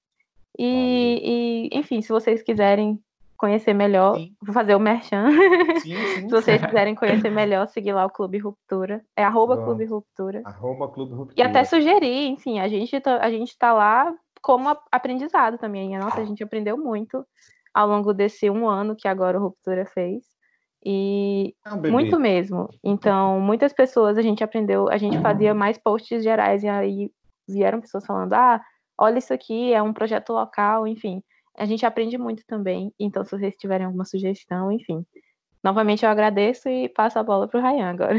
E, 0.56 1.68
e, 1.72 1.78
enfim, 1.78 2.00
se 2.00 2.10
vocês 2.10 2.44
quiserem 2.44 2.96
conhecer 3.36 3.74
melhor, 3.74 4.18
sim. 4.18 4.36
vou 4.40 4.54
fazer 4.54 4.76
o 4.76 4.78
merchan. 4.78 5.32
Sim, 5.80 5.96
sim. 5.96 6.28
se 6.28 6.28
vocês 6.28 6.64
quiserem 6.64 6.94
conhecer 6.94 7.30
melhor, 7.30 7.66
seguir 7.66 7.92
lá 7.92 8.06
o 8.06 8.10
Clube 8.10 8.38
Ruptura. 8.38 9.02
É 9.16 9.24
arroba 9.24 9.56
Clube 9.56 9.86
Ruptura. 9.86 10.42
Arroba 10.44 10.86
Clube 10.86 11.12
Ruptura. 11.12 11.34
E 11.36 11.42
até 11.42 11.64
sugerir, 11.64 12.28
enfim, 12.28 12.60
a 12.60 12.68
gente, 12.68 13.00
tá, 13.00 13.16
a 13.16 13.30
gente 13.30 13.58
tá 13.58 13.72
lá 13.72 14.14
como 14.40 14.68
aprendizado 14.92 15.58
também. 15.58 15.98
Nossa, 15.98 16.20
a 16.20 16.24
gente 16.24 16.44
aprendeu 16.44 16.78
muito 16.78 17.26
ao 17.74 17.88
longo 17.88 18.14
desse 18.14 18.48
um 18.48 18.68
ano 18.68 18.94
que 18.94 19.08
agora 19.08 19.36
o 19.38 19.42
Ruptura 19.42 19.84
fez. 19.86 20.22
E 20.84 21.54
é 21.66 21.90
muito 21.90 22.18
mesmo. 22.18 22.68
Então, 22.82 23.38
muitas 23.40 23.72
pessoas 23.72 24.16
a 24.16 24.22
gente 24.22 24.42
aprendeu, 24.42 24.88
a 24.88 24.96
gente 24.96 25.20
fazia 25.20 25.54
mais 25.54 25.76
posts 25.76 26.22
gerais 26.22 26.62
e 26.62 26.68
aí 26.68 27.10
vieram 27.48 27.80
pessoas 27.80 28.06
falando: 28.06 28.32
ah, 28.32 28.60
olha 28.98 29.18
isso 29.18 29.32
aqui, 29.32 29.72
é 29.72 29.82
um 29.82 29.92
projeto 29.92 30.32
local, 30.32 30.86
enfim. 30.86 31.22
A 31.58 31.66
gente 31.66 31.84
aprende 31.84 32.16
muito 32.16 32.42
também. 32.46 32.92
Então, 32.98 33.24
se 33.24 33.30
vocês 33.30 33.54
tiverem 33.56 33.86
alguma 33.86 34.04
sugestão, 34.04 34.72
enfim. 34.72 35.04
Novamente 35.62 36.04
eu 36.04 36.10
agradeço 36.10 36.68
e 36.68 36.88
passo 36.88 37.18
a 37.18 37.22
bola 37.22 37.46
para 37.46 37.60
o 37.60 37.62
Rayan 37.62 37.90
agora. 37.90 38.18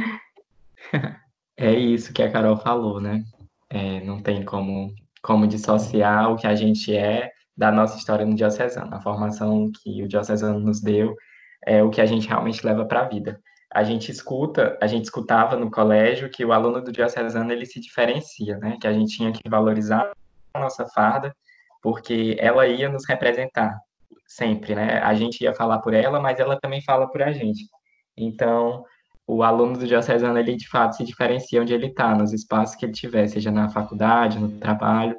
É 1.58 1.74
isso 1.74 2.12
que 2.12 2.24
a 2.24 2.32
Carol 2.32 2.58
falou, 2.58 3.00
né? 3.00 3.24
É, 3.70 4.04
não 4.04 4.20
tem 4.20 4.44
como, 4.44 4.96
como 5.22 5.46
dissociar 5.46 6.32
o 6.32 6.36
que 6.36 6.48
a 6.48 6.56
gente 6.56 6.96
é 6.96 7.32
da 7.56 7.72
nossa 7.72 7.98
história 7.98 8.26
no 8.26 8.34
diocesano. 8.34 8.96
A 8.96 9.00
formação 9.00 9.72
que 9.72 10.02
o 10.02 10.08
diocesano 10.08 10.60
nos 10.60 10.82
deu 10.82 11.16
é 11.66 11.84
o 11.84 11.90
que 11.90 12.02
a 12.02 12.06
gente 12.06 12.28
realmente 12.28 12.66
leva 12.66 12.86
para 12.86 13.02
a 13.02 13.08
vida. 13.08 13.40
A 13.74 13.84
gente 13.84 14.12
escuta, 14.12 14.78
a 14.82 14.88
gente 14.88 15.06
escutava 15.06 15.56
no 15.56 15.72
colégio 15.72 16.30
que 16.30 16.44
o 16.44 16.52
aluno 16.52 16.82
do 16.82 16.92
diocesano 16.92 17.52
ele 17.52 17.66
se 17.66 17.80
diferencia, 17.80 18.58
né? 18.58 18.78
Que 18.82 18.88
a 18.88 18.94
gente 18.94 19.16
tinha 19.16 19.32
que 19.32 19.48
valorizar 19.50 20.12
a 20.54 20.60
nossa 20.60 20.86
farda, 20.88 21.34
porque 21.82 22.36
ela 22.40 22.68
ia 22.68 22.90
nos 22.90 23.08
representar 23.08 23.80
sempre, 24.28 24.76
né? 24.76 25.00
A 25.00 25.14
gente 25.14 25.42
ia 25.42 25.54
falar 25.54 25.80
por 25.80 25.94
ela, 25.94 26.20
mas 26.20 26.40
ela 26.40 26.60
também 26.60 26.82
fala 26.82 27.10
por 27.10 27.22
a 27.22 27.32
gente. 27.32 27.66
Então, 28.18 28.84
o 29.26 29.44
aluno 29.44 29.78
do 29.78 29.88
diocesano, 29.88 30.38
ele 30.38 30.58
de 30.58 30.68
fato 30.68 30.98
se 30.98 31.06
diferencia 31.06 31.62
onde 31.62 31.74
ele 31.74 31.88
está, 31.88 32.14
nos 32.14 32.34
espaços 32.34 32.76
que 32.76 32.86
ele 32.86 32.94
tiver, 32.94 33.28
seja 33.28 33.52
na 33.52 33.70
faculdade, 33.70 34.38
no 34.38 34.50
trabalho, 34.60 35.18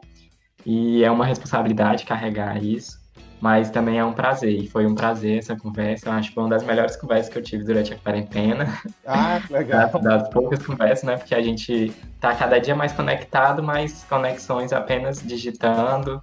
e 0.66 1.02
é 1.02 1.10
uma 1.10 1.24
responsabilidade 1.24 2.04
carregar 2.04 2.62
isso 2.62 3.01
mas 3.42 3.72
também 3.72 3.98
é 3.98 4.04
um 4.04 4.12
prazer, 4.12 4.54
e 4.56 4.68
foi 4.68 4.86
um 4.86 4.94
prazer 4.94 5.40
essa 5.40 5.56
conversa. 5.56 6.08
Eu 6.08 6.12
acho 6.12 6.28
que 6.28 6.34
foi 6.36 6.44
uma 6.44 6.50
das 6.50 6.62
melhores 6.62 6.94
conversas 6.94 7.28
que 7.28 7.36
eu 7.36 7.42
tive 7.42 7.64
durante 7.64 7.92
a 7.92 7.98
quarentena. 7.98 8.80
Ah, 9.04 9.40
que 9.44 9.52
legal. 9.52 9.90
das, 9.90 9.98
das, 10.00 10.28
poucas 10.28 10.64
conversas, 10.64 11.02
né? 11.02 11.16
Porque 11.16 11.34
a 11.34 11.42
gente 11.42 11.92
tá 12.20 12.36
cada 12.36 12.60
dia 12.60 12.76
mais 12.76 12.92
conectado, 12.92 13.60
mas 13.60 14.04
conexões 14.04 14.72
apenas 14.72 15.20
digitando. 15.20 16.22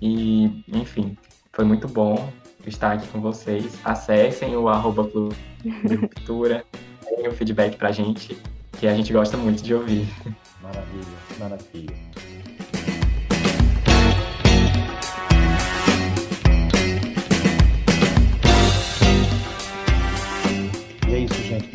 E, 0.00 0.64
enfim, 0.68 1.18
foi 1.52 1.64
muito 1.64 1.88
bom 1.88 2.30
estar 2.64 2.92
aqui 2.92 3.08
com 3.08 3.20
vocês. 3.20 3.76
Acessem 3.84 4.54
o 4.54 4.68
arroba 4.68 5.08
Clube 5.08 5.34
Ruptura, 6.00 6.64
deem 7.16 7.26
o 7.26 7.32
feedback 7.32 7.76
pra 7.78 7.90
gente, 7.90 8.40
que 8.78 8.86
a 8.86 8.94
gente 8.94 9.12
gosta 9.12 9.36
muito 9.36 9.60
de 9.60 9.74
ouvir. 9.74 10.08
Maravilha, 10.62 11.16
maravilha. 11.36 12.39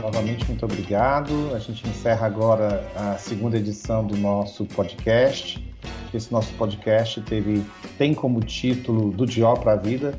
Novamente 0.06 0.46
muito 0.48 0.64
obrigado. 0.66 1.52
A 1.56 1.60
gente 1.60 1.88
encerra 1.88 2.28
agora 2.28 2.88
a 2.96 3.18
segunda 3.18 3.58
edição 3.58 4.06
do 4.06 4.16
nosso 4.16 4.64
podcast. 4.66 5.68
Esse 6.14 6.32
nosso 6.32 6.54
podcast 6.54 7.20
teve 7.22 7.66
tem 7.98 8.14
como 8.14 8.40
título 8.40 9.12
do 9.12 9.26
Dió 9.26 9.56
para 9.56 9.74
a 9.74 9.76
Vida. 9.76 10.14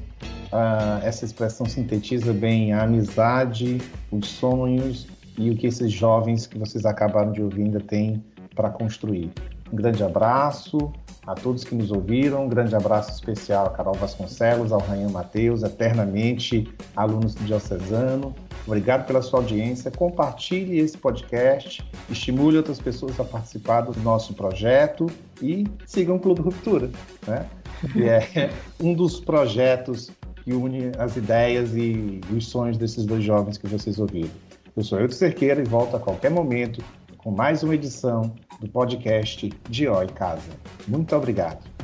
Uh, 0.46 1.04
essa 1.04 1.24
expressão 1.24 1.66
sintetiza 1.66 2.32
bem 2.32 2.72
a 2.72 2.82
amizade, 2.82 3.80
os 4.10 4.26
sonhos 4.26 5.06
e 5.38 5.50
o 5.50 5.56
que 5.56 5.68
esses 5.68 5.92
jovens 5.92 6.48
que 6.48 6.58
vocês 6.58 6.84
acabaram 6.84 7.30
de 7.30 7.40
ouvir 7.40 7.62
ainda 7.62 7.80
têm 7.80 8.24
para 8.56 8.70
construir. 8.70 9.30
Um 9.72 9.76
grande 9.76 10.02
abraço 10.02 10.92
a 11.24 11.34
todos 11.34 11.62
que 11.62 11.74
nos 11.76 11.92
ouviram, 11.92 12.46
um 12.46 12.48
grande 12.48 12.74
abraço 12.74 13.12
especial 13.12 13.66
a 13.66 13.70
Carol 13.70 13.94
Vasconcelos, 13.94 14.72
ao 14.72 14.80
Rainha 14.80 15.08
Mateus, 15.08 15.62
eternamente 15.62 16.68
alunos 16.96 17.34
do 17.36 17.44
Diocesano. 17.44 18.34
Obrigado 18.66 19.06
pela 19.06 19.22
sua 19.22 19.40
audiência. 19.40 19.90
Compartilhe 19.90 20.78
esse 20.78 20.98
podcast, 20.98 21.84
estimule 22.10 22.56
outras 22.56 22.80
pessoas 22.80 23.18
a 23.20 23.24
participar 23.24 23.82
do 23.82 23.98
nosso 24.00 24.34
projeto 24.34 25.06
e 25.40 25.64
sigam 25.86 26.16
o 26.16 26.20
Clube 26.20 26.40
Ruptura, 26.40 26.90
né? 27.26 27.46
que 27.92 28.08
é 28.08 28.50
um 28.82 28.92
dos 28.92 29.20
projetos 29.20 30.10
que 30.42 30.52
une 30.52 30.90
as 30.98 31.16
ideias 31.16 31.74
e 31.76 32.20
os 32.34 32.48
sonhos 32.48 32.76
desses 32.76 33.06
dois 33.06 33.22
jovens 33.22 33.56
que 33.56 33.66
vocês 33.66 33.98
ouviram. 33.98 34.30
Eu 34.76 34.82
sou 34.82 35.00
Euto 35.00 35.14
Cerqueira 35.14 35.60
e 35.60 35.64
volto 35.64 35.96
a 35.96 36.00
qualquer 36.00 36.30
momento 36.30 36.84
com 37.18 37.30
mais 37.30 37.62
uma 37.62 37.74
edição 37.74 38.34
do 38.60 38.68
podcast 38.68 39.52
de 39.68 39.88
Ó 39.88 40.02
em 40.02 40.08
Casa. 40.08 40.50
Muito 40.86 41.14
obrigado. 41.16 41.75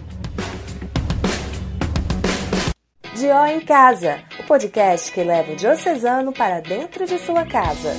De 3.23 3.31
Ó 3.31 3.47
em 3.47 3.61
Casa, 3.61 4.19
o 4.41 4.43
podcast 4.43 5.13
que 5.13 5.23
leva 5.23 5.53
o 5.53 5.55
diocesano 5.55 6.33
para 6.33 6.59
dentro 6.59 7.07
de 7.07 7.21
sua 7.21 7.47
casa. 7.47 7.95